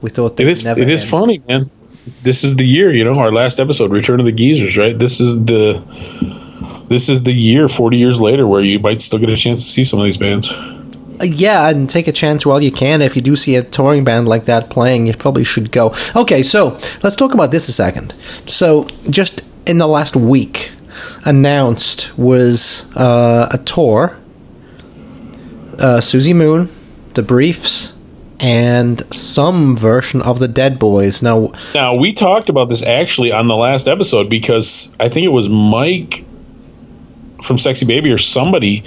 [0.00, 1.10] We thought it they'd is never it is end.
[1.10, 1.62] funny man
[2.22, 5.18] this is the year you know our last episode return of the geezers right this
[5.20, 5.82] is the
[6.88, 9.70] this is the year 40 years later where you might still get a chance to
[9.70, 10.52] see some of these bands
[11.18, 13.00] Uh, yeah, and take a chance while you can.
[13.00, 15.94] If you do see a touring band like that playing, you probably should go.
[16.14, 18.12] Okay, so let's talk about this a second.
[18.46, 20.72] So, just in the last week,
[21.24, 24.18] announced was uh, a tour.
[25.78, 26.68] Uh, Suzi Moon,
[27.14, 27.92] The Briefs,
[28.40, 31.22] and some version of the Dead Boys.
[31.22, 35.30] Now, Now we talked about this actually on the last episode because I think it
[35.30, 36.24] was Mike
[37.42, 38.84] from Sexy Baby or somebody,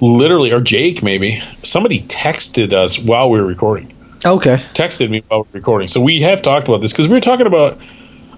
[0.00, 3.92] literally or Jake maybe somebody texted us while we were recording.
[4.24, 5.88] okay, Texted me while we were recording.
[5.88, 7.78] So we have talked about this because we were talking about.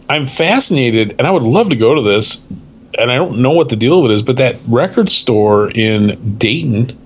[0.08, 2.44] I'm fascinated, and I would love to go to this,
[2.98, 6.36] and I don't know what the deal of it is, but that record store in
[6.36, 6.98] Dayton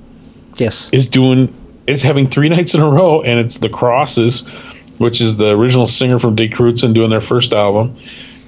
[0.57, 1.55] yes, is doing
[1.87, 4.47] is having three nights in a row, and it's the Crosses,
[4.99, 7.97] which is the original singer from Dick Crutzen doing their first album,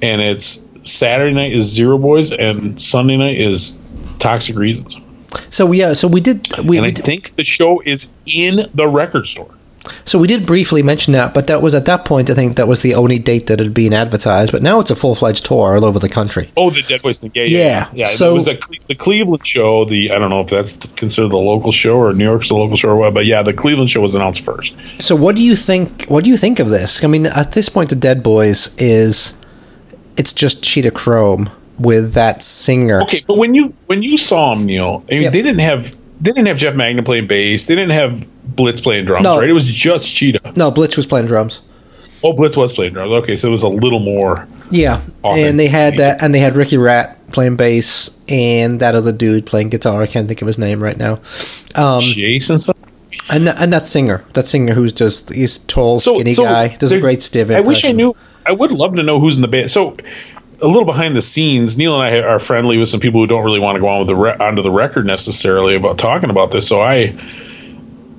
[0.03, 3.79] and it's Saturday night is Zero Boys, and Sunday night is
[4.19, 4.97] Toxic Reasons,
[5.51, 8.89] so yeah, so we did we, and I did- think the show is in the
[8.89, 9.51] record store.
[10.05, 12.31] So we did briefly mention that, but that was at that point.
[12.31, 14.53] I think that was the only date that had been advertised.
[14.53, 16.51] But now it's a full fledged tour all over the country.
[16.57, 18.59] Oh, the Dead Boys thing, yeah, yeah, Yeah, so- it was the
[18.89, 19.85] the Cleveland show.
[19.85, 22.77] The I don't know if that's considered the local show or New York's the local
[22.77, 24.75] show or what, but yeah, the Cleveland show was announced first.
[25.01, 26.07] So what do you think?
[26.07, 27.03] What do you think of this?
[27.05, 29.35] I mean, at this point, the Dead Boys is
[30.17, 33.03] it's just Cheetah Chrome with that singer.
[33.03, 35.31] Okay, but when you when you saw them, Neil, I mean, Yeah.
[35.31, 37.67] they didn't have they didn't have Jeff Magnum playing bass.
[37.67, 38.27] They didn't have
[38.59, 39.39] Blitz playing drums, No.
[39.39, 39.49] right?
[39.49, 40.53] It was just Cheetah.
[40.57, 41.63] No, Blitz was playing drums.
[42.23, 43.23] Oh, Blitz was playing drums.
[43.23, 44.47] Okay, so it was a little more.
[44.71, 49.13] Yeah, and they had that, and they had Ricky Rat playing bass, and that other
[49.13, 50.03] dude playing guitar.
[50.03, 51.21] I can't think of his name right now.
[51.77, 52.59] Um, Jason.
[52.59, 52.73] So,
[53.31, 56.99] and that, and that singer, that singer who's just he's tall, skinny guy, does a
[56.99, 57.51] great stiff.
[57.51, 58.15] I wish I knew.
[58.45, 59.71] I would love to know who's in the band.
[59.71, 59.97] So,
[60.61, 63.45] a little behind the scenes, Neil and I are friendly with some people who don't
[63.45, 66.51] really want to go on with the re- onto the record necessarily about talking about
[66.51, 66.67] this.
[66.67, 67.15] So I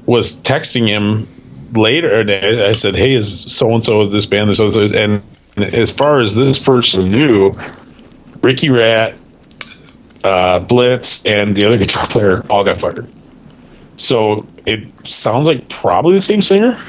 [0.09, 1.27] was texting him
[1.73, 2.31] later, and
[2.61, 4.55] I said, "Hey, is so and so is this band?
[4.55, 5.21] So and so?" And
[5.57, 7.53] as far as this person knew,
[8.41, 9.17] Ricky Rat,
[10.23, 13.07] uh, Blitz, and the other guitar player all got fired.
[13.97, 16.79] So it sounds like probably the same singer,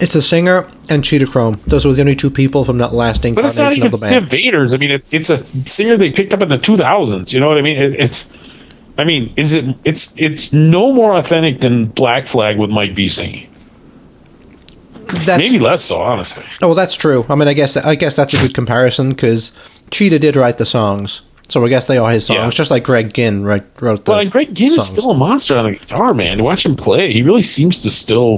[0.00, 1.60] It's a singer and Cheetah Chrome.
[1.66, 4.00] Those were the only two people from that last but it's not incarnation even of
[4.00, 4.56] the band.
[4.56, 4.74] Vaders.
[4.74, 5.36] I mean, it's it's a
[5.68, 7.32] singer they picked up in the 2000s.
[7.32, 7.76] You know what I mean?
[7.76, 8.30] It, it's,
[8.98, 9.76] I mean, is it?
[9.84, 13.46] It's it's no more authentic than Black Flag with Mike V singing.
[15.24, 16.44] That's, Maybe less so, honestly.
[16.62, 17.26] Oh, well, that's true.
[17.28, 19.52] I mean, I guess I guess that's a good comparison because
[19.90, 22.38] Cheetah did write the songs, so I guess they are his songs.
[22.38, 22.50] Yeah.
[22.50, 24.12] Just like Greg Ginn wrote, wrote the.
[24.12, 26.42] Well, and Greg Ginn is still a monster on the guitar, man.
[26.44, 28.36] Watch him play, he really seems to still,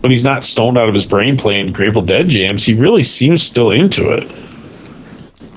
[0.00, 3.42] when he's not stoned out of his brain playing Grateful Dead jams, he really seems
[3.42, 4.30] still into it.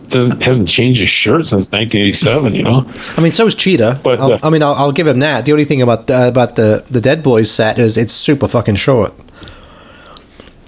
[0.10, 2.56] Doesn't hasn't changed his shirt since 1987.
[2.56, 4.00] You know, I mean, so is Cheetah.
[4.04, 5.46] But, uh, I mean, I'll, I'll give him that.
[5.46, 8.76] The only thing about uh, about the the Dead Boys set is it's super fucking
[8.76, 9.14] short.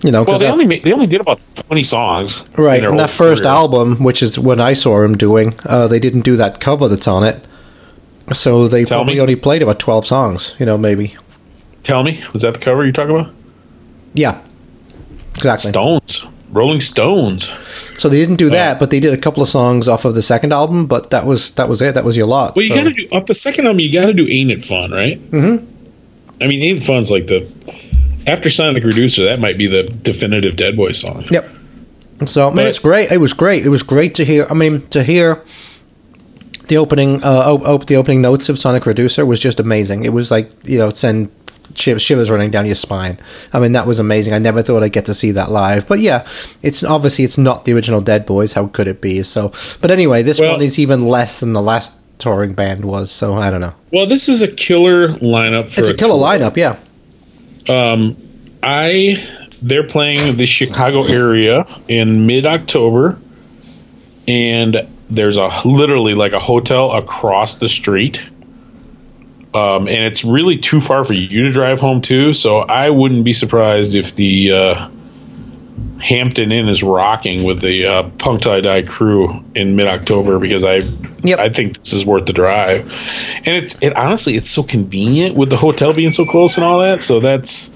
[0.03, 3.09] You know, well they only made, they only did about 20 songs, right in that
[3.09, 3.51] first career.
[3.53, 7.07] album, which is when I saw him doing, uh, they didn't do that cover that's
[7.07, 7.45] on it.
[8.31, 9.21] So they Tell probably me.
[9.21, 10.55] only played about twelve songs.
[10.57, 11.15] You know, maybe.
[11.83, 13.33] Tell me, was that the cover you're talking about?
[14.13, 14.41] Yeah,
[15.35, 15.71] exactly.
[15.71, 17.45] Stones, Rolling Stones.
[17.99, 20.21] So they didn't do that, but they did a couple of songs off of the
[20.21, 20.87] second album.
[20.87, 21.95] But that was that was it.
[21.95, 22.55] That was your lot.
[22.55, 23.79] Well, you So- got to do up the second album.
[23.81, 25.19] You got to do "Ain't It Fun," right?
[25.31, 25.65] Mm-hmm.
[26.41, 27.47] I mean, "Ain't It Fun's like the
[28.25, 29.25] after Sonic Reducer.
[29.25, 31.23] That might be the definitive Dead Boy song.
[31.29, 31.49] Yep.
[32.25, 33.11] So I mean, But- it's great.
[33.11, 33.65] It was great.
[33.65, 34.47] It was great to hear.
[34.49, 35.43] I mean, to hear
[36.67, 40.03] the opening, uh, op- op- the opening notes of Sonic Reducer was just amazing.
[40.05, 41.29] It was like you know, send
[41.75, 43.17] shivers running down your spine.
[43.53, 44.33] I mean, that was amazing.
[44.33, 45.87] I never thought I'd get to see that live.
[45.87, 46.27] But yeah,
[46.61, 48.53] it's obviously it's not the original Dead Boys.
[48.53, 49.23] How could it be?
[49.23, 49.51] So,
[49.81, 53.11] but anyway, this Well- one is even less than the last touring band was.
[53.11, 53.73] So I don't know.
[53.93, 56.49] Well, this is a killer lineup for It's a killer tour.
[56.51, 56.57] lineup.
[56.57, 56.75] Yeah.
[57.67, 58.15] Um,
[58.63, 59.23] I
[59.61, 63.17] they're playing the Chicago area in mid October,
[64.27, 68.23] and there's a literally like a hotel across the street.
[69.53, 72.33] Um, and it's really too far for you to drive home too.
[72.33, 74.89] so I wouldn't be surprised if the uh,
[75.99, 80.63] Hampton Inn is rocking with the uh, Punk I Die crew in mid October because
[80.63, 80.79] I
[81.21, 81.39] Yep.
[81.39, 82.85] I think this is worth the drive,
[83.45, 86.79] and it's it honestly it's so convenient with the hotel being so close and all
[86.79, 87.01] that.
[87.03, 87.73] So that's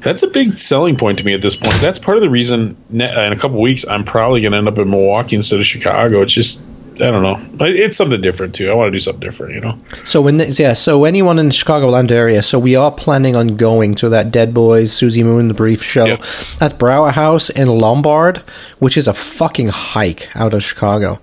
[0.00, 1.76] that's a big selling point to me at this point.
[1.80, 4.68] That's part of the reason ne- in a couple weeks I'm probably going to end
[4.68, 6.20] up in Milwaukee instead of Chicago.
[6.20, 6.62] It's just
[7.00, 7.36] I don't know.
[7.66, 8.70] It's something different too.
[8.70, 9.78] I want to do something different, you know.
[10.04, 13.56] So when this, yeah, so anyone in the Chicagoland area, so we are planning on
[13.56, 16.22] going to that Dead Boys, Suzi Moon, the Brief show Yep.
[16.60, 18.38] at Brauer House in Lombard,
[18.78, 21.20] which is a fucking hike out of Chicago.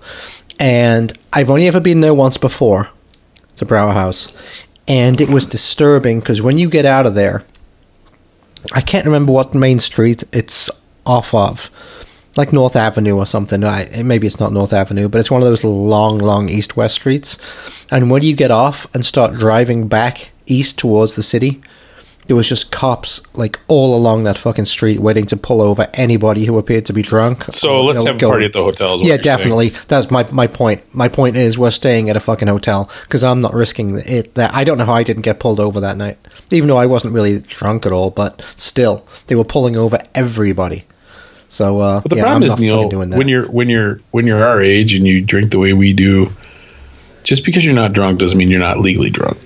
[0.60, 2.88] And I've only ever been there once before,
[3.56, 4.32] the Brauer House,
[4.86, 7.42] and it was disturbing because when you get out of there,
[8.72, 10.70] I can't remember what main street it's
[11.04, 11.70] off of.
[12.36, 13.62] Like North Avenue or something.
[13.62, 16.96] I, maybe it's not North Avenue, but it's one of those long, long east west
[16.96, 17.38] streets.
[17.90, 21.62] And when you get off and start driving back east towards the city,
[22.26, 26.44] there was just cops like all along that fucking street waiting to pull over anybody
[26.44, 27.44] who appeared to be drunk.
[27.44, 28.98] So or, let's you know, have a party at the hotel.
[29.00, 29.22] yeah, saying.
[29.22, 29.68] definitely.
[29.88, 30.82] That's my my point.
[30.94, 34.34] My point is we're staying at a fucking hotel because I'm not risking it.
[34.34, 36.18] That I don't know how I didn't get pulled over that night,
[36.50, 38.10] even though I wasn't really drunk at all.
[38.10, 40.84] But still, they were pulling over everybody.
[41.54, 43.16] So, uh, But the yeah, problem I'm is, Neil, doing that.
[43.18, 46.30] when you're when you're when you're our age and you drink the way we do,
[47.22, 49.38] just because you're not drunk doesn't mean you're not legally drunk.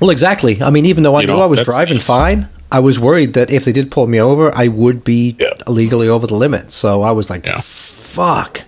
[0.00, 0.60] well, exactly.
[0.60, 3.34] I mean, even though I You knew know, I was driving fine, I was worried
[3.34, 5.50] that if they did pull me over, I would be Yeah.
[5.68, 6.72] illegally over the limit.
[6.72, 7.60] So I was like, Yeah.
[7.62, 8.62] "Fuck!"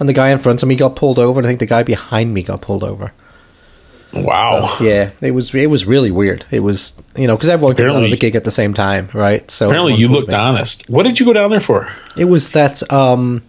[0.00, 1.84] And the guy in front of me got pulled over, and I think the guy
[1.84, 3.12] behind me got pulled over.
[4.12, 4.76] Wow.
[4.80, 6.44] Yeah, it was it was really weird.
[6.50, 9.08] It was you know because everyone could go to the gig at the same time,
[9.14, 9.48] right?
[9.50, 10.88] So Apparently, you looked honest.
[10.88, 11.88] What did you go down there for?
[12.16, 13.42] It was that um,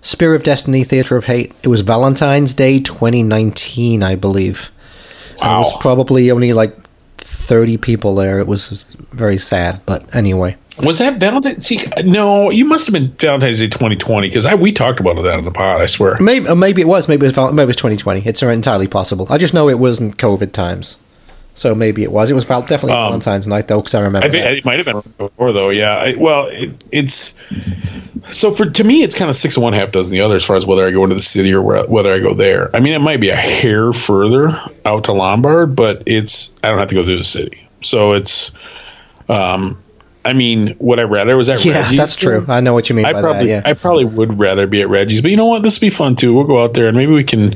[0.00, 1.54] Spear of Destiny Theater of Hate.
[1.62, 4.70] It was Valentine's Day 2019, I believe.
[5.40, 6.76] And it was probably only like
[7.18, 8.40] 30 people there.
[8.40, 10.56] It was very sad, but anyway.
[10.82, 11.66] Was that Valentine's?
[11.66, 15.22] See, no, you must have been Valentine's Day 2020 because I we talked about it
[15.22, 15.80] that on the pod.
[15.80, 16.16] I swear.
[16.20, 18.22] Maybe uh, maybe it was maybe it was val- maybe it was 2020.
[18.24, 19.26] It's entirely possible.
[19.30, 20.96] I just know it wasn't COVID times.
[21.54, 22.30] So maybe it was.
[22.30, 24.28] It was val- definitely Um, Valentine's night though cuz I remember.
[24.28, 25.70] I think it might have been before though.
[25.70, 25.96] Yeah.
[25.96, 27.34] I, well, it, it's
[28.28, 30.44] so for to me, it's kind of six and one half dozen the other as
[30.44, 32.70] far as whether I go into the city or where, whether I go there.
[32.76, 34.50] I mean, it might be a hair further
[34.84, 38.52] out to Lombard, but it's I don't have to go through the city, so it's.
[39.28, 39.82] Um,
[40.24, 41.98] I mean, would I rather was at Yeah, Reggie's?
[41.98, 42.44] that's true.
[42.48, 43.64] I know what you mean I by probably, that.
[43.66, 43.70] Yeah.
[43.70, 45.62] I probably would rather be at Reggie's, but you know what?
[45.62, 46.34] This would be fun too.
[46.34, 47.54] We'll go out there and maybe we can.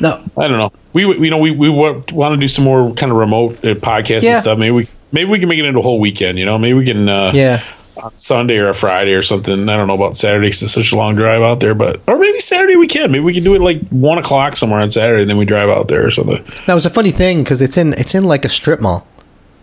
[0.00, 0.22] no.
[0.36, 0.70] I don't know.
[0.94, 3.74] We, we- you know, we we want to do some more kind of remote uh,
[3.74, 4.34] podcasts Yeah.
[4.34, 4.58] and stuff.
[4.58, 6.38] Maybe we maybe we can make it into a whole weekend.
[6.38, 7.08] You know, maybe we can.
[7.08, 7.62] Uh, Yeah.
[8.02, 9.68] on Sunday or a Friday or something.
[9.68, 12.16] I don't know about Saturday 'cause it's such a long drive out there, but or
[12.16, 13.10] maybe Saturday we can.
[13.10, 15.68] Maybe we can do it like one o'clock somewhere on Saturday, and then we drive
[15.68, 16.44] out there or something.
[16.68, 19.04] That was a funny thing because it's in it's in like a strip mall,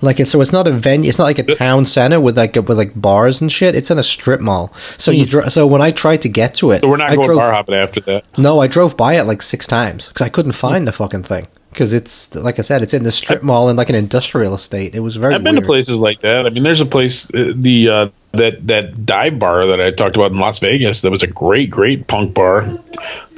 [0.06, 1.10] like it's so it's not a venue.
[1.10, 3.76] It's not like a town center with like with like bars and shit.
[3.76, 4.72] It's in a strip mall.
[4.74, 7.16] So you dr- so when I tried to get to it, So we're not I
[7.16, 8.26] going drove, bar hopping after that.
[8.38, 11.48] No, I drove by it like six times because I couldn't find the fucking thing.
[11.72, 14.96] Because it's like I said, it's in the strip mall in like an industrial estate.
[14.96, 15.36] It was very.
[15.36, 16.46] I've been to places like that.
[16.46, 20.16] I mean, there's a place uh, the uh, that that dive bar that I talked
[20.16, 21.02] about in Las Vegas.
[21.02, 22.64] That was a great, great punk bar.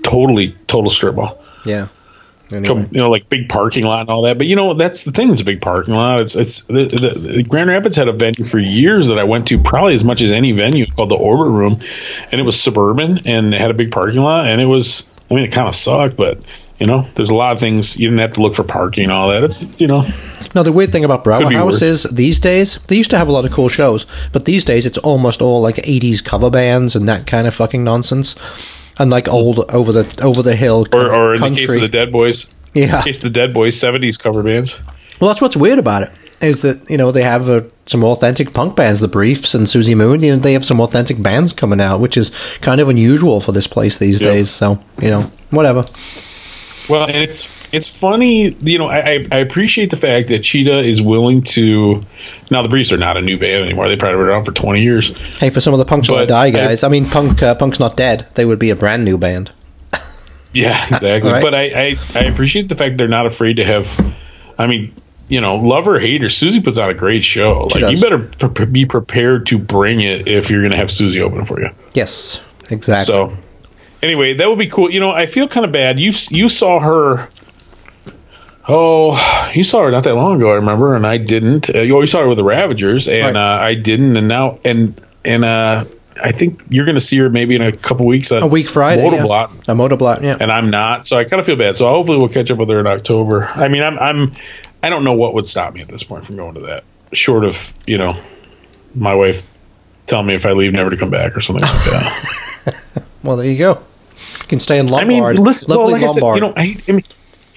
[0.03, 1.44] Totally, total strip mall.
[1.65, 1.88] Yeah.
[2.51, 2.87] Anyway.
[2.91, 4.37] you know, like big parking lot and all that.
[4.37, 5.31] But you know, that's the thing.
[5.31, 6.21] It's a big parking lot.
[6.21, 9.47] It's it's the, the, the Grand Rapids had a venue for years that I went
[9.49, 11.79] to, probably as much as any venue called the Orbit Room,
[12.31, 14.47] and it was suburban and it had a big parking lot.
[14.47, 16.39] And it was, I mean, it kind of sucked, but
[16.79, 19.11] you know, there's a lot of things you didn't have to look for parking and
[19.11, 19.43] all that.
[19.43, 20.03] It's you know,
[20.53, 21.81] No, the weird thing about Brauer House worse.
[21.81, 24.85] is these days they used to have a lot of cool shows, but these days
[24.85, 28.35] it's almost all like '80s cover bands and that kind of fucking nonsense,
[28.99, 31.65] and like old over the over the hill or or in country.
[31.65, 32.83] the case of the Dead Boys, Yeah.
[32.85, 34.79] in the case of the Dead Boys, '70s cover bands.
[35.19, 36.09] Well, that's what's weird about it
[36.41, 39.95] is that you know they have uh, some authentic punk bands, the Briefs and Suzi
[39.95, 40.21] Moon.
[40.21, 43.51] You know they have some authentic bands coming out, which is kind of unusual for
[43.51, 44.31] this place these Yeah.
[44.31, 44.49] days.
[44.51, 45.85] So you know, whatever.
[46.89, 48.88] Well, and it's it's funny, you know.
[48.88, 52.01] I, I I appreciate the fact that Cheetah is willing to.
[52.49, 53.89] Now the Briefs are not a new band anymore.
[53.89, 55.09] They probably been around for twenty years.
[55.38, 57.97] Hey, for some of the punks that die guys, I, mean, punk uh, punk's not
[57.97, 58.27] dead.
[58.35, 59.51] They would be a brand new band.
[60.53, 61.30] Yeah, exactly.
[61.30, 61.43] Right.
[61.43, 64.15] But I, I I appreciate the fact they're not afraid to have.
[64.57, 64.93] I mean,
[65.27, 67.68] you know, love or hate her, Suzi puts on a great show.
[67.72, 70.88] She Like you better pre- be prepared to bring it if you're going to have
[70.88, 71.69] Suzi open for you.
[71.93, 72.41] Yes,
[72.72, 73.05] exactly.
[73.05, 73.38] So,
[74.01, 74.91] anyway, that would be cool.
[74.91, 75.99] You know, I feel kind of bad.
[75.99, 77.29] You you saw her.
[78.69, 80.51] Oh, you saw her not that long ago.
[80.51, 81.73] I remember, and I didn't.
[81.73, 83.35] Uh, you always saw her with the Ravagers, and Right.
[83.35, 84.17] uh, I didn't.
[84.17, 85.85] And now, and and uh,
[86.21, 88.31] I think you're going to see her maybe in a couple weeks.
[88.31, 89.11] A week Friday, yeah.
[89.11, 90.37] Motorblot, a motorblot, yeah.
[90.39, 91.05] and I'm not.
[91.05, 91.77] So I kind of feel bad.
[91.77, 93.45] So hopefully we'll catch up with her in October.
[93.45, 94.31] I mean, I'm I'm
[94.83, 96.83] I don't know what would stop me at this point from going to that.
[97.13, 98.15] Short of you know,
[98.93, 99.49] my wife
[100.07, 102.83] telling me if I leave never to come back or something like that.
[103.23, 103.81] Well, there you go.
[104.41, 105.03] You can stay in Lombard.
[105.03, 105.45] I mean, Lombard.
[105.45, 107.03] listen, well, Lovely like I said, you know, I, I mean,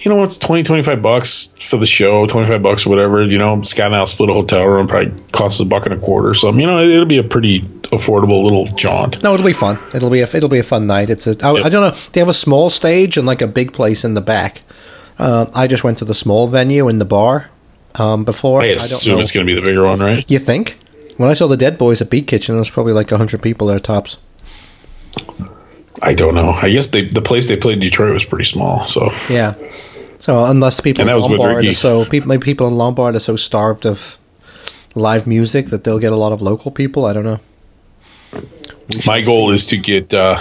[0.03, 3.23] you know, it's 20, 25 bucks for the show, 25 bucks or whatever.
[3.23, 5.97] You know, Scott and I'll split a hotel room, probably costs a buck and a
[5.97, 6.59] quarter or something.
[6.59, 9.21] You know, it, it'll be a pretty affordable little jaunt.
[9.21, 9.77] No, it'll be fun.
[9.93, 11.09] It'll be a it'll be a fun night.
[11.09, 11.99] It's a I, I don't know.
[12.13, 14.61] They have a small stage and like a big place in the back.
[15.19, 17.51] Uh, I just went to the small venue in the bar
[17.95, 18.63] um, before.
[18.63, 19.21] I don't assume know.
[19.21, 20.29] it's going to be the bigger one, right?
[20.29, 20.77] You think?
[21.17, 23.67] When I saw the Dead Boys at Beat Kitchen, there was probably like hundred people
[23.67, 24.17] there tops.
[26.01, 26.51] I don't know.
[26.51, 28.81] I guess they, the place they played in Detroit was pretty small.
[28.81, 29.55] So Yeah.
[30.19, 33.15] So unless people And in that was with Lombard are so people people in Lombard
[33.15, 34.19] are so starved of
[34.93, 37.05] live music that they'll get a lot of local people.
[37.05, 37.39] I don't know.
[39.07, 40.13] my goal is to get.
[40.13, 40.37] Uh,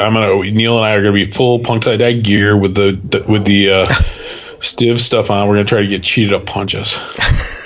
[0.00, 3.00] I'm gonna Neil and I are gonna be full punk tie dye gear with the,
[3.04, 3.94] the with the uh,
[4.60, 5.48] stiff stuff on.
[5.48, 6.98] We're gonna try to get cheated up punches.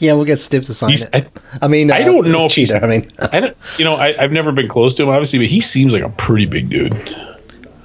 [0.00, 1.28] Yeah, we'll get Steve to sign He's- it.
[1.60, 2.84] I, mean, I uh, don't know if he's- Cheetah.
[2.84, 5.48] I mean, I don't, you know, I, I've never been close to him, obviously, but
[5.48, 6.94] he seems like a pretty big dude.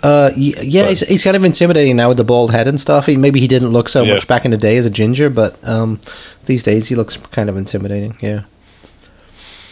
[0.04, 3.06] Uh, yeah, he's, he's kind of intimidating now with the bald head and stuff.
[3.06, 4.16] He, maybe he didn't look so Yeah.
[4.16, 6.00] much back in the day as a ginger, but um,
[6.46, 8.16] these days he looks kind of intimidating.
[8.20, 8.44] Yeah.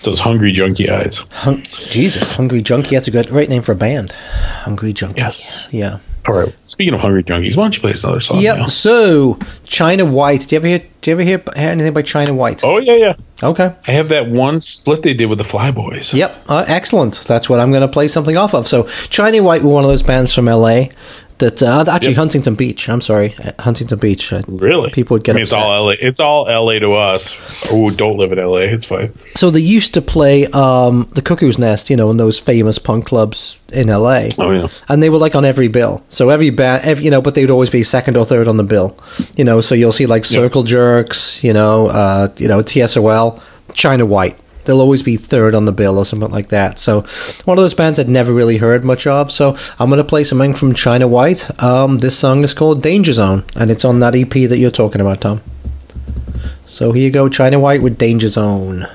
[0.03, 1.19] Those hungry junkie eyes.
[1.31, 2.95] Hung- Jesus, Hungry Junkie.
[2.95, 4.13] That's a good, great name for a band.
[4.13, 5.19] Hungry Junkie.
[5.21, 5.69] Yes.
[5.71, 5.99] Yeah.
[6.27, 6.55] All right.
[6.61, 8.39] Speaking of hungry junkies, why don't you play us another song?
[8.39, 8.57] Yep.
[8.57, 8.67] Neil?
[8.69, 10.47] So, China White.
[10.47, 10.79] Do you ever hear?
[10.79, 12.63] Do you ever hear, hear anything by China White?
[12.63, 13.15] Oh yeah, yeah.
[13.41, 13.73] Okay.
[13.87, 16.13] I have that one split they did with the Flyboys.
[16.13, 17.15] Yep, uh, excellent.
[17.27, 18.67] That's what I'm going to play something off of.
[18.67, 20.85] So, China White were one of those bands from LA
[21.41, 22.17] that uh, actually Yep.
[22.17, 22.87] Huntington Beach.
[22.89, 24.31] I'm sorry, uh, Huntington Beach.
[24.33, 24.89] Uh, Really?
[24.91, 25.93] People would get I mean, it's all LA.
[25.99, 27.33] It's all LA to us
[27.69, 28.59] who don't live in LA.
[28.71, 29.13] It's fine.
[29.35, 33.05] So they used to play um, the Cuckoo's Nest, you know, in those famous punk
[33.05, 34.29] clubs in LA.
[34.37, 34.67] Oh yeah.
[34.87, 36.03] And they were like on every bill.
[36.09, 38.57] So every band, every, you know, but they would always be second or third on
[38.57, 38.97] the bill.
[39.35, 43.41] You know, so you'll see like Circle Jerks, you know, uh, you know, TSOL,
[43.73, 44.37] China White.
[44.65, 46.79] They'll always be third on the bill or something like that.
[46.79, 47.01] So
[47.45, 49.31] one of those bands I'd never really heard much of.
[49.31, 51.49] So I'm going to play something from China White.
[51.61, 55.01] Um, this song is called Danger Zone, and it's on that EP that you're talking
[55.01, 55.41] about, Tom.
[56.65, 58.85] So here you go, China White with Danger Zone.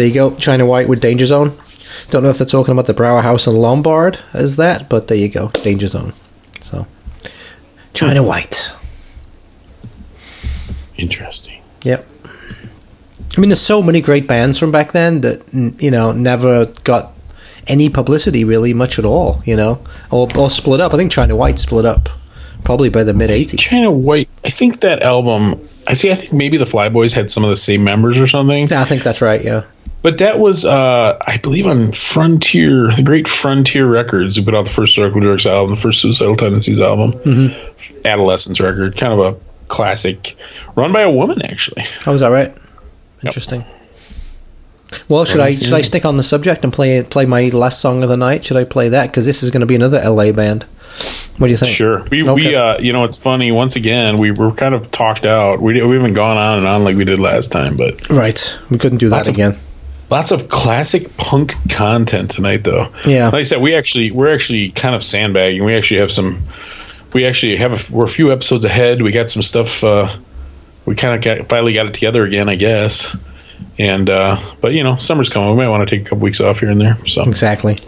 [0.00, 1.52] There you go, China White with Danger Zone.
[2.08, 5.18] Don't know if they're talking about the Brauer House and Lombard as that, but there
[5.18, 6.14] you go, Danger Zone.
[6.62, 6.86] So
[7.92, 8.72] China White.
[10.96, 11.62] Interesting.
[11.82, 12.06] Yep.
[12.24, 17.12] I mean, there's so many great bands from back then that you know never got
[17.66, 19.42] any publicity really much at all.
[19.44, 20.94] You know, or, or split up.
[20.94, 22.08] I think China White split up
[22.64, 23.58] probably by the mid '80s.
[23.58, 24.30] China White.
[24.46, 25.68] I think that album.
[25.86, 26.10] I see.
[26.10, 28.66] I think maybe the Flyboys had some of the same members or something.
[28.68, 29.44] Yeah, I think that's right.
[29.44, 29.64] Yeah.
[30.02, 34.64] But that was, uh, I believe, on Frontier, the great Frontier Records, who put out
[34.64, 38.06] the first Circle Jerks album, the first Suicidal Tendencies album, Mm-hmm.
[38.06, 40.36] Adolescents record, kind of a classic,
[40.74, 41.84] run by a woman actually.
[42.06, 42.56] Oh, is that right?
[43.22, 43.62] Interesting.
[45.08, 48.02] Well, should I should I stick on the subject and play play my last song
[48.02, 48.44] of the night?
[48.44, 50.64] Should I play that because this is going to be another LA band?
[51.38, 51.72] What do you think?
[51.72, 52.02] Sure.
[52.10, 52.32] We, Okay.
[52.50, 53.52] we uh, you know, it's funny.
[53.52, 55.60] Once again, we were kind of talked out.
[55.60, 58.58] We, we haven't gone on and on like we did last time, but Right.
[58.68, 59.56] We couldn't do that Lots of- again.
[60.10, 62.92] Lots of classic punk content tonight, though.
[63.06, 63.26] Yeah.
[63.26, 65.64] Like I said, we actually we're actually kind of sandbagging.
[65.64, 66.42] We actually have some.
[67.12, 69.02] We actually have a, we're a few episodes ahead.
[69.02, 69.82] We got some stuff.
[69.82, 70.08] Uh,
[70.84, 73.16] we kind of got finally got it together again, I guess.
[73.78, 75.50] And uh, but you know, summer's coming.
[75.50, 76.94] We might want to take a couple weeks off here and there.
[77.06, 77.78] So Exactly.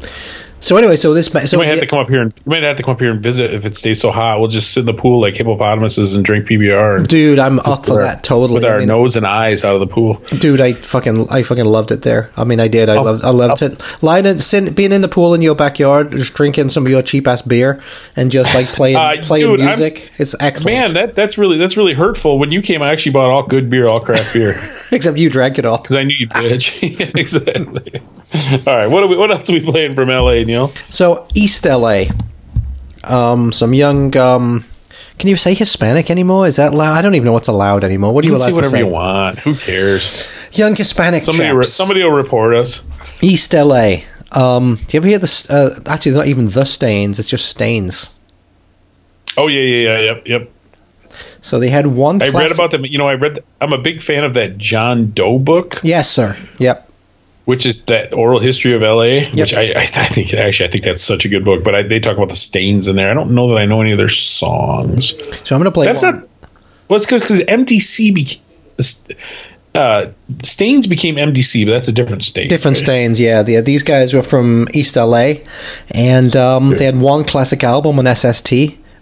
[0.63, 2.63] So anyway, so this so you might have to come up here and you might
[2.63, 4.39] have to come up here and visit if it stays so hot.
[4.39, 6.99] We'll just sit in the pool like hippopotamuses and drink PBR.
[6.99, 8.55] And dude, I'm up for our- that totally.
[8.61, 10.23] with I our mean, nose and eyes out of the pool.
[10.39, 12.31] Dude, I fucking, I fucking loved it there.
[12.37, 12.89] I mean, I did.
[12.89, 14.03] I Oh, loved, I loved it.
[14.05, 17.27] Lying, sitting, being in the pool in your backyard, just drinking some of your cheap
[17.27, 17.81] ass beer,
[18.15, 20.13] and just like playing, Uh, playing dude, I'm music.
[20.19, 20.77] It's excellent.
[20.77, 22.39] Man, that that's really that's really hurtful.
[22.39, 24.51] When you came, I actually bought all good beer, all craft beer,
[24.93, 25.79] Except you drank it all.
[25.83, 27.19] because I knew you bitch.
[27.19, 28.01] exactly.
[28.67, 29.17] All right, what are we?
[29.17, 30.69] What else are we playing from LA, Neil?
[30.89, 32.05] So East LA,
[33.05, 34.17] um, some young.
[34.17, 34.65] Um,
[35.19, 36.47] can you say Hispanic anymore?
[36.47, 36.95] Is that allowed?
[36.95, 38.13] I don't even know what's allowed anymore.
[38.15, 39.39] What do You you allowed say whatever you want.
[39.41, 40.29] Who cares?
[40.53, 42.83] Young Hispanic Somebody re- somebody will report us.
[43.21, 43.97] East LA.
[44.33, 45.49] Um, do you ever hear this?
[45.51, 47.19] Uh, actually, not even the Stains.
[47.19, 48.15] It's just Stains.
[49.37, 50.51] Oh yeah, yeah, yeah, yep, yep.
[51.43, 52.23] So they had one.
[52.23, 52.85] I read about them.
[52.87, 53.45] You know, I read.
[53.61, 56.37] I'm a big fan of that John Doe book, Yes, sir.
[56.59, 56.89] Yep.
[57.45, 59.25] Which is that oral history of LA.
[59.31, 61.65] Which I, I, I think actually I think that's such a good book.
[61.65, 63.11] But I, they talk about the stains in there.
[63.11, 65.11] I don't know that I know any of their songs.
[65.47, 65.87] So I'm going to play.
[65.87, 66.21] That's one.
[66.21, 66.29] not.
[66.89, 68.43] Well, it's because MDC became.
[69.75, 70.13] Uh,
[70.43, 72.51] Stains became MDC, but that's a different state.
[72.51, 72.85] Different right?
[72.85, 73.43] stains, yeah.
[73.43, 75.35] The, these guys were from East LA,
[75.91, 78.53] and um, they had one classic album on SST,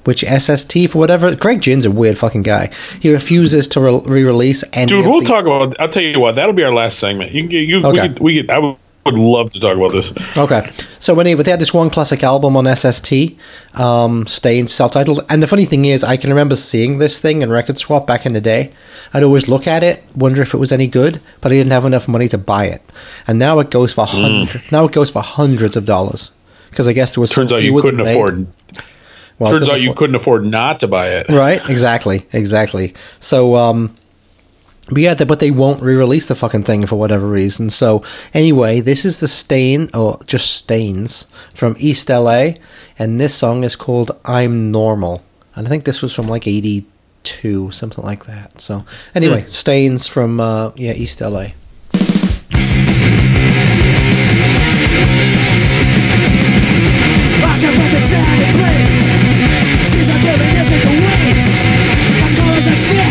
[0.05, 1.35] which SST for whatever.
[1.35, 2.71] Greg Ginn's a weird fucking guy.
[3.01, 4.87] He refuses to re- re-release any.
[4.87, 5.77] Dude, we'll the- talk about.
[5.81, 6.35] I'll tell you what.
[6.37, 7.33] That'll be our last segment.
[7.33, 8.09] You, can get- you we Okay.
[8.09, 10.13] could, we could, I would, would love to talk about this.
[10.37, 10.69] Okay,
[10.99, 13.39] so anyway, they had this one classic album on SST,
[13.75, 15.21] um, Stains, self-titled.
[15.31, 18.27] And the funny thing is, I can remember seeing this thing in Record Swap back
[18.27, 18.71] in the day.
[19.15, 21.85] I'd always look at it, wonder if it was any good, but I didn't have
[21.87, 22.83] enough money to buy it.
[23.27, 24.71] And now it goes for hundreds.
[24.71, 26.31] Now it goes for hundreds of dollars
[26.69, 28.47] because I guess there was Turns out you couldn't afford.
[29.41, 31.31] Well, turns couldn't out you couldn't afford not to buy it.
[31.31, 32.93] Right, exactly, exactly.
[33.21, 33.95] So, um,
[34.89, 37.71] but yeah, but they won't re-release the fucking thing for whatever reason.
[37.71, 38.05] So
[38.35, 42.51] anyway, this is the stain or just stains from East LA,
[42.99, 45.23] and this song is called "I'm Normal,"
[45.55, 48.61] and I think this was from like '82, something like that.
[48.61, 48.85] So
[49.15, 51.47] anyway, stains from uh, yeah East LA.
[57.53, 58.70] I can
[62.71, 63.10] Colors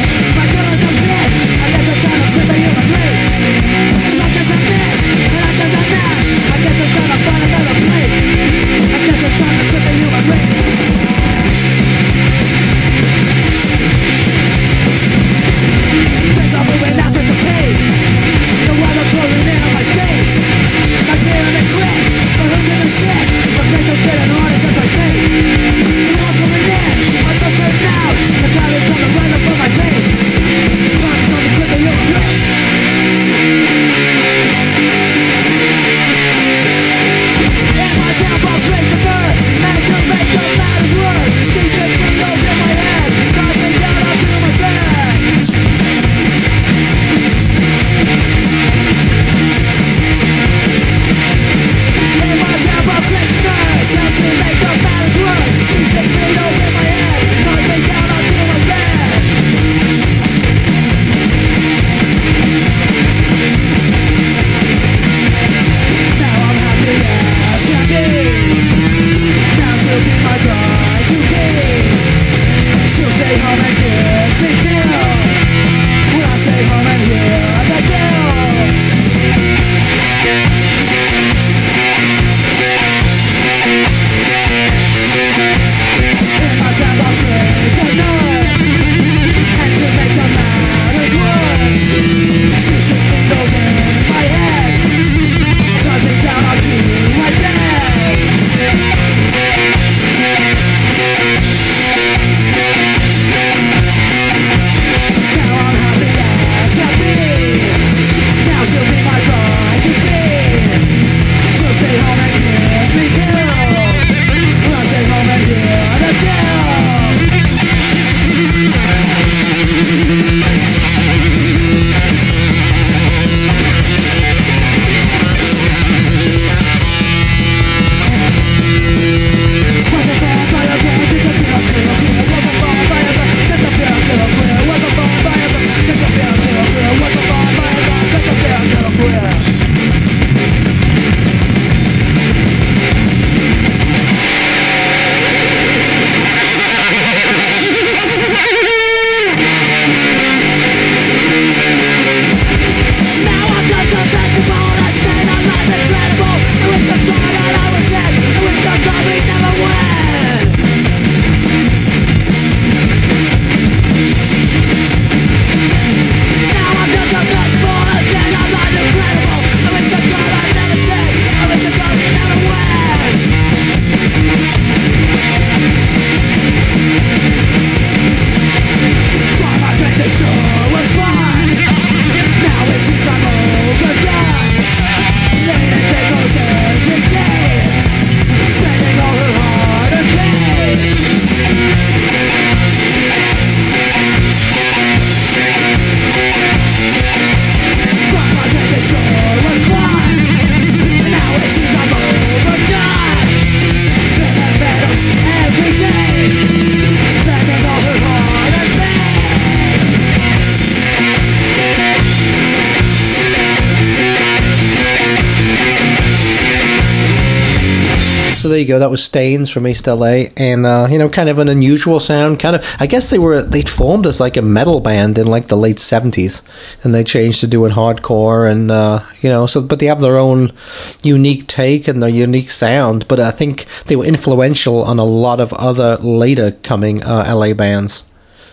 [219.09, 222.39] Stains from East LA, and uh, you know, kind of an unusual sound.
[222.39, 225.47] Kind of, I guess they were they formed as like a metal band in like
[225.47, 226.43] the late seventies,
[226.83, 230.17] and they changed to doing hardcore, and uh, you know, so but they have their
[230.17, 230.53] own
[231.01, 233.07] unique take and their unique sound.
[233.07, 237.53] But I think they were influential on a lot of other later coming uh, LA
[237.55, 238.05] bands.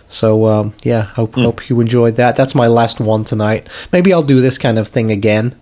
[0.09, 2.35] So um, yeah, hope hope you enjoyed that.
[2.35, 3.69] That's my last one tonight.
[3.93, 5.55] Maybe I'll do this kind of thing again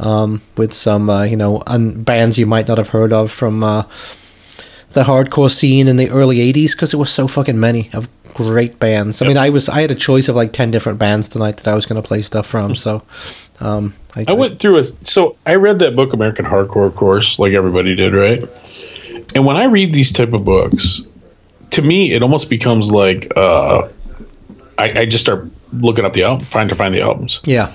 [0.00, 3.62] um, with some uh, you know un- bands you might not have heard of from
[3.62, 3.82] uh,
[4.90, 8.78] the hardcore scene in the early '80s because there was so fucking many of great
[8.78, 9.22] bands.
[9.22, 11.68] I mean, I was I had a choice of like ten different bands tonight that
[11.68, 12.74] I was going to play stuff from.
[12.74, 13.02] So
[13.60, 17.38] um, I, I went through a so I read that book American Hardcore of course
[17.38, 18.42] like everybody did right
[19.34, 21.02] and when I read these type of books
[21.70, 23.88] to me it almost becomes like uh,
[24.78, 27.72] I, I just start looking up the album trying to find the albums yeah.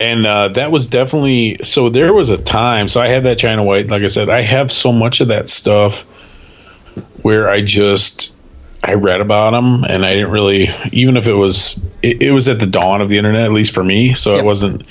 [0.00, 3.62] And uh, that was definitely so there was a time so I had that China
[3.62, 6.02] White like I said I have so much of that stuff
[7.22, 8.34] where I just
[8.82, 12.48] I read about them and I didn't really even if it was it, it was
[12.48, 14.40] at the dawn of the internet at least for me so Yep.
[14.40, 14.86] it wasn't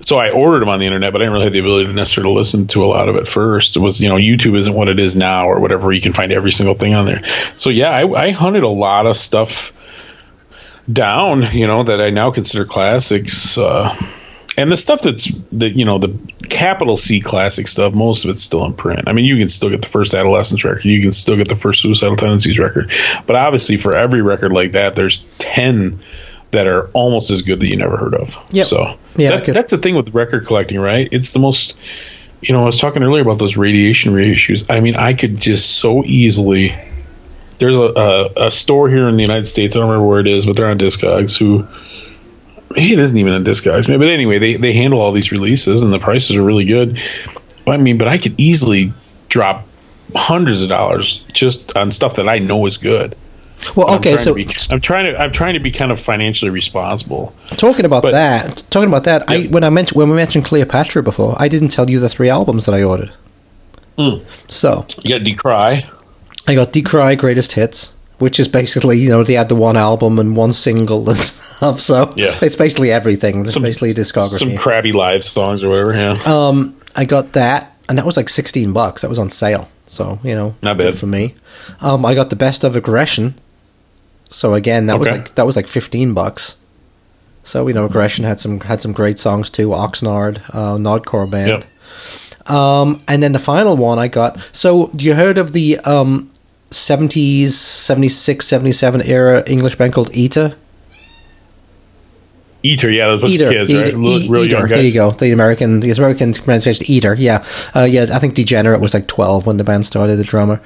[0.00, 1.92] so I ordered them on the internet, but I didn't really have the ability to
[1.92, 3.74] necessarily listen to a lot of it first.
[3.74, 5.92] It was, you know, YouTube isn't what it is now or whatever.
[5.92, 7.24] You can find every single thing on there.
[7.56, 9.72] So yeah, I, I hunted a lot of stuff
[10.90, 13.58] down, you know, that I now consider classics.
[13.58, 13.92] Uh,
[14.58, 16.18] and the stuff that's the you know the
[16.48, 19.04] capital C classic stuff, most of it's still in print.
[19.06, 21.56] I mean, you can still get the first Adolescents record, you can still get the
[21.56, 22.90] first Suicidal Tendencies record,
[23.26, 26.00] but obviously for every record like that, there's ten
[26.50, 28.34] that are almost as good that you never heard of.
[28.50, 28.66] Yep.
[28.66, 31.08] So Yeah, that- that's the thing with record collecting, right?
[31.12, 31.74] It's the most.
[32.40, 34.64] You know, I was talking earlier about those radiation reissues.
[34.70, 36.72] I mean, I could just so easily.
[37.58, 39.74] There's a, a, a store here in the United States.
[39.74, 41.36] I don't remember where it is, but they're on Discogs.
[41.36, 41.66] Who
[42.76, 43.86] it isn't even on Discogs.
[43.86, 47.00] But anyway, they they handle all these releases, and the prices are really good.
[47.66, 48.92] I mean, but I could easily
[49.28, 49.66] drop
[50.14, 53.16] hundreds of dollars just on stuff that I know is good.
[53.74, 57.34] Well, okay, so be, I'm trying to I'm trying to be kind of financially responsible.
[57.56, 61.02] talking about but- that, talking about that, I when I mentioned when we mentioned Cleopatra
[61.02, 63.10] before, I didn't tell you the three albums that I ordered.
[63.98, 64.18] Hmm.
[64.46, 65.84] So You got Decry.
[66.46, 70.18] I got Decry Greatest Hits, which is basically you know they had the one album
[70.18, 71.80] and one single and stuff.
[71.80, 72.34] So Yeah.
[72.42, 73.40] it's basically everything.
[73.42, 74.38] It's basically a discography.
[74.38, 75.94] Some crabby live songs or whatever.
[75.94, 76.18] Yeah.
[76.26, 79.02] Um, I got that, and that was like sixteen bucks.
[79.02, 80.98] That was on sale, so you know, Not good bad.
[80.98, 81.34] for me.
[81.80, 83.34] Um, I got the best of aggression.
[84.30, 86.56] So again, that was like that was like fifteen bucks.
[87.44, 89.68] So you know, aggression had some had some great songs too.
[89.68, 91.64] Oxnard, uh, Nardcore band.
[91.64, 92.50] Yep.
[92.50, 94.38] Um, and then the final one I got.
[94.52, 96.30] So you heard of the um,
[96.70, 100.56] 70s, 76, 77 era English band called Eater?
[102.64, 103.94] Eater, yeah, those Eater, kids, Eater, right?
[103.94, 104.66] Real, E- real Eater.
[104.66, 105.12] There you go.
[105.12, 107.14] The American, the American pronunciation Eater.
[107.14, 108.06] Yeah, uh, yeah.
[108.12, 110.16] I think Dee Generate was like twelve when the band started.
[110.16, 110.60] The drummer.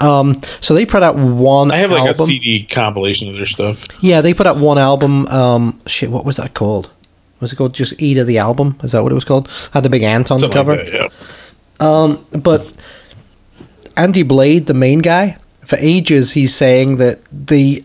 [0.00, 1.70] Um, so they put out one.
[1.70, 2.10] I have like album.
[2.10, 3.84] a CD compilation of their stuff.
[4.02, 5.26] Yeah, they put out one album.
[5.28, 6.90] Um, shit, what was that called?
[7.38, 8.76] Was it called just Eater the album?
[8.82, 9.48] Is that what it was called?
[9.72, 10.76] Had the big ant on Something the cover.
[10.76, 11.12] like that,
[11.80, 12.02] yeah.
[12.02, 12.76] Um, but
[13.96, 15.36] Andy Blade, the main guy,
[15.66, 17.84] for ages he's saying that the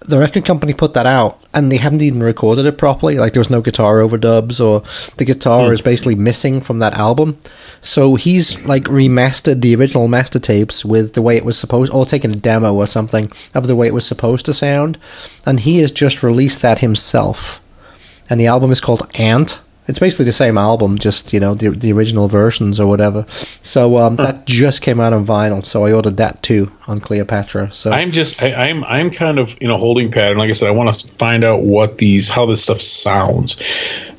[0.00, 3.16] the record company put that out and they haven't even recorded it properly.
[3.18, 4.82] Like there was no guitar overdubs or
[5.18, 5.72] the guitar Hmm.
[5.72, 7.36] is basically missing from that album.
[7.82, 12.06] So he's like remastered the original master tapes with the way it was supposed or
[12.06, 14.98] taken a demo or something of the way it was supposed to sound.
[15.46, 17.60] And he has just released that himself.
[18.28, 19.60] And the album is called Ant.
[19.90, 23.26] It's basically the same album, just you know the the original versions or whatever.
[23.60, 27.72] So um, that just came out on vinyl, so I ordered that too on Cleopatra.
[27.72, 30.38] So I'm just I, I'm I'm kind of in a holding pattern.
[30.38, 33.60] Like I said, I want to find out what these how this stuff sounds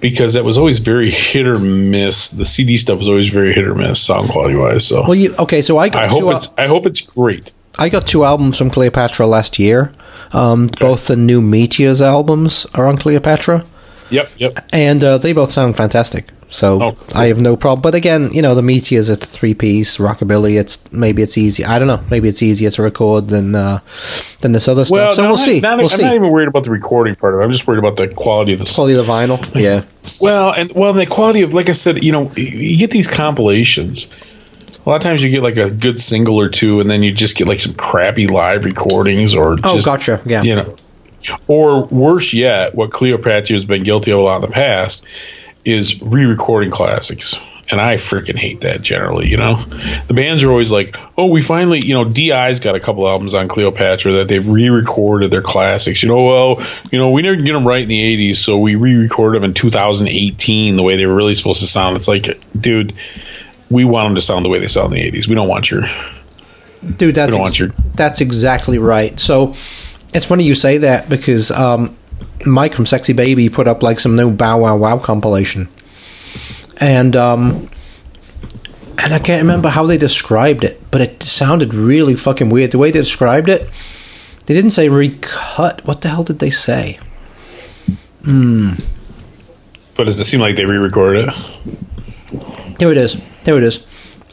[0.01, 2.31] because that was always very hit or miss.
[2.31, 4.85] The CD stuff was always very hit or miss sound quality wise.
[4.85, 5.61] So well, you okay?
[5.61, 7.53] So I got I hope al- it's I hope it's great.
[7.79, 9.91] I got two albums from Cleopatra last year.
[10.33, 13.65] Um, Both the new Meteors albums are on Cleopatra,
[14.11, 14.69] Yep, yep.
[14.73, 16.29] and uh, they both sound fantastic.
[16.49, 17.17] So Oh, cool.
[17.17, 17.81] I have no problem.
[17.81, 20.59] But again, you know, the Meteors is a three piece rockabilly.
[20.59, 21.63] It's maybe it's easy.
[21.63, 22.01] I don't know.
[22.11, 23.79] Maybe it's easier to record than uh,
[24.41, 24.93] than this other stuff.
[24.95, 25.61] Well, so we'll see.
[25.61, 26.03] Not, we'll I'm see.
[26.03, 27.43] not even worried about the recording part of it.
[27.45, 29.39] I'm just worried about the quality of the Quality of the vinyl.
[29.61, 29.83] Yeah.
[30.21, 34.09] Well, and well, the quality of, like I said, you know, you get these compilations.
[34.85, 37.13] A lot of times you get like a good single or two, and then you
[37.13, 40.19] just get like some crappy live recordings, or Oh, gotcha.
[40.25, 40.41] Yeah.
[40.41, 40.75] you know,
[41.47, 45.05] or worse yet, what Cleopatra has been guilty of a lot in the past
[45.63, 47.35] is re-recording classics.
[47.69, 49.55] And I freaking hate that generally, you know.
[50.07, 53.33] The bands are always like, "Oh, we finally, you know, DI's got a couple albums
[53.33, 57.53] on Cleopatra that they've re-recorded their classics." You know, well, you know, we didn't get
[57.53, 61.15] them right in the '80s, so we re-recorded them in 2018 the way they were
[61.15, 61.95] really supposed to sound.
[61.95, 62.93] It's like, dude,
[63.69, 65.27] we want them to sound the way they sound in the '80s.
[65.27, 65.83] We don't want your
[66.97, 69.17] Dude, that's ex- your- that's exactly right.
[69.17, 69.53] So
[70.13, 71.97] it's funny you say that because um,
[72.45, 75.69] Mike from Sexy Baby put up like some new Bow Wow Wow compilation,
[76.79, 77.69] and um,
[78.97, 82.71] and I can't remember how they described it, but it sounded really fucking weird.
[82.71, 83.69] The way they described it,
[84.45, 85.85] they didn't say recut.
[85.85, 86.99] What the hell did they say?
[88.23, 88.73] Hmm.
[89.95, 92.79] But does it seem like they re-recorded it?
[92.79, 93.43] Here it is.
[93.43, 93.85] Here it is.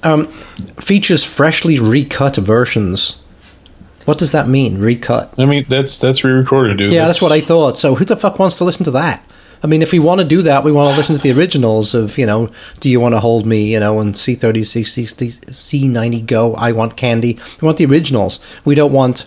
[0.02, 0.26] Um,
[0.78, 3.20] features freshly recut versions.
[4.08, 4.78] What does that mean?
[4.78, 5.34] Recut.
[5.36, 6.94] I mean, that's that's re-recorded, dude.
[6.94, 7.76] Yeah, that's what I thought.
[7.76, 9.22] So who the fuck wants to listen to that?
[9.62, 11.94] I mean, if we want to do that, we want to listen to the originals
[11.94, 16.24] of, you know, Do You Want to Hold Me, you know, and C30, C60, C90
[16.24, 17.38] Go, I Want Candy.
[17.60, 18.40] We want the originals.
[18.64, 19.26] We don't want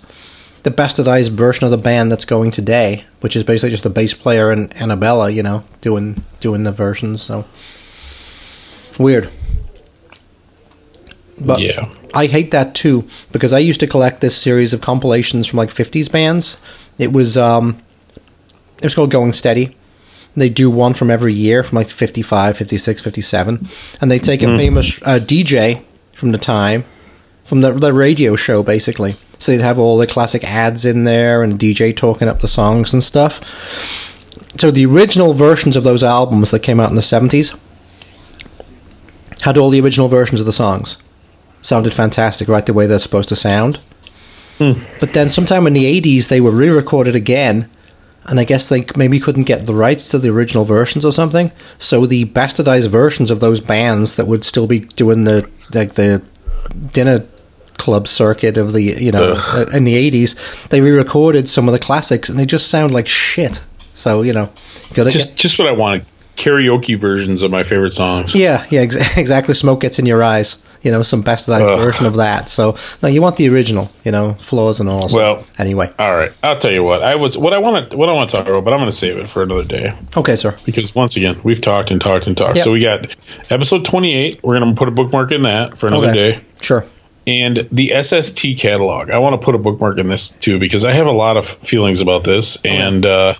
[0.63, 4.15] the bastardized version of the band that's going today, which is basically just a bass
[4.15, 7.21] player and Annabella, you know, doing doing the versions.
[7.21, 7.45] So
[8.89, 9.29] it's weird.
[11.39, 11.87] But Yeah.
[12.13, 15.69] I hate that too because I used to collect this series of compilations from like
[15.69, 16.57] 50s bands.
[16.97, 17.81] It was um
[18.77, 19.75] it was called Going Steady.
[20.35, 23.67] They do one from every year from like 55, 56, 57
[24.01, 24.57] and they take a Mm.
[24.57, 25.83] famous uh, DJ
[26.13, 26.83] from the time
[27.43, 29.15] from the, the radio show basically.
[29.39, 32.93] So they'd have all the classic ads in there and DJ talking up the songs
[32.93, 33.41] and stuff.
[34.57, 37.57] So the original versions of those albums that came out in the 70s
[39.41, 40.97] had all the original versions of the songs.
[41.61, 43.79] Sounded fantastic, right the way they're supposed to sound.
[44.57, 47.67] But then sometime in the 80s, they were re recorded again,
[48.25, 51.51] and I guess they maybe couldn't get the rights to the original versions or something.
[51.79, 56.21] So the bastardized versions of those bands that would still be doing the like the
[56.93, 57.25] dinner
[57.79, 61.71] club circuit of the you know uh, in the 80s, they re recorded some of
[61.71, 63.63] the classics, and they just sound like shit.
[63.93, 64.51] So you know,
[64.89, 66.05] you gotta Just just what I wanted.
[66.37, 68.35] Karaoke versions of my favorite songs.
[68.35, 69.55] yeah, yeah, ex- exactly.
[69.55, 70.63] Smoke gets in your eyes.
[70.83, 71.79] You know, some bastardized Ugh.
[71.79, 72.49] version of that.
[72.49, 73.91] So no, you want the original.
[74.03, 75.09] You know, flaws and all.
[75.09, 77.03] So, Well, anyway, All right, I'll tell you what.
[77.03, 78.89] I was what I want to what I want to talk about, but I'm going
[78.89, 80.57] to save it for another day okay, sir.
[80.65, 82.55] because once again we've talked and talked and talked.
[82.55, 82.63] Yep.
[82.65, 83.15] So we got
[83.51, 84.39] episode 28.
[84.43, 86.31] We're going to put a bookmark in that for another Okay.
[86.31, 86.41] day.
[86.61, 86.85] Sure.
[87.27, 89.11] And the SST catalog.
[89.11, 91.45] I want to put a bookmark in this too because I have a lot of
[91.45, 93.05] feelings about this and.
[93.05, 93.33] uh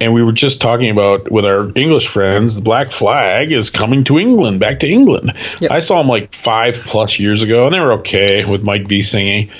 [0.00, 4.04] and we were just talking about with our English friends, the Black Flag is coming
[4.04, 5.32] to England, back to England.
[5.60, 5.70] Yep.
[5.70, 9.02] I saw them like five plus years ago, and they were okay with Mike V
[9.02, 9.50] singing.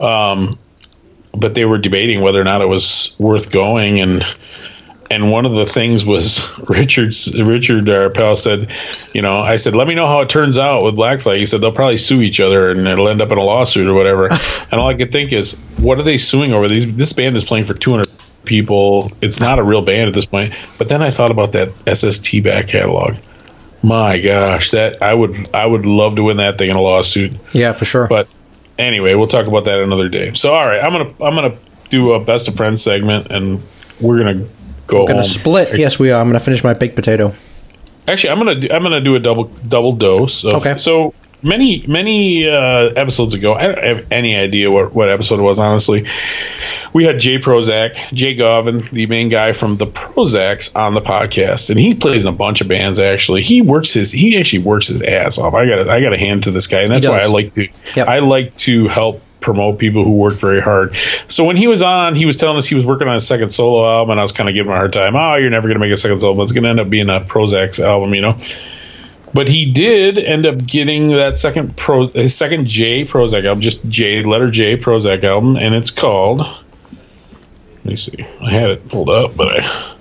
[0.00, 0.58] Um,
[1.32, 4.24] but they were debating whether or not it was worth going, and
[5.10, 8.72] and one of the things was Richard Richard our pal said,
[9.12, 11.38] you know, I said, let me know how it turns out with Black Flag.
[11.38, 13.94] He said they'll probably sue each other and it'll end up in a lawsuit or
[13.94, 14.28] whatever.
[14.70, 16.68] and all I could think is, what are they suing over?
[16.68, 18.08] These this band is playing for 200
[18.44, 19.10] people.
[19.20, 20.54] It's not a real band at this point.
[20.78, 23.16] But then I thought about that SST back catalog.
[23.82, 27.32] My gosh, that I would I would love to win that thing in a lawsuit.
[27.52, 28.08] Yeah, for sure.
[28.08, 28.28] But
[28.78, 30.32] anyway, we'll talk about that another day.
[30.34, 31.56] So all right, I'm gonna I'm gonna
[31.90, 33.62] do a best of friends segment, and
[34.00, 34.46] we're gonna
[34.86, 35.22] go We're gonna home.
[35.24, 35.78] split.
[35.78, 36.20] Yes, we are.
[36.20, 37.34] I'm gonna finish my baked potato.
[38.08, 40.44] Actually, I'm gonna do, I'm gonna do a double double dose.
[40.44, 40.78] Of, Okay.
[40.78, 41.12] So
[41.42, 45.58] many many uh, episodes ago, I don't have any idea what what episode it was.
[45.58, 46.06] Honestly,
[46.94, 51.68] we had Jay Prozac, Jay Govin, the main guy from the Prozacs, on the podcast,
[51.68, 52.98] and he plays in a bunch of bands.
[52.98, 55.52] Actually, he works his he actually works his ass off.
[55.52, 57.68] I got I got a hand to this guy, and that's why I like to
[57.96, 58.08] Yep.
[58.08, 60.96] I like to help promote people who work very hard.
[61.28, 63.50] So when he was on, he was telling us he was working on a second
[63.50, 65.16] solo album, and I was kind of giving him a hard time.
[65.16, 66.42] Oh, you're never going to make a second solo, album.
[66.44, 68.38] It's going to end up being a Prozac's album, you know.
[69.34, 73.86] But he did end up getting that second pro, his second J Prozac album, just
[73.88, 76.46] J letter J Prozac album, and it's called.
[77.84, 78.24] Let me see.
[78.40, 79.96] I had it pulled up, but I.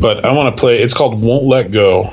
[0.00, 0.82] But I want to play.
[0.82, 2.10] It's called "Won't Let Go."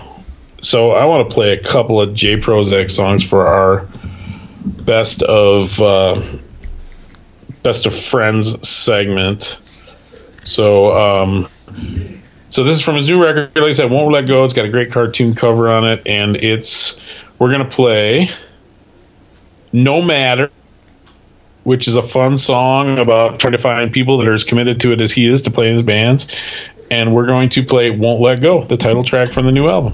[0.61, 3.87] So I want to play a couple of J Prozac songs for our
[4.85, 6.21] best of uh,
[7.63, 9.57] best of friends segment.
[10.43, 11.47] So um,
[12.47, 13.55] so this is from his new record.
[13.55, 16.35] Like I said, "Won't Let Go." It's got a great cartoon cover on it, and
[16.35, 17.01] it's
[17.39, 18.29] we're gonna play
[19.73, 20.51] "No Matter."
[21.63, 24.93] Which is a fun song about trying to find people that are as committed to
[24.93, 26.27] it as he is to play in his bands.
[26.89, 29.93] And we're going to play Won't Let Go, the title track from the new album.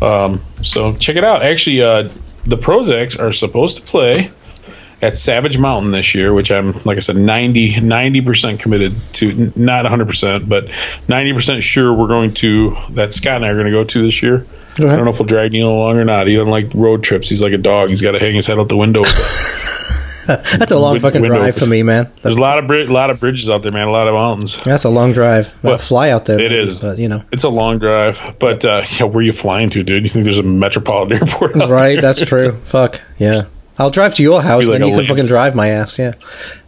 [0.00, 1.42] Um, so check it out.
[1.42, 2.08] Actually, uh,
[2.44, 4.30] the Prozacs are supposed to play
[5.02, 9.30] at Savage Mountain this year, which I'm, like I said, 90 percent committed to.
[9.30, 10.70] N- Not 100, percent but
[11.08, 12.74] 90 percent sure we're going to.
[12.90, 14.46] That Scott and I are going to go to this year.
[14.78, 16.26] I don't know if we'll drag Neil along or not.
[16.26, 17.28] He doesn't like road trips.
[17.30, 17.88] He's like a dog.
[17.88, 19.00] He's got to hang his head out the window.
[20.58, 22.10] That's a long Win- fucking drive for me, man.
[22.22, 23.88] There's a lot of bri- lot of bridges out there, man.
[23.88, 24.60] A lot of mountains.
[24.62, 25.54] That's a long drive.
[25.62, 26.38] Well, Well, fly out there.
[26.40, 26.82] it maybe, is.
[26.82, 27.22] but you know.
[27.32, 30.02] It's a long drive, but uh, yeah, where are you flying to, dude?
[30.04, 31.56] You think there's a metropolitan airport?
[31.56, 32.02] out Right, there?
[32.02, 32.52] that's true.
[32.64, 33.42] Fuck yeah.
[33.78, 35.98] I'll drive to your house, Be and then you a can fucking drive my ass.
[35.98, 36.14] Yeah,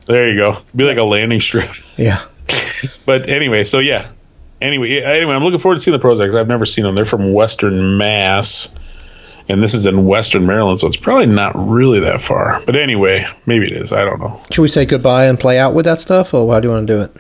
[0.06, 0.59] There you go.
[0.76, 1.70] Be like a landing strip.
[1.97, 2.20] yeah.
[3.06, 4.09] But anyway, so yeah.
[4.60, 6.35] Anyway, anyway, I'm looking forward to seeing the Prozacs.
[6.35, 6.94] I've never seen them.
[6.97, 8.74] They're from Western Mass,
[9.49, 12.61] and this is in Western Maryland, so it's probably not really that far.
[12.66, 13.93] But anyway, maybe it is.
[13.93, 14.41] I don't know.
[14.51, 16.87] Should we say goodbye and play out with that stuff, or how do you want
[16.87, 17.16] to do it?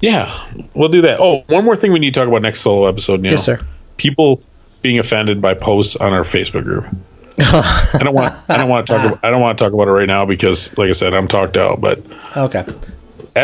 [0.00, 0.32] Yeah,
[0.74, 1.20] we'll do that.
[1.20, 3.20] Oh, one more thing we need to talk about next solo episode.
[3.20, 3.32] Neil.
[3.32, 3.60] Yes, sir.
[3.96, 4.42] People
[4.82, 6.86] being offended by posts on our Facebook group.
[7.40, 8.34] I don't want.
[8.48, 9.06] I don't want to talk.
[9.06, 11.28] About, I don't want to talk about it right now because, like I said, I'm
[11.28, 11.80] talked out.
[11.80, 12.00] But
[12.36, 12.64] Okay.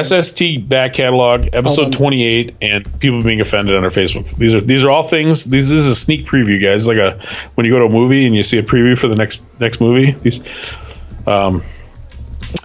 [0.03, 4.29] SST back catalog episode 28 and people being offended on our Facebook.
[4.37, 5.45] These are these are all things.
[5.45, 6.87] These this is a sneak preview, guys.
[6.87, 7.21] Like a
[7.55, 9.81] when you go to a movie and you see a preview for the next next
[9.81, 10.13] movie.
[10.13, 10.41] These,
[11.27, 11.61] um,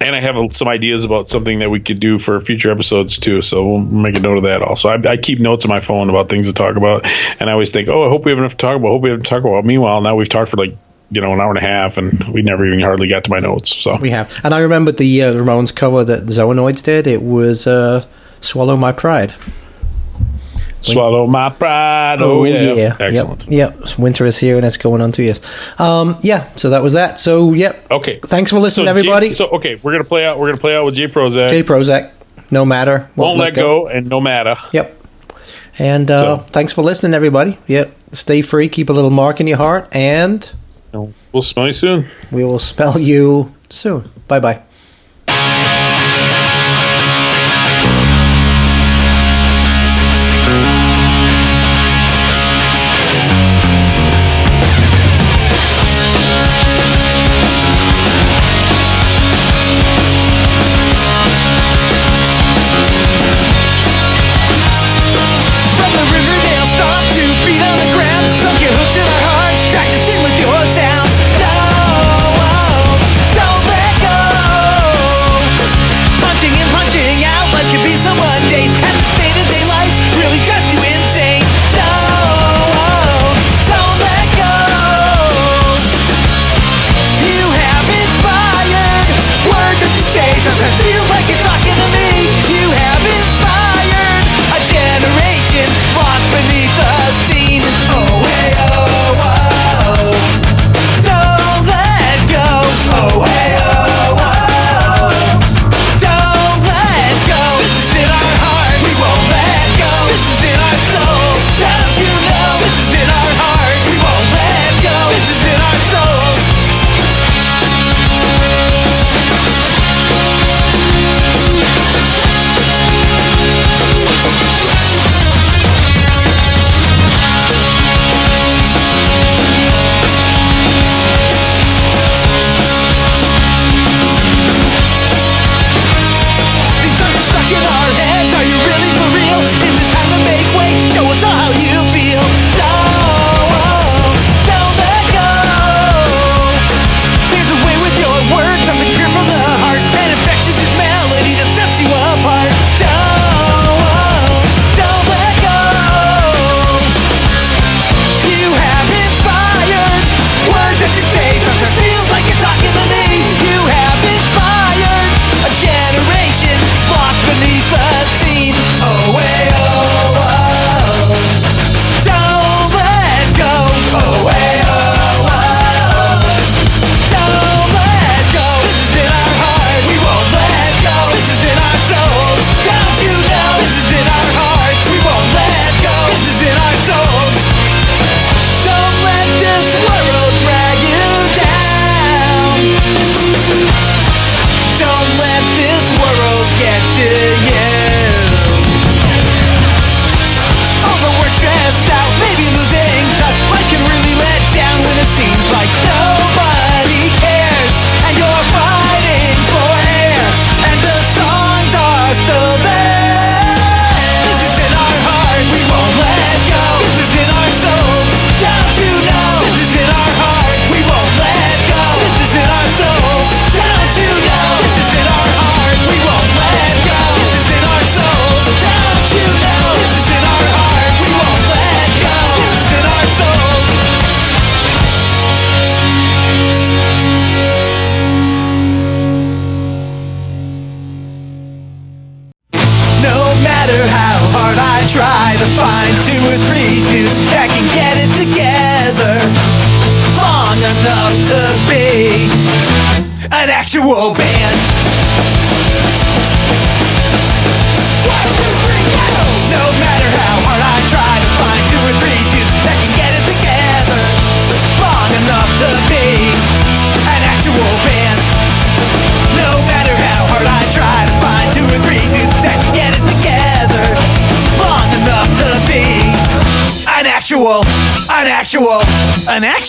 [0.01, 3.41] and I have some ideas about something that we could do for future episodes too.
[3.41, 4.61] So we'll make a note of that.
[4.61, 7.05] Also, I, I keep notes on my phone about things to talk about,
[7.39, 8.87] and I always think, oh, I hope we have enough to talk about.
[8.87, 9.65] I hope we have to talk about.
[9.65, 10.77] Meanwhile, now we've talked for like
[11.11, 13.39] you know an hour and a half, and we never even hardly got to my
[13.39, 13.75] notes.
[13.75, 17.07] So We have, and I remember the uh, Ramones cover that Zoanoids did.
[17.07, 18.05] It was uh,
[18.41, 19.33] "Swallow My Pride."
[20.81, 22.21] swallow my pride.
[22.21, 23.45] Oh, yeah, excellent.
[23.49, 23.79] Yep.
[23.81, 23.99] Yep.
[23.99, 25.41] Winter is here, and it's going on two years.
[25.77, 26.49] Um, yeah.
[26.53, 27.19] So that was that.
[27.19, 27.85] So yep.
[27.91, 28.17] Okay.
[28.23, 29.33] Thanks for listening, So J- everybody.
[29.33, 30.39] so okay, we're gonna play out.
[30.39, 31.49] We're gonna play out with J Prozac.
[31.49, 32.11] Jay Prozac.
[32.51, 33.09] No matter.
[33.15, 33.87] Won't let go.
[33.87, 34.55] and no matter.
[34.73, 34.95] Yep.
[35.79, 37.57] And uh, So- thanks for listening, everybody.
[37.67, 37.93] Yep.
[38.13, 38.69] Stay free.
[38.69, 40.49] Keep a little mark in your heart, and
[41.31, 42.05] We'll smell you soon.
[42.31, 44.09] we will spell you soon.
[44.27, 44.61] Bye bye.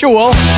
[0.02, 0.49] An actual,